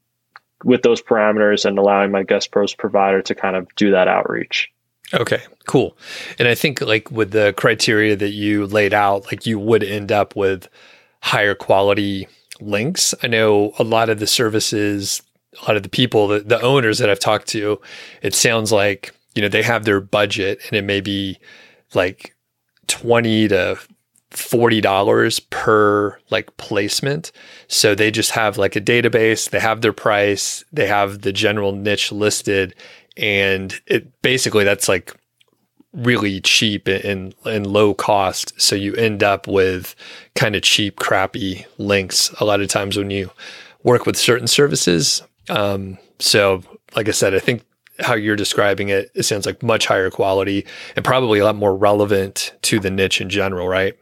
with 0.65 0.83
those 0.83 1.03
parameters 1.03 1.65
and 1.65 1.79
allowing 1.79 2.11
my 2.11 2.23
guest 2.23 2.53
post 2.53 2.79
provider 2.79 3.23
to 3.23 3.35
kind 3.35 3.57
of 3.57 3.73
do 3.77 3.91
that 3.91 4.09
outreach. 4.09 4.73
Okay, 5.15 5.41
cool. 5.67 5.97
And 6.39 6.49
I 6.49 6.55
think 6.55 6.81
like 6.83 7.11
with 7.11 7.31
the 7.31 7.55
criteria 7.57 8.15
that 8.17 8.31
you 8.31 8.67
laid 8.67 8.93
out, 8.93 9.27
like 9.27 9.47
you 9.47 9.59
would 9.59 9.83
end 9.83 10.13
up 10.13 10.37
with 10.37 10.69
higher 11.23 11.55
quality 11.55 12.29
links. 12.61 13.15
I 13.23 13.27
know 13.27 13.73
a 13.79 13.85
lot 13.85 14.09
of 14.09 14.19
the 14.19 14.27
services, 14.27 15.23
a 15.61 15.65
lot 15.67 15.77
of 15.77 15.83
the 15.83 15.89
people, 15.89 16.29
the, 16.29 16.41
the 16.41 16.61
owners 16.61 16.99
that 16.99 17.11
I've 17.11 17.21
talked 17.21 17.49
to, 17.49 17.81
it 18.23 18.35
sounds 18.35 18.73
like, 18.73 19.15
you 19.35 19.43
know, 19.43 19.49
they 19.49 19.63
have 19.63 19.85
their 19.85 20.01
budget 20.01 20.61
and 20.69 20.77
it 20.77 20.85
may 20.85 21.01
be 21.01 21.39
like 21.95 22.35
20 22.89 23.49
to 23.49 23.79
$40 24.31 25.51
per 25.51 26.19
like 26.31 26.57
placement. 26.57 27.33
So 27.67 27.95
they 27.95 28.11
just 28.11 28.33
have 28.33 28.59
like 28.59 28.77
a 28.77 28.81
database, 28.81 29.51
they 29.51 29.61
have 29.61 29.81
their 29.81 29.93
price, 29.93 30.65
they 30.73 30.87
have 30.87 31.23
the 31.23 31.33
general 31.33 31.73
niche 31.73 32.13
listed 32.13 32.75
and 33.17 33.81
it 33.87 34.23
basically 34.23 34.65
that's 34.65 34.89
like 34.89 35.15
really 35.93 36.41
cheap 36.41 36.87
and, 36.87 37.35
and 37.45 37.67
low 37.67 37.95
cost. 37.95 38.59
So 38.61 38.77
you 38.77 38.95
end 38.95 39.23
up 39.23 39.47
with 39.47 39.95
kind 40.35 40.55
of 40.55 40.63
cheap, 40.63 40.97
crappy 40.97 41.65
links 41.79 42.31
a 42.41 42.45
lot 42.45 42.61
of 42.61 42.69
times 42.69 42.97
when 42.97 43.11
you 43.11 43.31
work 43.83 44.07
with 44.07 44.17
certain 44.17 44.47
services. 44.47 45.23
Um, 45.49 45.99
so, 46.19 46.63
like 46.95 47.09
I 47.09 47.13
said, 47.13 47.35
I 47.35 47.39
think 47.39 47.65
how 48.01 48.15
you're 48.15 48.37
describing 48.37 48.91
it, 48.91 49.11
it 49.15 49.25
sounds 49.25 49.47
like 49.47 49.63
much 49.63 49.87
higher 49.87 50.11
quality 50.11 50.67
and 50.95 51.05
probably 51.05 51.39
a 51.39 51.45
lot 51.45 51.57
more 51.57 51.75
relevant 51.75 52.55
to 52.63 52.79
the 52.79 52.91
niche 52.91 53.21
in 53.21 53.29
general, 53.29 53.69
right? 53.69 53.99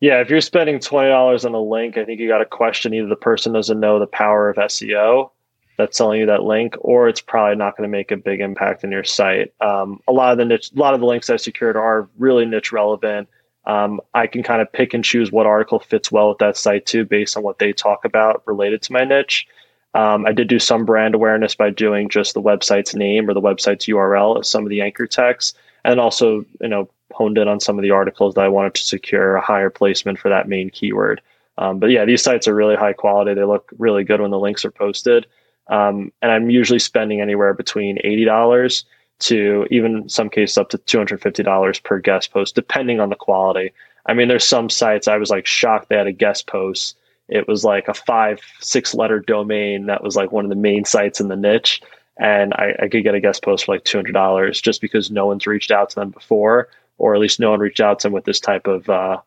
Yeah, 0.00 0.20
if 0.20 0.30
you're 0.30 0.40
spending 0.40 0.80
twenty 0.80 1.10
dollars 1.10 1.44
on 1.44 1.54
a 1.54 1.62
link, 1.62 1.96
I 1.96 2.04
think 2.04 2.18
you 2.18 2.26
got 2.26 2.38
to 2.38 2.44
question 2.44 2.92
either 2.92 3.06
the 3.06 3.14
person 3.14 3.52
doesn't 3.52 3.78
know 3.78 4.00
the 4.00 4.06
power 4.06 4.50
of 4.50 4.56
SEO 4.56 5.30
that's 5.76 5.96
selling 5.96 6.20
you 6.20 6.26
that 6.26 6.42
link, 6.42 6.76
or 6.80 7.08
it's 7.08 7.20
probably 7.20 7.56
not 7.56 7.76
going 7.76 7.88
to 7.88 7.92
make 7.92 8.10
a 8.10 8.16
big 8.16 8.40
impact 8.40 8.84
in 8.84 8.92
your 8.92 9.04
site. 9.04 9.52
Um, 9.60 10.00
a 10.06 10.12
lot 10.12 10.32
of 10.32 10.38
the 10.38 10.44
niche, 10.44 10.70
a 10.74 10.78
lot 10.78 10.94
of 10.94 11.00
the 11.00 11.06
links 11.06 11.30
I 11.30 11.36
secured 11.36 11.76
are 11.76 12.08
really 12.18 12.44
niche 12.44 12.72
relevant. 12.72 13.28
Um, 13.64 14.00
I 14.12 14.26
can 14.26 14.42
kind 14.42 14.60
of 14.60 14.72
pick 14.72 14.92
and 14.92 15.04
choose 15.04 15.30
what 15.30 15.46
article 15.46 15.78
fits 15.78 16.10
well 16.10 16.30
with 16.30 16.38
that 16.38 16.56
site 16.56 16.86
too, 16.86 17.04
based 17.04 17.36
on 17.36 17.42
what 17.42 17.58
they 17.58 17.72
talk 17.72 18.04
about 18.04 18.42
related 18.46 18.82
to 18.82 18.92
my 18.92 19.04
niche. 19.04 19.46
Um, 19.94 20.26
I 20.26 20.32
did 20.32 20.48
do 20.48 20.58
some 20.58 20.84
brand 20.84 21.14
awareness 21.14 21.54
by 21.54 21.70
doing 21.70 22.08
just 22.08 22.34
the 22.34 22.42
website's 22.42 22.94
name 22.94 23.28
or 23.28 23.34
the 23.34 23.40
website's 23.40 23.86
URL 23.86 24.40
as 24.40 24.48
some 24.48 24.64
of 24.64 24.70
the 24.70 24.80
anchor 24.80 25.06
text, 25.06 25.56
and 25.84 26.00
also 26.00 26.44
you 26.60 26.68
know 26.68 26.88
honed 27.12 27.38
in 27.38 27.48
on 27.48 27.60
some 27.60 27.78
of 27.78 27.82
the 27.82 27.90
articles 27.90 28.34
that 28.34 28.44
I 28.44 28.48
wanted 28.48 28.74
to 28.74 28.84
secure 28.84 29.36
a 29.36 29.40
higher 29.40 29.70
placement 29.70 30.18
for 30.18 30.28
that 30.30 30.48
main 30.48 30.70
keyword. 30.70 31.20
Um, 31.58 31.78
but 31.78 31.90
yeah, 31.90 32.04
these 32.04 32.22
sites 32.22 32.48
are 32.48 32.54
really 32.54 32.76
high 32.76 32.94
quality. 32.94 33.34
They 33.34 33.44
look 33.44 33.70
really 33.78 34.04
good 34.04 34.20
when 34.20 34.30
the 34.30 34.38
links 34.38 34.64
are 34.64 34.70
posted. 34.70 35.26
Um, 35.68 36.12
and 36.20 36.30
I'm 36.30 36.50
usually 36.50 36.78
spending 36.78 37.20
anywhere 37.20 37.54
between 37.54 37.98
$80 37.98 38.84
to 39.20 39.66
even 39.70 40.08
some 40.08 40.28
cases 40.28 40.58
up 40.58 40.70
to 40.70 40.78
$250 40.78 41.82
per 41.82 41.98
guest 42.00 42.32
post, 42.32 42.54
depending 42.54 43.00
on 43.00 43.08
the 43.08 43.16
quality. 43.16 43.72
I 44.06 44.14
mean, 44.14 44.28
there's 44.28 44.46
some 44.46 44.68
sites 44.68 45.06
I 45.06 45.16
was 45.16 45.30
like 45.30 45.46
shocked 45.46 45.88
they 45.88 45.96
had 45.96 46.08
a 46.08 46.12
guest 46.12 46.46
post 46.46 46.96
it 47.28 47.48
was 47.48 47.64
like 47.64 47.88
a 47.88 47.94
five, 47.94 48.40
six 48.60 48.94
letter 48.94 49.20
domain 49.20 49.86
that 49.86 50.02
was 50.02 50.16
like 50.16 50.32
one 50.32 50.44
of 50.44 50.50
the 50.50 50.54
main 50.54 50.84
sites 50.84 51.18
in 51.18 51.28
the 51.28 51.36
niche. 51.36 51.80
And 52.18 52.52
I, 52.54 52.74
I 52.78 52.88
could 52.88 53.04
get 53.04 53.14
a 53.14 53.20
guest 53.20 53.42
post 53.42 53.64
for 53.64 53.72
like 53.72 53.84
$200 53.84 54.62
just 54.62 54.82
because 54.82 55.10
no 55.10 55.26
one's 55.26 55.46
reached 55.46 55.70
out 55.70 55.88
to 55.90 55.94
them 55.94 56.10
before, 56.10 56.68
or 56.98 57.14
at 57.14 57.20
least 57.20 57.40
no 57.40 57.50
one 57.50 57.60
reached 57.60 57.80
out 57.80 58.00
to 58.00 58.02
them 58.04 58.12
with 58.12 58.24
this 58.24 58.38
type 58.38 58.66
of, 58.66 58.88
uh, 58.90 59.18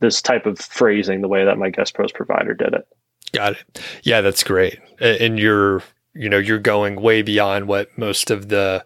this 0.00 0.20
type 0.20 0.44
of 0.44 0.58
phrasing 0.58 1.22
the 1.22 1.28
way 1.28 1.44
that 1.44 1.58
my 1.58 1.70
guest 1.70 1.94
post 1.94 2.14
provider 2.14 2.52
did 2.52 2.74
it. 2.74 2.86
Got 3.32 3.52
it. 3.52 3.82
Yeah, 4.02 4.20
that's 4.20 4.42
great. 4.42 4.78
And 5.00 5.38
you're, 5.38 5.82
you 6.14 6.28
know, 6.28 6.38
you're 6.38 6.58
going 6.58 7.00
way 7.00 7.22
beyond 7.22 7.68
what 7.68 7.96
most 7.96 8.30
of 8.30 8.48
the 8.48 8.84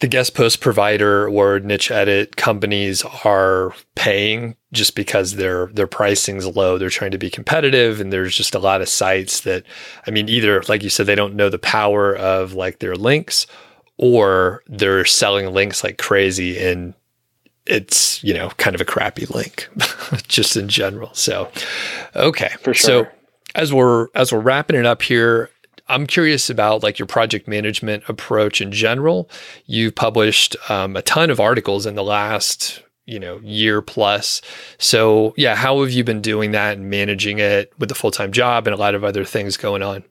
the 0.00 0.08
guest 0.08 0.34
post 0.34 0.60
provider 0.60 1.28
or 1.28 1.60
niche 1.60 1.90
edit 1.90 2.36
companies 2.36 3.02
are 3.24 3.72
paying 3.94 4.56
just 4.72 4.96
because 4.96 5.36
their 5.36 5.68
their 5.68 5.86
pricing's 5.86 6.46
low. 6.46 6.78
They're 6.78 6.90
trying 6.90 7.12
to 7.12 7.18
be 7.18 7.30
competitive 7.30 8.00
and 8.00 8.12
there's 8.12 8.36
just 8.36 8.54
a 8.54 8.58
lot 8.58 8.82
of 8.82 8.88
sites 8.88 9.40
that 9.40 9.64
I 10.06 10.10
mean 10.10 10.28
either 10.28 10.62
like 10.68 10.82
you 10.82 10.90
said 10.90 11.06
they 11.06 11.14
don't 11.14 11.36
know 11.36 11.48
the 11.48 11.58
power 11.58 12.14
of 12.14 12.52
like 12.54 12.80
their 12.80 12.96
links 12.96 13.46
or 13.96 14.62
they're 14.66 15.04
selling 15.04 15.52
links 15.54 15.84
like 15.84 15.98
crazy 15.98 16.58
and 16.62 16.94
it's, 17.66 18.22
you 18.22 18.34
know, 18.34 18.50
kind 18.58 18.74
of 18.74 18.80
a 18.80 18.84
crappy 18.84 19.24
link 19.26 19.70
just 20.28 20.56
in 20.56 20.68
general. 20.68 21.14
So 21.14 21.50
okay. 22.14 22.50
For 22.60 22.74
sure. 22.74 23.06
So 23.06 23.10
as 23.54 23.72
we're 23.72 24.08
as 24.14 24.32
we're 24.32 24.40
wrapping 24.40 24.76
it 24.76 24.86
up 24.86 25.02
here, 25.02 25.50
I'm 25.88 26.06
curious 26.06 26.50
about 26.50 26.82
like 26.82 26.98
your 26.98 27.06
project 27.06 27.46
management 27.46 28.04
approach 28.08 28.60
in 28.60 28.72
general. 28.72 29.28
You've 29.66 29.94
published 29.94 30.56
um, 30.70 30.96
a 30.96 31.02
ton 31.02 31.30
of 31.30 31.40
articles 31.40 31.86
in 31.86 31.94
the 31.94 32.04
last 32.04 32.82
you 33.06 33.18
know 33.18 33.38
year 33.42 33.82
plus. 33.82 34.40
So 34.78 35.34
yeah, 35.36 35.54
how 35.54 35.80
have 35.82 35.90
you 35.90 36.04
been 36.04 36.20
doing 36.20 36.52
that 36.52 36.76
and 36.76 36.90
managing 36.90 37.38
it 37.38 37.72
with 37.78 37.90
a 37.90 37.94
full 37.94 38.10
time 38.10 38.32
job 38.32 38.66
and 38.66 38.74
a 38.74 38.78
lot 38.78 38.94
of 38.94 39.04
other 39.04 39.24
things 39.24 39.56
going 39.56 39.82
on? 39.82 40.04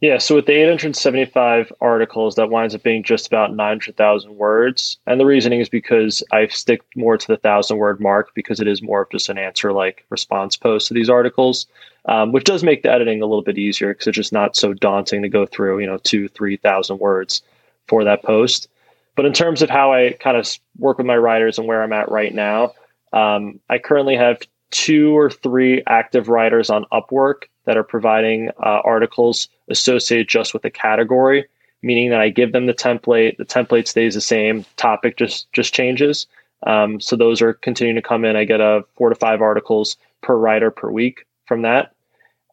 Yeah, 0.00 0.18
so 0.18 0.34
with 0.34 0.46
the 0.46 0.52
875 0.52 1.72
articles, 1.80 2.34
that 2.34 2.50
winds 2.50 2.74
up 2.74 2.82
being 2.82 3.02
just 3.02 3.26
about 3.26 3.54
900,000 3.54 4.36
words. 4.36 4.98
And 5.06 5.18
the 5.18 5.24
reasoning 5.24 5.60
is 5.60 5.68
because 5.68 6.22
I 6.30 6.46
stick 6.48 6.82
more 6.94 7.16
to 7.16 7.26
the 7.26 7.38
thousand 7.38 7.78
word 7.78 8.00
mark 8.00 8.34
because 8.34 8.60
it 8.60 8.68
is 8.68 8.82
more 8.82 9.02
of 9.02 9.10
just 9.10 9.30
an 9.30 9.38
answer 9.38 9.72
like 9.72 10.04
response 10.10 10.56
post 10.56 10.88
to 10.88 10.94
these 10.94 11.08
articles 11.08 11.66
um, 12.06 12.32
which 12.32 12.44
does 12.44 12.62
make 12.62 12.82
the 12.82 12.90
editing 12.90 13.22
a 13.22 13.26
little 13.26 13.42
bit 13.42 13.58
easier 13.58 13.92
because 13.92 14.06
it's 14.06 14.16
just 14.16 14.32
not 14.32 14.56
so 14.56 14.74
daunting 14.74 15.22
to 15.22 15.28
go 15.28 15.46
through, 15.46 15.80
you 15.80 15.86
know, 15.86 15.98
two, 15.98 16.28
3,000 16.28 16.98
words 16.98 17.42
for 17.88 18.04
that 18.04 18.22
post. 18.22 18.68
But 19.16 19.26
in 19.26 19.32
terms 19.32 19.62
of 19.62 19.70
how 19.70 19.92
I 19.92 20.12
kind 20.12 20.36
of 20.36 20.48
work 20.78 20.98
with 20.98 21.06
my 21.06 21.16
writers 21.16 21.58
and 21.58 21.66
where 21.66 21.82
I'm 21.82 21.92
at 21.92 22.10
right 22.10 22.34
now, 22.34 22.72
um, 23.12 23.60
I 23.70 23.78
currently 23.78 24.16
have 24.16 24.40
two 24.70 25.16
or 25.16 25.30
three 25.30 25.82
active 25.86 26.28
writers 26.28 26.68
on 26.68 26.84
Upwork 26.92 27.44
that 27.64 27.76
are 27.76 27.84
providing 27.84 28.50
uh, 28.58 28.80
articles 28.84 29.48
associated 29.68 30.28
just 30.28 30.54
with 30.54 30.64
a 30.64 30.70
category, 30.70 31.46
meaning 31.82 32.10
that 32.10 32.20
I 32.20 32.28
give 32.28 32.52
them 32.52 32.66
the 32.66 32.74
template, 32.74 33.36
the 33.36 33.44
template 33.44 33.88
stays 33.88 34.14
the 34.14 34.20
same, 34.20 34.64
topic 34.76 35.16
just 35.16 35.52
just 35.52 35.74
changes. 35.74 36.26
Um, 36.66 37.00
so 37.00 37.16
those 37.16 37.42
are 37.42 37.52
continuing 37.52 37.96
to 37.96 38.02
come 38.02 38.24
in. 38.24 38.36
I 38.36 38.44
get 38.44 38.60
a 38.60 38.84
four 38.96 39.10
to 39.10 39.14
five 39.14 39.42
articles 39.42 39.96
per 40.22 40.36
writer 40.36 40.70
per 40.70 40.90
week 40.90 41.26
from 41.46 41.62
that. 41.62 41.94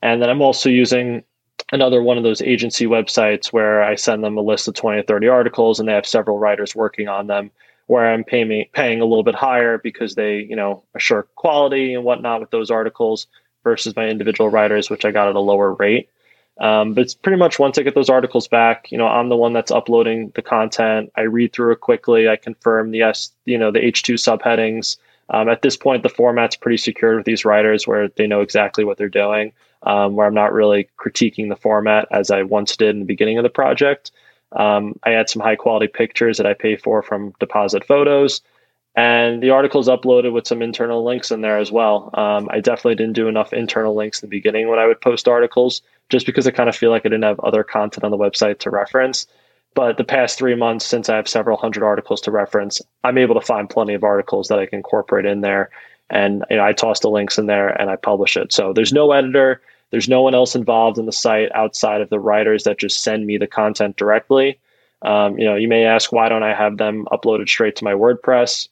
And 0.01 0.21
then 0.21 0.29
I'm 0.29 0.41
also 0.41 0.69
using 0.69 1.23
another 1.71 2.01
one 2.03 2.17
of 2.17 2.23
those 2.23 2.41
agency 2.41 2.85
websites 2.85 3.53
where 3.53 3.81
I 3.81 3.95
send 3.95 4.23
them 4.23 4.37
a 4.37 4.41
list 4.41 4.67
of 4.67 4.73
20 4.73 4.99
or 4.99 5.03
30 5.03 5.27
articles 5.27 5.79
and 5.79 5.87
they 5.87 5.93
have 5.93 6.05
several 6.05 6.39
writers 6.39 6.75
working 6.75 7.07
on 7.07 7.27
them 7.27 7.51
where 7.87 8.11
I'm 8.11 8.23
paying 8.23 8.65
paying 8.73 9.01
a 9.01 9.05
little 9.05 9.23
bit 9.23 9.35
higher 9.35 9.77
because 9.77 10.15
they, 10.15 10.39
you 10.39 10.55
know, 10.55 10.83
assure 10.95 11.23
quality 11.35 11.93
and 11.93 12.03
whatnot 12.03 12.39
with 12.39 12.49
those 12.51 12.71
articles 12.71 13.27
versus 13.63 13.95
my 13.95 14.07
individual 14.07 14.49
writers, 14.49 14.89
which 14.89 15.05
I 15.05 15.11
got 15.11 15.27
at 15.27 15.35
a 15.35 15.41
lower 15.41 15.73
rate. 15.73 16.09
Um, 16.59 16.93
but 16.93 17.01
it's 17.01 17.15
pretty 17.15 17.37
much 17.37 17.57
once 17.57 17.77
I 17.77 17.81
get 17.81 17.95
those 17.95 18.09
articles 18.09 18.47
back, 18.47 18.91
you 18.91 18.97
know, 18.97 19.07
I'm 19.07 19.29
the 19.29 19.37
one 19.37 19.53
that's 19.53 19.71
uploading 19.71 20.31
the 20.35 20.41
content. 20.41 21.11
I 21.15 21.21
read 21.21 21.53
through 21.53 21.71
it 21.73 21.81
quickly. 21.81 22.29
I 22.29 22.35
confirm 22.35 22.91
the 22.91 23.01
S, 23.01 23.31
you 23.45 23.57
know, 23.57 23.71
the 23.71 23.79
H2 23.79 24.15
subheadings. 24.15 24.97
Um, 25.29 25.49
at 25.49 25.61
this 25.61 25.77
point, 25.77 26.03
the 26.03 26.09
format's 26.09 26.57
pretty 26.57 26.77
secured 26.77 27.17
with 27.17 27.25
these 27.25 27.45
writers 27.45 27.87
where 27.87 28.09
they 28.09 28.27
know 28.27 28.41
exactly 28.41 28.83
what 28.83 28.97
they're 28.97 29.09
doing 29.09 29.53
um, 29.83 30.15
where 30.15 30.27
I'm 30.27 30.33
not 30.33 30.53
really 30.53 30.89
critiquing 30.99 31.49
the 31.49 31.55
format 31.55 32.07
as 32.11 32.31
I 32.31 32.43
once 32.43 32.75
did 32.75 32.89
in 32.89 32.99
the 32.99 33.05
beginning 33.05 33.37
of 33.37 33.43
the 33.43 33.49
project. 33.49 34.11
Um, 34.51 34.99
I 35.03 35.13
add 35.13 35.29
some 35.29 35.41
high 35.41 35.55
quality 35.55 35.87
pictures 35.87 36.37
that 36.37 36.45
I 36.45 36.53
pay 36.53 36.75
for 36.75 37.01
from 37.01 37.33
Deposit 37.39 37.85
Photos. 37.85 38.41
And 38.93 39.41
the 39.41 39.51
article 39.51 39.79
is 39.79 39.87
uploaded 39.87 40.33
with 40.33 40.45
some 40.45 40.61
internal 40.61 41.03
links 41.03 41.31
in 41.31 41.39
there 41.39 41.57
as 41.57 41.71
well. 41.71 42.09
Um, 42.13 42.49
I 42.51 42.59
definitely 42.59 42.95
didn't 42.95 43.13
do 43.13 43.29
enough 43.29 43.53
internal 43.53 43.95
links 43.95 44.21
in 44.21 44.29
the 44.29 44.35
beginning 44.35 44.67
when 44.67 44.79
I 44.79 44.85
would 44.85 44.99
post 44.99 45.29
articles, 45.29 45.81
just 46.11 46.25
because 46.25 46.45
I 46.45 46.51
kind 46.51 46.69
of 46.69 46.75
feel 46.75 46.91
like 46.91 47.05
I 47.05 47.09
didn't 47.09 47.23
have 47.23 47.39
other 47.39 47.63
content 47.63 48.03
on 48.03 48.11
the 48.11 48.17
website 48.17 48.59
to 48.59 48.69
reference. 48.69 49.25
But 49.73 49.97
the 49.97 50.03
past 50.03 50.37
three 50.37 50.55
months, 50.55 50.85
since 50.85 51.07
I 51.07 51.15
have 51.15 51.29
several 51.29 51.57
hundred 51.57 51.83
articles 51.83 52.19
to 52.21 52.31
reference, 52.31 52.81
I'm 53.05 53.17
able 53.17 53.35
to 53.35 53.45
find 53.45 53.69
plenty 53.69 53.93
of 53.93 54.03
articles 54.03 54.49
that 54.49 54.59
I 54.59 54.65
can 54.65 54.77
incorporate 54.77 55.25
in 55.25 55.41
there. 55.41 55.69
And 56.09 56.43
you 56.49 56.57
know, 56.57 56.65
I 56.65 56.73
toss 56.73 56.99
the 56.99 57.09
links 57.09 57.37
in 57.37 57.45
there 57.45 57.69
and 57.69 57.89
I 57.89 57.95
publish 57.95 58.35
it. 58.35 58.51
So 58.51 58.73
there's 58.73 58.91
no 58.91 59.13
editor. 59.13 59.61
There's 59.91 60.09
no 60.09 60.21
one 60.21 60.35
else 60.35 60.55
involved 60.55 60.97
in 60.97 61.05
the 61.05 61.13
site 61.13 61.49
outside 61.55 62.01
of 62.01 62.09
the 62.09 62.19
writers 62.19 62.65
that 62.65 62.77
just 62.77 63.01
send 63.01 63.25
me 63.25 63.37
the 63.37 63.47
content 63.47 63.95
directly. 63.95 64.59
Um, 65.03 65.39
you 65.39 65.45
know, 65.45 65.55
you 65.55 65.69
may 65.69 65.85
ask, 65.85 66.11
why 66.11 66.27
don't 66.27 66.43
I 66.43 66.53
have 66.53 66.77
them 66.77 67.07
uploaded 67.11 67.47
straight 67.47 67.77
to 67.77 67.85
my 67.85 67.93
WordPress? 67.93 68.67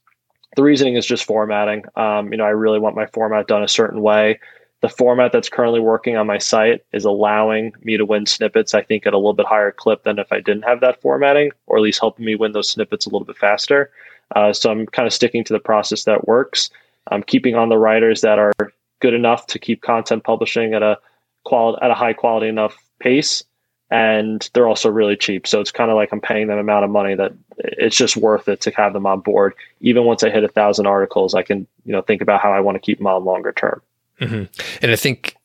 The 0.56 0.64
reasoning 0.64 0.96
is 0.96 1.06
just 1.06 1.24
formatting. 1.24 1.84
Um, 1.96 2.32
you 2.32 2.38
know, 2.38 2.46
I 2.46 2.50
really 2.50 2.80
want 2.80 2.96
my 2.96 3.06
format 3.08 3.48
done 3.48 3.64
a 3.64 3.68
certain 3.68 4.02
way. 4.02 4.40
The 4.82 4.90
format 4.90 5.32
that's 5.32 5.50
currently 5.50 5.82
working 5.82 6.16
on 6.16 6.28
my 6.28 6.38
site 6.38 6.86
is 6.94 7.04
allowing 7.04 7.74
me 7.82 7.98
to 7.98 8.06
win 8.06 8.26
snippets, 8.26 8.74
I 8.74 8.82
think, 8.82 9.06
at 9.06 9.14
a 9.14 9.18
little 9.18 9.34
bit 9.34 9.46
higher 9.46 9.72
clip 9.72 10.04
than 10.04 10.20
if 10.20 10.32
I 10.32 10.40
didn't 10.40 10.64
have 10.64 10.80
that 10.80 11.02
formatting, 11.02 11.52
or 11.68 11.78
at 11.78 11.84
least 11.84 12.00
helping 12.00 12.26
me 12.26 12.36
win 12.36 12.54
those 12.54 12.70
snippets 12.70 13.06
a 13.06 13.10
little 13.10 13.26
bit 13.26 13.38
faster. 13.38 13.92
Uh, 14.36 14.54
so 14.54 14.72
I'm 14.72 14.86
kind 14.86 15.08
of 15.08 15.14
sticking 15.14 15.44
to 15.44 15.54
the 15.54 15.60
process 15.60 16.06
that 16.06 16.28
works. 16.28 16.70
I'm 17.12 17.24
keeping 17.24 17.56
on 17.56 17.70
the 17.70 17.78
writers 17.78 18.22
that 18.22 18.40
are 18.40 18.54
good 19.00 19.14
enough 19.14 19.48
to 19.48 19.60
keep 19.60 19.82
content 19.82 20.24
publishing 20.24 20.74
at 20.74 20.84
a 20.84 20.98
quality 21.46 21.80
at 21.82 21.92
a 21.92 21.96
high 21.96 22.14
quality 22.14 22.48
enough 22.48 22.78
pace 23.00 23.44
and 23.92 24.50
they're 24.54 24.68
also 24.68 24.90
really 24.90 25.16
cheap 25.16 25.48
so 25.48 25.62
it's 25.62 25.72
kind 25.72 25.90
of 25.90 25.96
like 25.96 26.10
i'm 26.12 26.22
paying 26.22 26.48
them 26.48 26.60
amount 26.60 26.84
of 26.84 26.92
money 26.92 27.16
that 27.16 27.32
it's 27.58 27.96
just 27.96 28.18
worth 28.18 28.48
it 28.48 28.62
to 28.62 28.72
have 28.72 28.94
them 28.94 29.06
on 29.06 29.20
board 29.22 29.54
even 29.80 30.04
once 30.04 30.22
i 30.22 30.30
hit 30.30 30.44
a 30.44 30.50
thousand 30.50 30.86
articles 30.86 31.34
i 31.34 31.42
can 31.42 31.66
you 31.86 31.92
know 31.92 32.02
think 32.02 32.22
about 32.22 32.42
how 32.42 32.52
i 32.52 32.60
want 32.60 32.76
to 32.76 32.80
keep 32.80 32.98
them 32.98 33.08
on 33.08 33.24
longer 33.24 33.52
term 33.52 33.82
mm-hmm. 34.20 34.44
and 34.82 34.92
i 34.92 34.96
think 34.96 35.36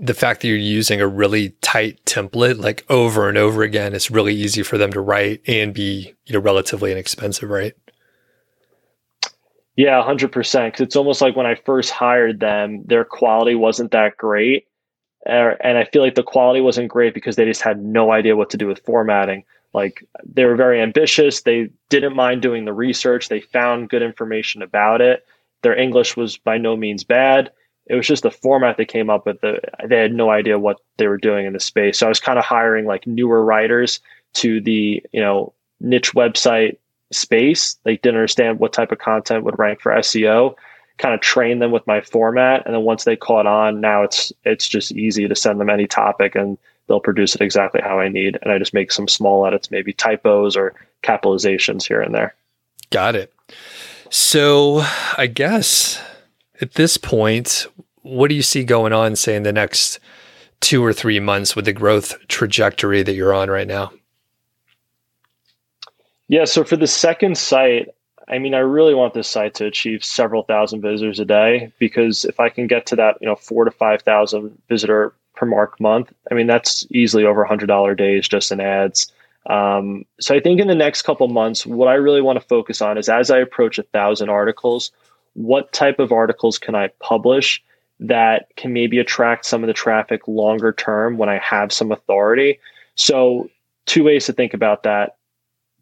the 0.00 0.14
fact 0.14 0.42
that 0.42 0.48
you're 0.48 0.56
using 0.56 1.00
a 1.00 1.06
really 1.06 1.50
tight 1.60 2.04
template 2.04 2.58
like 2.58 2.84
over 2.88 3.28
and 3.28 3.38
over 3.38 3.62
again 3.62 3.94
it's 3.94 4.10
really 4.10 4.34
easy 4.34 4.62
for 4.62 4.78
them 4.78 4.92
to 4.92 5.00
write 5.00 5.40
and 5.46 5.74
be 5.74 6.14
you 6.26 6.32
know 6.32 6.40
relatively 6.40 6.92
inexpensive 6.92 7.50
right 7.50 7.74
yeah 9.76 10.02
100% 10.02 10.30
because 10.32 10.80
it's 10.80 10.96
almost 10.96 11.20
like 11.20 11.36
when 11.36 11.46
i 11.46 11.54
first 11.54 11.90
hired 11.90 12.40
them 12.40 12.82
their 12.84 13.04
quality 13.04 13.54
wasn't 13.54 13.90
that 13.90 14.16
great 14.16 14.68
and 15.28 15.78
I 15.78 15.84
feel 15.84 16.02
like 16.02 16.14
the 16.14 16.22
quality 16.22 16.60
wasn't 16.60 16.88
great 16.88 17.14
because 17.14 17.36
they 17.36 17.44
just 17.44 17.60
had 17.60 17.82
no 17.82 18.12
idea 18.12 18.36
what 18.36 18.50
to 18.50 18.56
do 18.56 18.66
with 18.66 18.84
formatting. 18.84 19.44
Like 19.74 20.04
they 20.24 20.44
were 20.44 20.56
very 20.56 20.80
ambitious. 20.80 21.42
They 21.42 21.70
didn't 21.90 22.16
mind 22.16 22.40
doing 22.40 22.64
the 22.64 22.72
research. 22.72 23.28
They 23.28 23.40
found 23.40 23.90
good 23.90 24.02
information 24.02 24.62
about 24.62 25.00
it. 25.00 25.26
Their 25.62 25.76
English 25.76 26.16
was 26.16 26.38
by 26.38 26.56
no 26.56 26.76
means 26.76 27.04
bad. 27.04 27.50
It 27.88 27.96
was 27.96 28.06
just 28.06 28.22
the 28.22 28.30
format 28.30 28.76
they 28.76 28.84
came 28.84 29.10
up 29.10 29.26
with. 29.26 29.40
The, 29.40 29.60
they 29.84 29.98
had 29.98 30.12
no 30.12 30.30
idea 30.30 30.58
what 30.58 30.80
they 30.96 31.06
were 31.06 31.18
doing 31.18 31.46
in 31.46 31.52
the 31.52 31.60
space. 31.60 31.98
So 31.98 32.06
I 32.06 32.08
was 32.08 32.20
kind 32.20 32.38
of 32.38 32.44
hiring 32.44 32.84
like 32.84 33.06
newer 33.06 33.44
writers 33.44 34.00
to 34.34 34.60
the 34.60 35.02
you 35.12 35.20
know 35.20 35.52
niche 35.80 36.12
website 36.12 36.76
space. 37.10 37.76
They 37.84 37.96
didn't 37.96 38.16
understand 38.16 38.58
what 38.58 38.72
type 38.72 38.92
of 38.92 38.98
content 38.98 39.44
would 39.44 39.58
rank 39.58 39.80
for 39.80 39.92
SEO 39.92 40.54
kind 40.98 41.14
of 41.14 41.20
train 41.20 41.60
them 41.60 41.70
with 41.70 41.86
my 41.86 42.00
format 42.00 42.62
and 42.66 42.74
then 42.74 42.82
once 42.82 43.04
they 43.04 43.16
caught 43.16 43.46
on 43.46 43.80
now 43.80 44.02
it's 44.02 44.32
it's 44.44 44.68
just 44.68 44.92
easy 44.92 45.26
to 45.28 45.34
send 45.34 45.60
them 45.60 45.70
any 45.70 45.86
topic 45.86 46.34
and 46.34 46.58
they'll 46.86 47.00
produce 47.00 47.34
it 47.34 47.40
exactly 47.40 47.80
how 47.80 47.98
i 47.98 48.08
need 48.08 48.36
and 48.42 48.52
i 48.52 48.58
just 48.58 48.74
make 48.74 48.90
some 48.90 49.08
small 49.08 49.46
edits 49.46 49.70
maybe 49.70 49.92
typos 49.92 50.56
or 50.56 50.74
capitalizations 51.02 51.86
here 51.86 52.00
and 52.00 52.14
there 52.14 52.34
got 52.90 53.14
it 53.14 53.32
so 54.10 54.84
i 55.16 55.26
guess 55.26 56.02
at 56.60 56.74
this 56.74 56.96
point 56.96 57.68
what 58.08 58.28
do 58.28 58.34
you 58.34 58.42
see 58.42 58.64
going 58.64 58.92
on 58.92 59.16
say 59.16 59.36
in 59.36 59.42
the 59.42 59.52
next 59.52 59.98
two 60.60 60.84
or 60.84 60.92
three 60.92 61.20
months 61.20 61.54
with 61.54 61.64
the 61.64 61.72
growth 61.72 62.16
trajectory 62.28 63.02
that 63.02 63.14
you're 63.14 63.34
on 63.34 63.48
right 63.50 63.68
now 63.68 63.92
yeah 66.28 66.44
so 66.44 66.64
for 66.64 66.76
the 66.76 66.86
second 66.86 67.36
site 67.36 67.88
I 68.30 68.38
mean, 68.38 68.54
I 68.54 68.58
really 68.58 68.94
want 68.94 69.14
this 69.14 69.28
site 69.28 69.54
to 69.54 69.66
achieve 69.66 70.04
several 70.04 70.42
thousand 70.42 70.82
visitors 70.82 71.18
a 71.18 71.24
day 71.24 71.72
because 71.78 72.24
if 72.24 72.38
I 72.38 72.50
can 72.50 72.66
get 72.66 72.84
to 72.86 72.96
that, 72.96 73.16
you 73.20 73.26
know, 73.26 73.36
four 73.36 73.64
to 73.64 73.70
five 73.70 74.02
thousand 74.02 74.60
visitor 74.68 75.14
per 75.34 75.46
mark 75.46 75.80
month, 75.80 76.12
I 76.30 76.34
mean, 76.34 76.46
that's 76.46 76.86
easily 76.90 77.24
over 77.24 77.42
a 77.42 77.48
hundred 77.48 77.66
dollar 77.66 77.94
days 77.94 78.28
just 78.28 78.52
in 78.52 78.60
ads. 78.60 79.10
Um, 79.46 80.04
so 80.20 80.34
I 80.34 80.40
think 80.40 80.60
in 80.60 80.68
the 80.68 80.74
next 80.74 81.02
couple 81.02 81.26
months, 81.28 81.64
what 81.64 81.88
I 81.88 81.94
really 81.94 82.20
want 82.20 82.38
to 82.38 82.46
focus 82.46 82.82
on 82.82 82.98
is 82.98 83.08
as 83.08 83.30
I 83.30 83.38
approach 83.38 83.78
a 83.78 83.82
thousand 83.82 84.28
articles, 84.28 84.90
what 85.32 85.72
type 85.72 85.98
of 85.98 86.12
articles 86.12 86.58
can 86.58 86.74
I 86.74 86.88
publish 87.00 87.62
that 88.00 88.48
can 88.56 88.72
maybe 88.72 88.98
attract 88.98 89.44
some 89.44 89.62
of 89.62 89.66
the 89.66 89.72
traffic 89.72 90.26
longer 90.28 90.72
term 90.72 91.18
when 91.18 91.28
I 91.28 91.38
have 91.38 91.72
some 91.72 91.92
authority. 91.92 92.60
So, 92.94 93.48
two 93.86 94.04
ways 94.04 94.26
to 94.26 94.32
think 94.32 94.54
about 94.54 94.82
that 94.84 95.16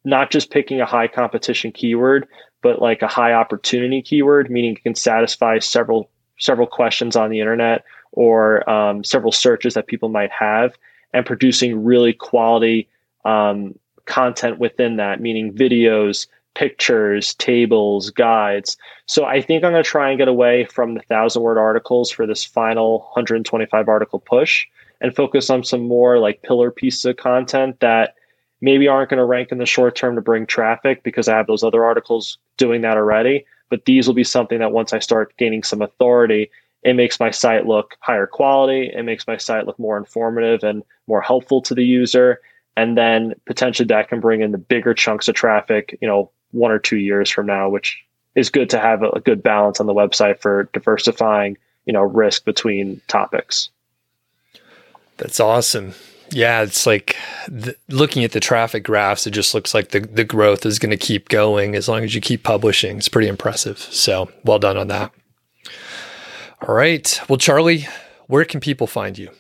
not 0.07 0.31
just 0.31 0.53
picking 0.53 0.81
a 0.81 0.87
high 0.87 1.09
competition 1.09 1.73
keyword, 1.73 2.29
but 2.62 2.81
like 2.81 3.03
a 3.03 3.09
high 3.09 3.33
opportunity 3.33 4.01
keyword, 4.01 4.49
meaning 4.49 4.75
it 4.75 4.83
can 4.83 4.95
satisfy 4.95 5.59
several 5.59 6.09
several 6.39 6.67
questions 6.67 7.17
on 7.17 7.31
the 7.31 7.41
internet 7.41 7.85
or 8.12 8.69
um, 8.71 9.03
several 9.03 9.33
searches 9.33 9.75
that 9.75 9.89
people 9.89 10.09
might 10.09 10.31
have, 10.31 10.75
and 11.12 11.27
producing 11.27 11.85
really 11.85 12.12
quality 12.12 12.89
um, 13.25 13.75
content 14.07 14.59
within 14.59 14.97
that, 14.97 15.21
meaning 15.21 15.53
videos, 15.53 16.27
pictures, 16.57 17.34
tables, 17.34 18.09
guides. 18.09 18.78
So 19.04 19.26
I 19.26 19.42
think 19.42 19.62
I'm 19.62 19.72
going 19.72 19.84
to 19.84 19.88
try 19.88 20.09
and 20.09 20.18
get 20.18 20.26
away 20.26 20.64
from 20.64 20.94
the 20.94 21.02
thousand 21.02 21.42
word 21.42 21.59
articles 21.59 22.11
for 22.11 22.26
this 22.26 22.44
final 22.44 23.00
125 23.00 23.88
article 23.88 24.18
push 24.18 24.66
and 25.02 25.14
focus 25.14 25.50
on 25.50 25.64
some 25.64 25.86
more 25.86 26.18
like 26.18 26.42
pillar 26.42 26.70
pieces 26.70 27.04
of 27.04 27.18
content 27.18 27.80
that 27.80 28.14
maybe 28.62 28.88
aren't 28.88 29.11
going 29.11 29.18
to 29.18 29.24
rank 29.24 29.52
in 29.52 29.59
the 29.59 29.66
short 29.66 29.94
term 29.94 30.14
to 30.14 30.22
bring 30.22 30.46
traffic 30.46 31.02
because 31.02 31.28
I 31.28 31.36
have 31.36 31.46
those 31.46 31.62
other 31.62 31.84
articles 31.84 32.38
doing 32.57 32.80
that 32.80 32.96
already. 32.96 33.44
But 33.68 33.84
these 33.84 34.07
will 34.07 34.14
be 34.14 34.24
something 34.24 34.61
that 34.61 34.72
once 34.72 34.94
I 34.94 34.98
start 34.98 35.36
gaining 35.36 35.62
some 35.62 35.82
authority, 35.82 36.50
it 36.82 36.94
makes 36.94 37.20
my 37.20 37.30
site 37.30 37.66
look 37.66 37.96
higher 38.00 38.26
quality. 38.26 38.90
It 38.94 39.02
makes 39.02 39.26
my 39.26 39.36
site 39.36 39.66
look 39.66 39.78
more 39.78 39.98
informative 39.98 40.64
and 40.64 40.82
more 41.07 41.20
helpful 41.20 41.61
to 41.62 41.74
the 41.74 41.84
user. 41.84 42.40
And 42.78 42.96
then 42.96 43.34
potentially 43.44 43.86
that 43.88 44.09
can 44.09 44.20
bring 44.20 44.40
in 44.40 44.52
the 44.52 44.59
bigger 44.59 44.94
chunks 44.94 45.28
of 45.28 45.34
traffic, 45.34 45.98
you 46.00 46.09
know, 46.09 46.30
one 46.53 46.70
or 46.70 46.78
two 46.78 46.99
years 46.99 47.30
from 47.30 47.47
now, 47.47 47.68
which 47.68 48.03
is 48.34 48.51
good 48.51 48.70
to 48.70 48.78
have 48.78 49.03
a 49.03 49.20
good 49.20 49.42
balance 49.42 49.80
on 49.80 49.86
the 49.86 49.94
website 49.94 50.40
for 50.40 50.64
diversifying, 50.72 51.57
you 51.86 51.92
know, 51.92 52.03
risk 52.03 52.44
between 52.44 53.01
topics. 53.09 53.70
That's 55.16 55.40
awesome. 55.40 55.94
Yeah, 56.30 56.62
it's 56.62 56.86
like 56.86 57.16
the, 57.49 57.76
looking 57.88 58.24
at 58.24 58.32
the 58.32 58.40
traffic 58.40 58.84
graphs, 58.84 59.26
it 59.26 59.30
just 59.30 59.55
looks 59.55 59.72
like 59.72 59.90
the, 59.90 60.01
the 60.01 60.24
growth 60.24 60.66
is 60.66 60.78
going 60.78 60.90
to 60.90 60.97
keep 60.97 61.28
going 61.28 61.74
as 61.74 61.88
long 61.88 62.03
as 62.03 62.14
you 62.14 62.20
keep 62.20 62.42
publishing. 62.42 62.99
It's 62.99 63.09
pretty 63.09 63.28
impressive. 63.28 63.78
So 63.78 64.30
well 64.44 64.59
done 64.59 64.76
on 64.76 64.88
that. 64.88 65.12
All 66.66 66.74
right. 66.74 67.20
Well, 67.28 67.38
Charlie, 67.38 67.86
where 68.26 68.44
can 68.44 68.61
people 68.61 68.86
find 68.86 69.16
you? 69.16 69.30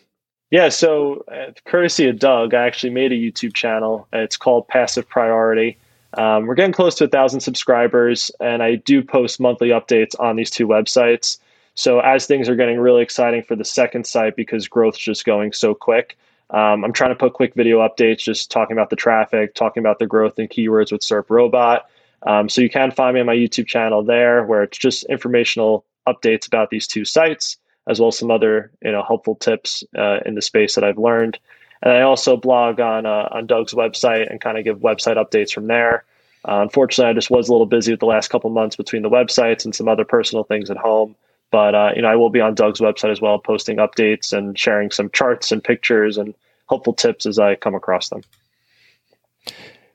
Yeah, 0.50 0.68
so 0.68 1.24
uh, 1.30 1.50
courtesy 1.64 2.08
of 2.08 2.20
Doug, 2.20 2.54
I 2.54 2.66
actually 2.66 2.90
made 2.90 3.10
a 3.10 3.16
YouTube 3.16 3.52
channel. 3.52 4.06
It's 4.12 4.36
called 4.36 4.68
Passive 4.68 5.08
Priority. 5.08 5.76
Um, 6.16 6.46
we're 6.46 6.54
getting 6.54 6.72
close 6.72 6.94
to 6.96 7.04
a 7.04 7.08
thousand 7.08 7.40
subscribers, 7.40 8.30
and 8.40 8.62
I 8.62 8.76
do 8.76 9.02
post 9.02 9.38
monthly 9.38 9.68
updates 9.68 10.18
on 10.18 10.36
these 10.36 10.50
two 10.50 10.66
websites. 10.66 11.38
So 11.74 12.00
as 12.00 12.26
things 12.26 12.48
are 12.48 12.56
getting 12.56 12.78
really 12.78 13.02
exciting 13.02 13.42
for 13.42 13.54
the 13.54 13.64
second 13.64 14.06
site 14.06 14.34
because 14.34 14.66
growth's 14.66 14.98
just 14.98 15.26
going 15.26 15.52
so 15.52 15.74
quick, 15.74 16.16
um, 16.50 16.84
I'm 16.84 16.92
trying 16.92 17.10
to 17.10 17.16
put 17.16 17.34
quick 17.34 17.54
video 17.54 17.86
updates, 17.86 18.18
just 18.20 18.50
talking 18.50 18.74
about 18.76 18.90
the 18.90 18.96
traffic, 18.96 19.54
talking 19.54 19.82
about 19.82 19.98
the 19.98 20.06
growth 20.06 20.38
and 20.38 20.48
keywords 20.48 20.92
with 20.92 21.02
SERP 21.02 21.28
Robot. 21.28 21.90
Um, 22.26 22.48
so 22.48 22.60
you 22.60 22.70
can 22.70 22.90
find 22.90 23.14
me 23.14 23.20
on 23.20 23.26
my 23.26 23.34
YouTube 23.34 23.66
channel 23.66 24.02
there, 24.02 24.44
where 24.44 24.62
it's 24.62 24.78
just 24.78 25.04
informational 25.04 25.84
updates 26.08 26.46
about 26.46 26.70
these 26.70 26.86
two 26.86 27.04
sites, 27.04 27.58
as 27.88 28.00
well 28.00 28.08
as 28.08 28.18
some 28.18 28.30
other 28.30 28.70
you 28.82 28.92
know 28.92 29.02
helpful 29.02 29.34
tips 29.34 29.84
uh, 29.98 30.20
in 30.24 30.34
the 30.34 30.42
space 30.42 30.76
that 30.76 30.84
I've 30.84 30.98
learned. 30.98 31.38
And 31.82 31.92
I 31.92 32.02
also 32.02 32.36
blog 32.36 32.80
on 32.80 33.06
uh, 33.06 33.28
on 33.30 33.46
Doug's 33.46 33.74
website 33.74 34.30
and 34.30 34.40
kind 34.40 34.58
of 34.58 34.64
give 34.64 34.78
website 34.78 35.16
updates 35.16 35.52
from 35.52 35.66
there. 35.66 36.04
Uh, 36.46 36.60
unfortunately, 36.62 37.10
I 37.10 37.14
just 37.14 37.30
was 37.30 37.48
a 37.48 37.52
little 37.52 37.66
busy 37.66 37.92
with 37.92 38.00
the 38.00 38.06
last 38.06 38.28
couple 38.28 38.50
months 38.50 38.76
between 38.76 39.02
the 39.02 39.10
websites 39.10 39.64
and 39.64 39.74
some 39.74 39.88
other 39.88 40.04
personal 40.04 40.44
things 40.44 40.70
at 40.70 40.76
home. 40.76 41.16
But 41.50 41.74
uh, 41.74 41.92
you 41.94 42.02
know, 42.02 42.08
I 42.08 42.16
will 42.16 42.30
be 42.30 42.40
on 42.40 42.54
Doug's 42.54 42.80
website 42.80 43.10
as 43.10 43.20
well, 43.20 43.38
posting 43.38 43.76
updates 43.78 44.32
and 44.32 44.58
sharing 44.58 44.90
some 44.90 45.10
charts 45.10 45.52
and 45.52 45.62
pictures 45.62 46.18
and 46.18 46.34
helpful 46.68 46.92
tips 46.92 47.26
as 47.26 47.38
I 47.38 47.54
come 47.54 47.74
across 47.74 48.08
them. 48.08 48.22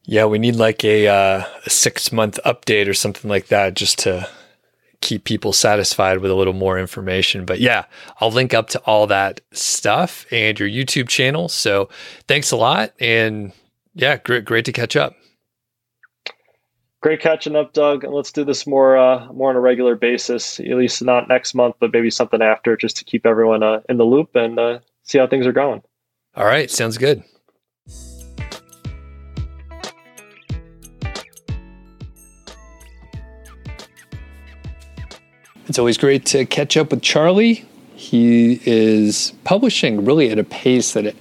Yeah, 0.03 0.25
we 0.25 0.39
need 0.39 0.55
like 0.55 0.83
a, 0.83 1.07
uh, 1.07 1.45
a 1.65 1.69
six 1.69 2.11
month 2.11 2.39
update 2.45 2.87
or 2.87 2.93
something 2.93 3.29
like 3.29 3.47
that, 3.47 3.75
just 3.75 3.99
to 3.99 4.27
keep 5.01 5.23
people 5.23 5.51
satisfied 5.51 6.19
with 6.19 6.31
a 6.31 6.35
little 6.35 6.53
more 6.53 6.79
information. 6.79 7.45
But 7.45 7.59
yeah, 7.59 7.85
I'll 8.19 8.31
link 8.31 8.53
up 8.53 8.69
to 8.69 8.79
all 8.85 9.07
that 9.07 9.41
stuff 9.51 10.25
and 10.31 10.59
your 10.59 10.69
YouTube 10.69 11.09
channel. 11.09 11.49
So 11.49 11.89
thanks 12.27 12.51
a 12.51 12.55
lot, 12.55 12.93
and 12.99 13.51
yeah, 13.93 14.17
great, 14.17 14.45
great 14.45 14.65
to 14.65 14.71
catch 14.71 14.95
up. 14.95 15.15
Great 17.01 17.19
catching 17.19 17.55
up, 17.55 17.73
Doug. 17.73 18.03
And 18.03 18.13
let's 18.13 18.31
do 18.31 18.43
this 18.43 18.67
more 18.67 18.95
uh, 18.95 19.31
more 19.33 19.49
on 19.49 19.55
a 19.55 19.59
regular 19.59 19.95
basis. 19.95 20.59
At 20.59 20.67
least 20.67 21.01
not 21.01 21.27
next 21.27 21.55
month, 21.55 21.75
but 21.79 21.91
maybe 21.91 22.11
something 22.11 22.41
after, 22.41 22.77
just 22.77 22.95
to 22.97 23.05
keep 23.05 23.25
everyone 23.25 23.63
uh, 23.63 23.81
in 23.89 23.97
the 23.97 24.03
loop 24.03 24.35
and 24.35 24.59
uh, 24.59 24.79
see 25.03 25.17
how 25.17 25.25
things 25.25 25.47
are 25.47 25.51
going. 25.51 25.81
All 26.35 26.45
right, 26.45 26.69
sounds 26.69 26.99
good. 26.99 27.23
It's 35.71 35.79
always 35.79 35.97
great 35.97 36.25
to 36.25 36.45
catch 36.45 36.75
up 36.75 36.91
with 36.91 37.01
Charlie. 37.01 37.63
He 37.95 38.59
is 38.65 39.31
publishing 39.45 40.03
really 40.03 40.29
at 40.29 40.37
a 40.37 40.43
pace 40.43 40.91
that 40.91 41.15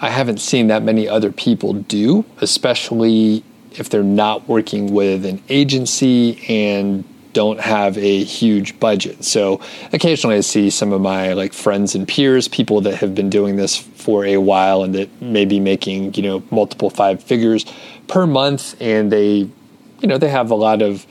I 0.00 0.10
haven't 0.10 0.40
seen 0.40 0.66
that 0.66 0.82
many 0.82 1.08
other 1.08 1.30
people 1.30 1.72
do, 1.72 2.24
especially 2.40 3.44
if 3.70 3.88
they're 3.88 4.02
not 4.02 4.48
working 4.48 4.92
with 4.92 5.24
an 5.24 5.40
agency 5.48 6.44
and 6.48 7.04
don't 7.32 7.60
have 7.60 7.96
a 7.96 8.24
huge 8.24 8.80
budget. 8.80 9.22
So 9.22 9.60
occasionally 9.92 10.34
I 10.34 10.40
see 10.40 10.68
some 10.68 10.92
of 10.92 11.00
my 11.00 11.34
like 11.34 11.52
friends 11.52 11.94
and 11.94 12.08
peers, 12.08 12.48
people 12.48 12.80
that 12.80 12.96
have 12.96 13.14
been 13.14 13.30
doing 13.30 13.54
this 13.54 13.76
for 13.76 14.24
a 14.24 14.38
while 14.38 14.82
and 14.82 14.96
that 14.96 15.22
may 15.22 15.44
be 15.44 15.60
making, 15.60 16.14
you 16.14 16.24
know, 16.24 16.42
multiple 16.50 16.90
five 16.90 17.22
figures 17.22 17.64
per 18.08 18.26
month 18.26 18.74
and 18.82 19.12
they 19.12 19.48
you 20.00 20.08
know, 20.08 20.18
they 20.18 20.28
have 20.28 20.50
a 20.50 20.56
lot 20.56 20.82
of 20.82 21.06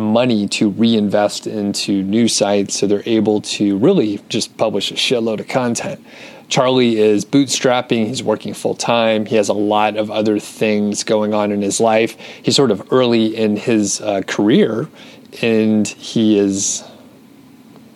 money 0.00 0.48
to 0.48 0.70
reinvest 0.70 1.46
into 1.46 2.02
new 2.02 2.28
sites 2.28 2.78
so 2.78 2.86
they're 2.86 3.02
able 3.06 3.40
to 3.40 3.76
really 3.78 4.20
just 4.28 4.56
publish 4.56 4.90
a 4.90 4.94
shitload 4.94 5.40
of 5.40 5.48
content. 5.48 6.04
Charlie 6.48 6.98
is 6.98 7.24
bootstrapping, 7.24 8.08
he's 8.08 8.24
working 8.24 8.54
full 8.54 8.74
time, 8.74 9.26
he 9.26 9.36
has 9.36 9.48
a 9.48 9.54
lot 9.54 9.96
of 9.96 10.10
other 10.10 10.40
things 10.40 11.04
going 11.04 11.32
on 11.32 11.52
in 11.52 11.62
his 11.62 11.78
life. 11.78 12.18
He's 12.42 12.56
sort 12.56 12.72
of 12.72 12.92
early 12.92 13.36
in 13.36 13.56
his 13.56 14.00
uh, 14.00 14.22
career 14.26 14.88
and 15.42 15.86
he 15.86 16.38
is, 16.38 16.82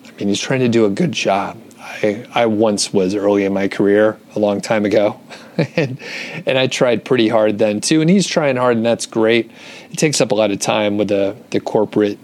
I 0.06 0.10
mean, 0.12 0.28
he's 0.28 0.40
trying 0.40 0.60
to 0.60 0.68
do 0.68 0.84
a 0.84 0.90
good 0.90 1.10
job. 1.10 1.58
I, 2.02 2.26
I 2.34 2.46
once 2.46 2.92
was 2.92 3.14
early 3.14 3.44
in 3.44 3.52
my 3.52 3.68
career 3.68 4.18
a 4.34 4.38
long 4.38 4.60
time 4.60 4.84
ago, 4.84 5.20
and, 5.76 5.98
and 6.46 6.58
I 6.58 6.66
tried 6.66 7.04
pretty 7.04 7.28
hard 7.28 7.58
then 7.58 7.80
too. 7.80 8.00
And 8.00 8.10
he's 8.10 8.26
trying 8.26 8.56
hard, 8.56 8.76
and 8.76 8.86
that's 8.86 9.06
great. 9.06 9.50
It 9.90 9.96
takes 9.96 10.20
up 10.20 10.32
a 10.32 10.34
lot 10.34 10.50
of 10.50 10.58
time 10.58 10.98
with 10.98 11.08
the, 11.08 11.36
the 11.50 11.60
corporate 11.60 12.18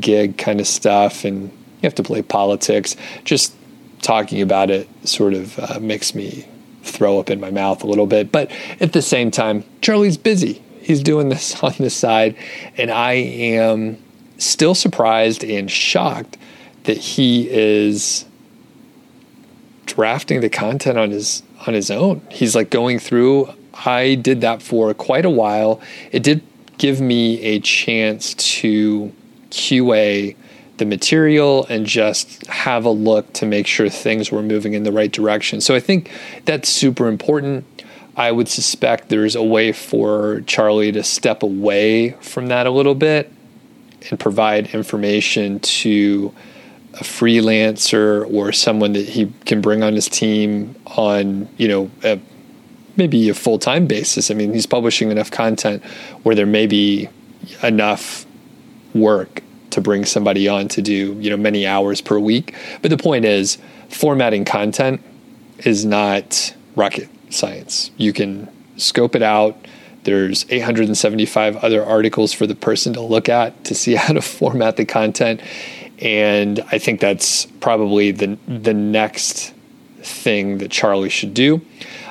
gig 0.00 0.38
kind 0.38 0.60
of 0.60 0.66
stuff, 0.66 1.24
and 1.24 1.50
you 1.50 1.82
have 1.82 1.94
to 1.96 2.02
play 2.02 2.22
politics. 2.22 2.96
Just 3.24 3.54
talking 4.02 4.40
about 4.40 4.70
it 4.70 4.88
sort 5.06 5.34
of 5.34 5.58
uh, 5.58 5.78
makes 5.80 6.14
me 6.14 6.46
throw 6.82 7.18
up 7.18 7.30
in 7.30 7.40
my 7.40 7.50
mouth 7.50 7.82
a 7.82 7.86
little 7.86 8.06
bit. 8.06 8.32
But 8.32 8.50
at 8.80 8.92
the 8.92 9.02
same 9.02 9.30
time, 9.30 9.64
Charlie's 9.82 10.16
busy. 10.16 10.62
He's 10.80 11.02
doing 11.02 11.28
this 11.28 11.62
on 11.62 11.74
the 11.78 11.90
side, 11.90 12.36
and 12.76 12.90
I 12.90 13.12
am 13.12 14.02
still 14.38 14.74
surprised 14.74 15.44
and 15.44 15.70
shocked 15.70 16.38
that 16.84 16.96
he 16.96 17.48
is 17.50 18.24
drafting 19.94 20.40
the 20.40 20.48
content 20.48 20.98
on 20.98 21.10
his 21.10 21.42
on 21.66 21.74
his 21.74 21.90
own. 21.90 22.22
He's 22.30 22.54
like 22.54 22.70
going 22.70 22.98
through. 22.98 23.52
I 23.84 24.14
did 24.14 24.40
that 24.40 24.62
for 24.62 24.92
quite 24.94 25.24
a 25.24 25.30
while. 25.30 25.80
It 26.12 26.22
did 26.22 26.42
give 26.78 27.00
me 27.00 27.40
a 27.42 27.60
chance 27.60 28.34
to 28.34 29.12
QA 29.50 30.36
the 30.78 30.86
material 30.86 31.66
and 31.68 31.84
just 31.84 32.46
have 32.46 32.84
a 32.86 32.90
look 32.90 33.32
to 33.34 33.46
make 33.46 33.66
sure 33.66 33.88
things 33.88 34.32
were 34.32 34.42
moving 34.42 34.72
in 34.72 34.82
the 34.82 34.92
right 34.92 35.12
direction. 35.12 35.60
So 35.60 35.74
I 35.74 35.80
think 35.80 36.10
that's 36.46 36.68
super 36.68 37.06
important. 37.06 37.66
I 38.16 38.32
would 38.32 38.48
suspect 38.48 39.08
there's 39.08 39.36
a 39.36 39.42
way 39.42 39.72
for 39.72 40.42
Charlie 40.46 40.92
to 40.92 41.02
step 41.02 41.42
away 41.42 42.12
from 42.20 42.46
that 42.48 42.66
a 42.66 42.70
little 42.70 42.94
bit 42.94 43.30
and 44.10 44.18
provide 44.18 44.74
information 44.74 45.60
to 45.60 46.34
a 46.94 47.04
freelancer 47.04 48.32
or 48.32 48.52
someone 48.52 48.92
that 48.94 49.08
he 49.08 49.32
can 49.46 49.60
bring 49.60 49.82
on 49.82 49.94
his 49.94 50.08
team 50.08 50.74
on, 50.86 51.48
you 51.56 51.68
know, 51.68 51.90
a, 52.02 52.18
maybe 52.96 53.28
a 53.28 53.34
full 53.34 53.58
time 53.58 53.86
basis. 53.86 54.30
I 54.30 54.34
mean, 54.34 54.52
he's 54.52 54.66
publishing 54.66 55.10
enough 55.10 55.30
content 55.30 55.84
where 56.22 56.34
there 56.34 56.46
may 56.46 56.66
be 56.66 57.08
enough 57.62 58.26
work 58.94 59.42
to 59.70 59.80
bring 59.80 60.04
somebody 60.04 60.48
on 60.48 60.68
to 60.68 60.82
do 60.82 61.16
you 61.20 61.30
know 61.30 61.36
many 61.36 61.66
hours 61.66 62.00
per 62.00 62.18
week. 62.18 62.54
But 62.82 62.90
the 62.90 62.96
point 62.96 63.24
is, 63.24 63.58
formatting 63.88 64.44
content 64.44 65.00
is 65.58 65.84
not 65.84 66.54
rocket 66.76 67.08
science. 67.30 67.90
You 67.96 68.12
can 68.12 68.48
scope 68.76 69.14
it 69.14 69.22
out. 69.22 69.56
There's 70.04 70.46
875 70.48 71.56
other 71.56 71.84
articles 71.84 72.32
for 72.32 72.46
the 72.46 72.54
person 72.54 72.94
to 72.94 73.00
look 73.00 73.28
at 73.28 73.64
to 73.64 73.74
see 73.74 73.94
how 73.96 74.12
to 74.12 74.22
format 74.22 74.76
the 74.76 74.84
content. 74.84 75.40
And 76.00 76.60
I 76.72 76.78
think 76.78 77.00
that's 77.00 77.46
probably 77.60 78.10
the 78.10 78.38
the 78.46 78.74
next 78.74 79.52
thing 80.02 80.58
that 80.58 80.70
Charlie 80.70 81.10
should 81.10 81.34
do. 81.34 81.60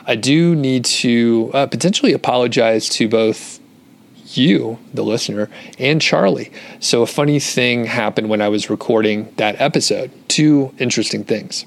I 0.06 0.16
do 0.16 0.56
need 0.56 0.86
to 0.86 1.52
uh, 1.54 1.68
potentially 1.68 2.14
apologize 2.14 2.90
to 2.90 3.08
both 3.08 3.60
you, 4.38 4.78
the 4.94 5.04
listener, 5.04 5.50
and 5.78 6.02
Charlie. 6.02 6.52
So, 6.80 7.02
a 7.02 7.08
funny 7.08 7.40
thing 7.40 7.86
happened 7.86 8.30
when 8.30 8.42
I 8.42 8.50
was 8.50 8.70
recording 8.70 9.34
that 9.38 9.60
episode. 9.60 10.12
Two 10.28 10.74
interesting 10.78 11.24
things. 11.24 11.66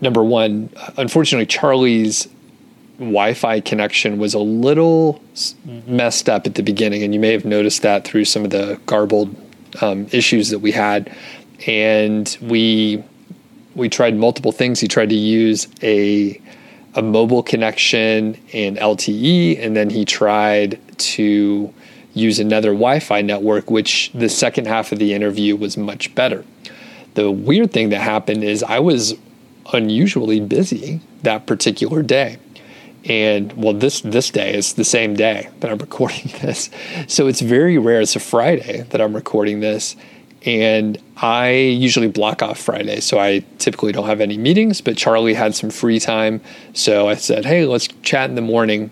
Number 0.00 0.22
one, 0.22 0.70
unfortunately, 0.96 1.46
Charlie's 1.46 2.28
Wi 2.98 3.34
Fi 3.34 3.60
connection 3.60 4.18
was 4.18 4.34
a 4.34 4.38
little 4.38 5.20
messed 5.86 6.28
up 6.28 6.46
at 6.46 6.54
the 6.54 6.62
beginning, 6.62 7.02
and 7.02 7.14
you 7.14 7.20
may 7.20 7.32
have 7.32 7.44
noticed 7.44 7.82
that 7.82 8.04
through 8.04 8.24
some 8.24 8.44
of 8.44 8.50
the 8.50 8.80
garbled 8.86 9.34
um, 9.82 10.06
issues 10.12 10.50
that 10.50 10.58
we 10.60 10.72
had. 10.72 11.14
And 11.66 12.36
we 12.40 13.02
we 13.74 13.88
tried 13.88 14.16
multiple 14.16 14.52
things. 14.52 14.80
He 14.80 14.88
tried 14.88 15.10
to 15.10 15.16
use 15.16 15.68
a 15.82 16.40
a 16.94 17.02
mobile 17.02 17.42
connection 17.42 18.38
and 18.54 18.78
LTE, 18.78 19.62
and 19.62 19.76
then 19.76 19.90
he 19.90 20.04
tried 20.04 20.80
to 20.98 21.72
use 22.14 22.38
another 22.38 22.70
Wi 22.70 23.00
Fi 23.00 23.20
network, 23.20 23.70
which 23.70 24.10
the 24.14 24.28
second 24.28 24.66
half 24.66 24.92
of 24.92 24.98
the 24.98 25.12
interview 25.12 25.54
was 25.54 25.76
much 25.76 26.14
better. 26.14 26.44
The 27.14 27.30
weird 27.30 27.72
thing 27.72 27.90
that 27.90 28.00
happened 28.00 28.42
is 28.42 28.62
I 28.62 28.78
was 28.78 29.14
unusually 29.72 30.40
busy 30.40 31.00
that 31.22 31.46
particular 31.46 32.02
day. 32.02 32.38
And 33.08 33.52
well, 33.52 33.72
this 33.72 34.00
this 34.00 34.30
day 34.30 34.54
is 34.54 34.74
the 34.74 34.84
same 34.84 35.14
day 35.14 35.48
that 35.60 35.70
I'm 35.70 35.78
recording 35.88 36.30
this, 36.40 36.70
so 37.06 37.26
it's 37.26 37.40
very 37.40 37.78
rare. 37.78 38.00
It's 38.00 38.16
a 38.16 38.20
Friday 38.20 38.82
that 38.90 39.00
I'm 39.00 39.14
recording 39.14 39.60
this, 39.60 39.96
and 40.44 40.98
I 41.16 41.50
usually 41.50 42.08
block 42.08 42.42
off 42.42 42.58
Friday, 42.58 43.00
so 43.00 43.18
I 43.18 43.44
typically 43.58 43.92
don't 43.92 44.06
have 44.06 44.20
any 44.20 44.36
meetings. 44.36 44.80
But 44.80 44.96
Charlie 44.96 45.34
had 45.34 45.54
some 45.54 45.70
free 45.70 46.00
time, 46.00 46.40
so 46.72 47.08
I 47.08 47.14
said, 47.14 47.44
"Hey, 47.44 47.64
let's 47.64 47.88
chat 48.02 48.28
in 48.28 48.34
the 48.36 48.42
morning." 48.42 48.90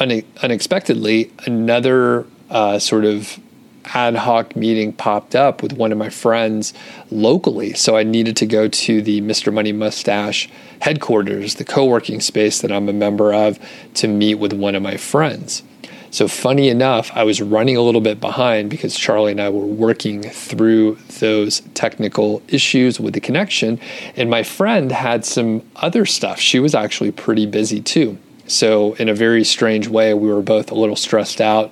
Une- 0.00 0.24
unexpectedly, 0.42 1.30
another 1.44 2.24
uh, 2.50 2.78
sort 2.78 3.04
of 3.04 3.38
ad 3.86 4.16
hoc 4.16 4.54
meeting 4.56 4.92
popped 4.92 5.34
up 5.34 5.62
with 5.62 5.72
one 5.72 5.92
of 5.92 5.98
my 5.98 6.10
friends 6.10 6.74
locally. 7.10 7.72
So 7.74 7.96
I 7.96 8.02
needed 8.02 8.36
to 8.38 8.46
go 8.46 8.68
to 8.68 9.02
the 9.02 9.20
Mr. 9.20 9.52
Money 9.52 9.72
Mustache 9.72 10.48
headquarters, 10.80 11.56
the 11.56 11.64
co 11.64 11.84
working 11.84 12.20
space 12.20 12.60
that 12.60 12.72
I'm 12.72 12.88
a 12.88 12.92
member 12.92 13.32
of, 13.32 13.58
to 13.94 14.08
meet 14.08 14.36
with 14.36 14.52
one 14.52 14.74
of 14.74 14.82
my 14.82 14.96
friends. 14.96 15.62
So, 16.10 16.26
funny 16.26 16.68
enough, 16.68 17.10
I 17.14 17.24
was 17.24 17.42
running 17.42 17.76
a 17.76 17.82
little 17.82 18.00
bit 18.00 18.18
behind 18.18 18.70
because 18.70 18.96
Charlie 18.96 19.32
and 19.32 19.40
I 19.40 19.50
were 19.50 19.66
working 19.66 20.22
through 20.22 20.94
those 21.20 21.60
technical 21.74 22.42
issues 22.48 22.98
with 22.98 23.12
the 23.12 23.20
connection. 23.20 23.78
And 24.16 24.30
my 24.30 24.42
friend 24.42 24.90
had 24.90 25.26
some 25.26 25.68
other 25.76 26.06
stuff. 26.06 26.40
She 26.40 26.60
was 26.60 26.74
actually 26.74 27.10
pretty 27.10 27.44
busy 27.44 27.82
too. 27.82 28.16
So, 28.46 28.94
in 28.94 29.10
a 29.10 29.14
very 29.14 29.44
strange 29.44 29.88
way, 29.88 30.14
we 30.14 30.28
were 30.28 30.40
both 30.40 30.70
a 30.70 30.74
little 30.74 30.96
stressed 30.96 31.42
out. 31.42 31.70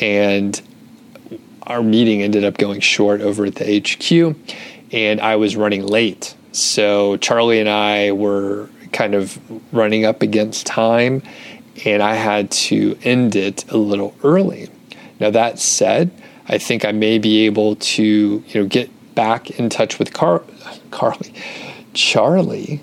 And 0.00 0.60
our 1.72 1.82
meeting 1.82 2.20
ended 2.20 2.44
up 2.44 2.58
going 2.58 2.80
short 2.80 3.22
over 3.22 3.46
at 3.46 3.54
the 3.54 3.80
HQ, 3.80 4.36
and 4.92 5.20
I 5.20 5.36
was 5.36 5.56
running 5.56 5.86
late. 5.86 6.36
So 6.52 7.16
Charlie 7.16 7.60
and 7.60 7.68
I 7.68 8.12
were 8.12 8.68
kind 8.92 9.14
of 9.14 9.40
running 9.72 10.04
up 10.04 10.20
against 10.20 10.66
time, 10.66 11.22
and 11.86 12.02
I 12.02 12.14
had 12.14 12.50
to 12.50 12.98
end 13.02 13.36
it 13.36 13.70
a 13.70 13.78
little 13.78 14.14
early. 14.22 14.68
Now 15.18 15.30
that 15.30 15.58
said, 15.58 16.10
I 16.46 16.58
think 16.58 16.84
I 16.84 16.92
may 16.92 17.18
be 17.18 17.46
able 17.46 17.76
to, 17.76 18.04
you 18.04 18.54
know, 18.54 18.66
get 18.66 18.90
back 19.14 19.50
in 19.52 19.70
touch 19.70 19.98
with 19.98 20.12
Car- 20.12 20.42
Carly, 20.90 21.32
Charlie 21.94 22.82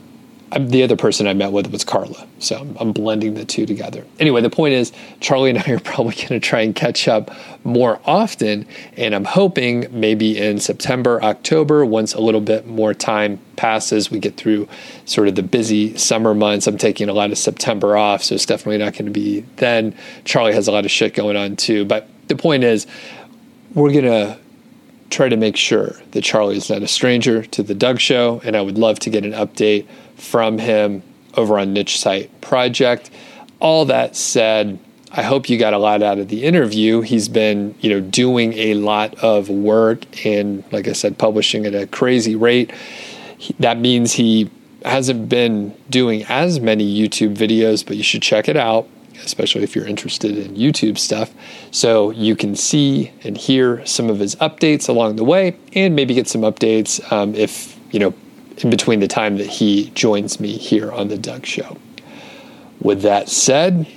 the 0.57 0.83
other 0.83 0.95
person 0.95 1.27
I 1.27 1.33
met 1.33 1.51
with 1.51 1.71
was 1.71 1.83
Carla. 1.83 2.27
So 2.39 2.57
I'm, 2.57 2.77
I'm, 2.79 2.91
blending 2.91 3.35
the 3.35 3.45
two 3.45 3.65
together. 3.65 4.03
Anyway, 4.19 4.41
the 4.41 4.49
point 4.49 4.73
is, 4.73 4.91
Charlie 5.19 5.51
and 5.51 5.59
I 5.59 5.71
are 5.71 5.79
probably 5.83 6.15
going 6.15 6.29
to 6.29 6.39
try 6.39 6.61
and 6.61 6.75
catch 6.75 7.07
up 7.07 7.31
more 7.63 7.99
often. 8.05 8.65
And 8.97 9.13
I'm 9.13 9.25
hoping 9.25 9.87
maybe 9.91 10.37
in 10.37 10.59
September, 10.59 11.21
October, 11.21 11.85
once 11.85 12.13
a 12.13 12.21
little 12.21 12.41
bit 12.41 12.65
more 12.65 12.93
time 12.93 13.39
passes, 13.57 14.09
we 14.09 14.19
get 14.19 14.37
through 14.37 14.67
sort 15.05 15.27
of 15.27 15.35
the 15.35 15.43
busy 15.43 15.95
summer 15.97 16.33
months. 16.33 16.65
I'm 16.65 16.77
taking 16.77 17.09
a 17.09 17.13
lot 17.13 17.31
of 17.31 17.37
September 17.37 17.95
off. 17.95 18.23
So 18.23 18.35
it's 18.35 18.45
definitely 18.45 18.79
not 18.79 18.93
going 18.93 19.05
to 19.05 19.11
be 19.11 19.41
then. 19.57 19.95
Charlie 20.25 20.53
has 20.53 20.67
a 20.67 20.71
lot 20.71 20.85
of 20.85 20.91
shit 20.91 21.13
going 21.13 21.37
on 21.37 21.57
too. 21.57 21.85
But 21.85 22.07
the 22.27 22.35
point 22.35 22.63
is, 22.63 22.87
we're 23.75 23.91
going 23.91 24.05
to 24.05 24.39
try 25.10 25.30
to 25.30 25.38
make 25.38 25.57
sure 25.57 25.95
that 26.12 26.24
Charlie 26.24 26.57
is 26.57 26.70
not 26.70 26.84
a 26.84 26.88
stranger 26.88 27.43
to 27.43 27.64
the 27.64 27.74
Doug 27.74 27.99
Show. 27.99 28.41
And 28.43 28.55
I 28.55 28.62
would 28.62 28.78
love 28.78 28.99
to 28.99 29.10
get 29.10 29.26
an 29.26 29.32
update 29.34 29.88
from 30.16 30.57
him 30.57 31.03
over 31.36 31.60
on 31.60 31.74
Niche 31.74 31.99
Site 31.99 32.41
Project. 32.41 33.10
All 33.60 33.86
that 33.86 34.16
said, 34.16 34.80
I 35.12 35.24
hope 35.24 35.49
you 35.49 35.57
got 35.57 35.74
a 35.74 35.80
lot 35.80 36.03
out 36.03 36.20
of 36.20 36.28
the 36.28 36.43
interview. 36.43 37.01
He's 37.01 37.28
been, 37.28 37.76
you 37.80 37.89
know, 37.89 37.99
doing 37.99 38.53
a 38.53 38.76
lot 38.76 39.16
of 39.24 39.49
work 39.49 40.26
and, 40.26 40.64
like 40.72 40.88
I 40.88 40.93
said, 40.93 41.18
publishing 41.18 41.66
at 41.66 41.74
a 41.74 41.88
crazy 41.88 42.36
rate. 42.36 42.72
that 43.60 43.80
means 43.80 44.14
he 44.14 44.49
hasn't 44.86 45.28
been 45.28 45.76
doing 45.89 46.24
as 46.30 46.60
many 46.60 46.86
YouTube 46.86 47.36
videos, 47.36 47.86
but 47.86 47.97
you 47.97 48.03
should 48.03 48.22
check 48.22 48.47
it 48.47 48.55
out, 48.55 48.88
especially 49.24 49.63
if 49.63 49.76
you're 49.76 49.88
interested 49.88 50.38
in 50.38 50.55
YouTube 50.55 50.97
stuff. 50.97 51.34
So 51.72 52.11
you 52.11 52.36
can 52.36 52.55
see 52.55 53.11
and 53.24 53.38
hear 53.38 53.86
some 53.86 54.09
of 54.09 54.20
his 54.20 54.36
updates 54.38 54.89
along 54.89 55.15
the 55.15 55.24
way, 55.24 55.57
and 55.74 55.95
maybe 55.95 56.13
get 56.13 56.28
some 56.28 56.41
updates 56.41 56.99
um, 57.11 57.36
if 57.36 57.80
you 57.91 57.99
know 57.99 58.13
in 58.57 58.70
between 58.70 58.99
the 58.99 59.07
time 59.07 59.38
that 59.38 59.47
he 59.47 59.89
joins 59.91 60.39
me 60.39 60.57
here 60.57 60.91
on 60.91 61.07
the 61.07 61.17
Doug 61.17 61.45
Show. 61.45 61.78
With 62.82 63.01
that 63.01 63.30
said, 63.30 63.88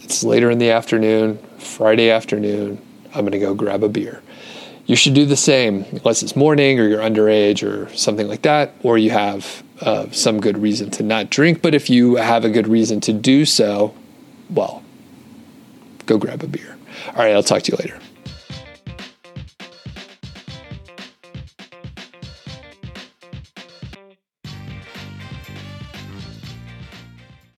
it's 0.00 0.24
later 0.24 0.50
in 0.50 0.58
the 0.58 0.70
afternoon, 0.70 1.38
Friday 1.58 2.10
afternoon. 2.10 2.80
I'm 3.14 3.20
going 3.20 3.32
to 3.32 3.38
go 3.38 3.54
grab 3.54 3.82
a 3.82 3.88
beer. 3.88 4.22
You 4.86 4.96
should 4.96 5.14
do 5.14 5.24
the 5.24 5.36
same, 5.36 5.84
unless 5.92 6.22
it's 6.22 6.34
morning 6.34 6.80
or 6.80 6.88
you're 6.88 7.00
underage 7.00 7.62
or 7.62 7.94
something 7.96 8.26
like 8.26 8.42
that, 8.42 8.74
or 8.82 8.98
you 8.98 9.10
have 9.10 9.62
uh, 9.80 10.10
some 10.10 10.40
good 10.40 10.58
reason 10.58 10.90
to 10.92 11.02
not 11.02 11.30
drink. 11.30 11.62
But 11.62 11.74
if 11.74 11.88
you 11.88 12.16
have 12.16 12.44
a 12.44 12.50
good 12.50 12.66
reason 12.66 13.00
to 13.02 13.12
do 13.12 13.44
so, 13.44 13.94
well, 14.54 14.82
go 16.06 16.18
grab 16.18 16.42
a 16.42 16.46
beer. 16.46 16.76
All 17.08 17.24
right, 17.24 17.34
I'll 17.34 17.42
talk 17.42 17.62
to 17.62 17.72
you 17.72 17.78
later. 17.78 18.01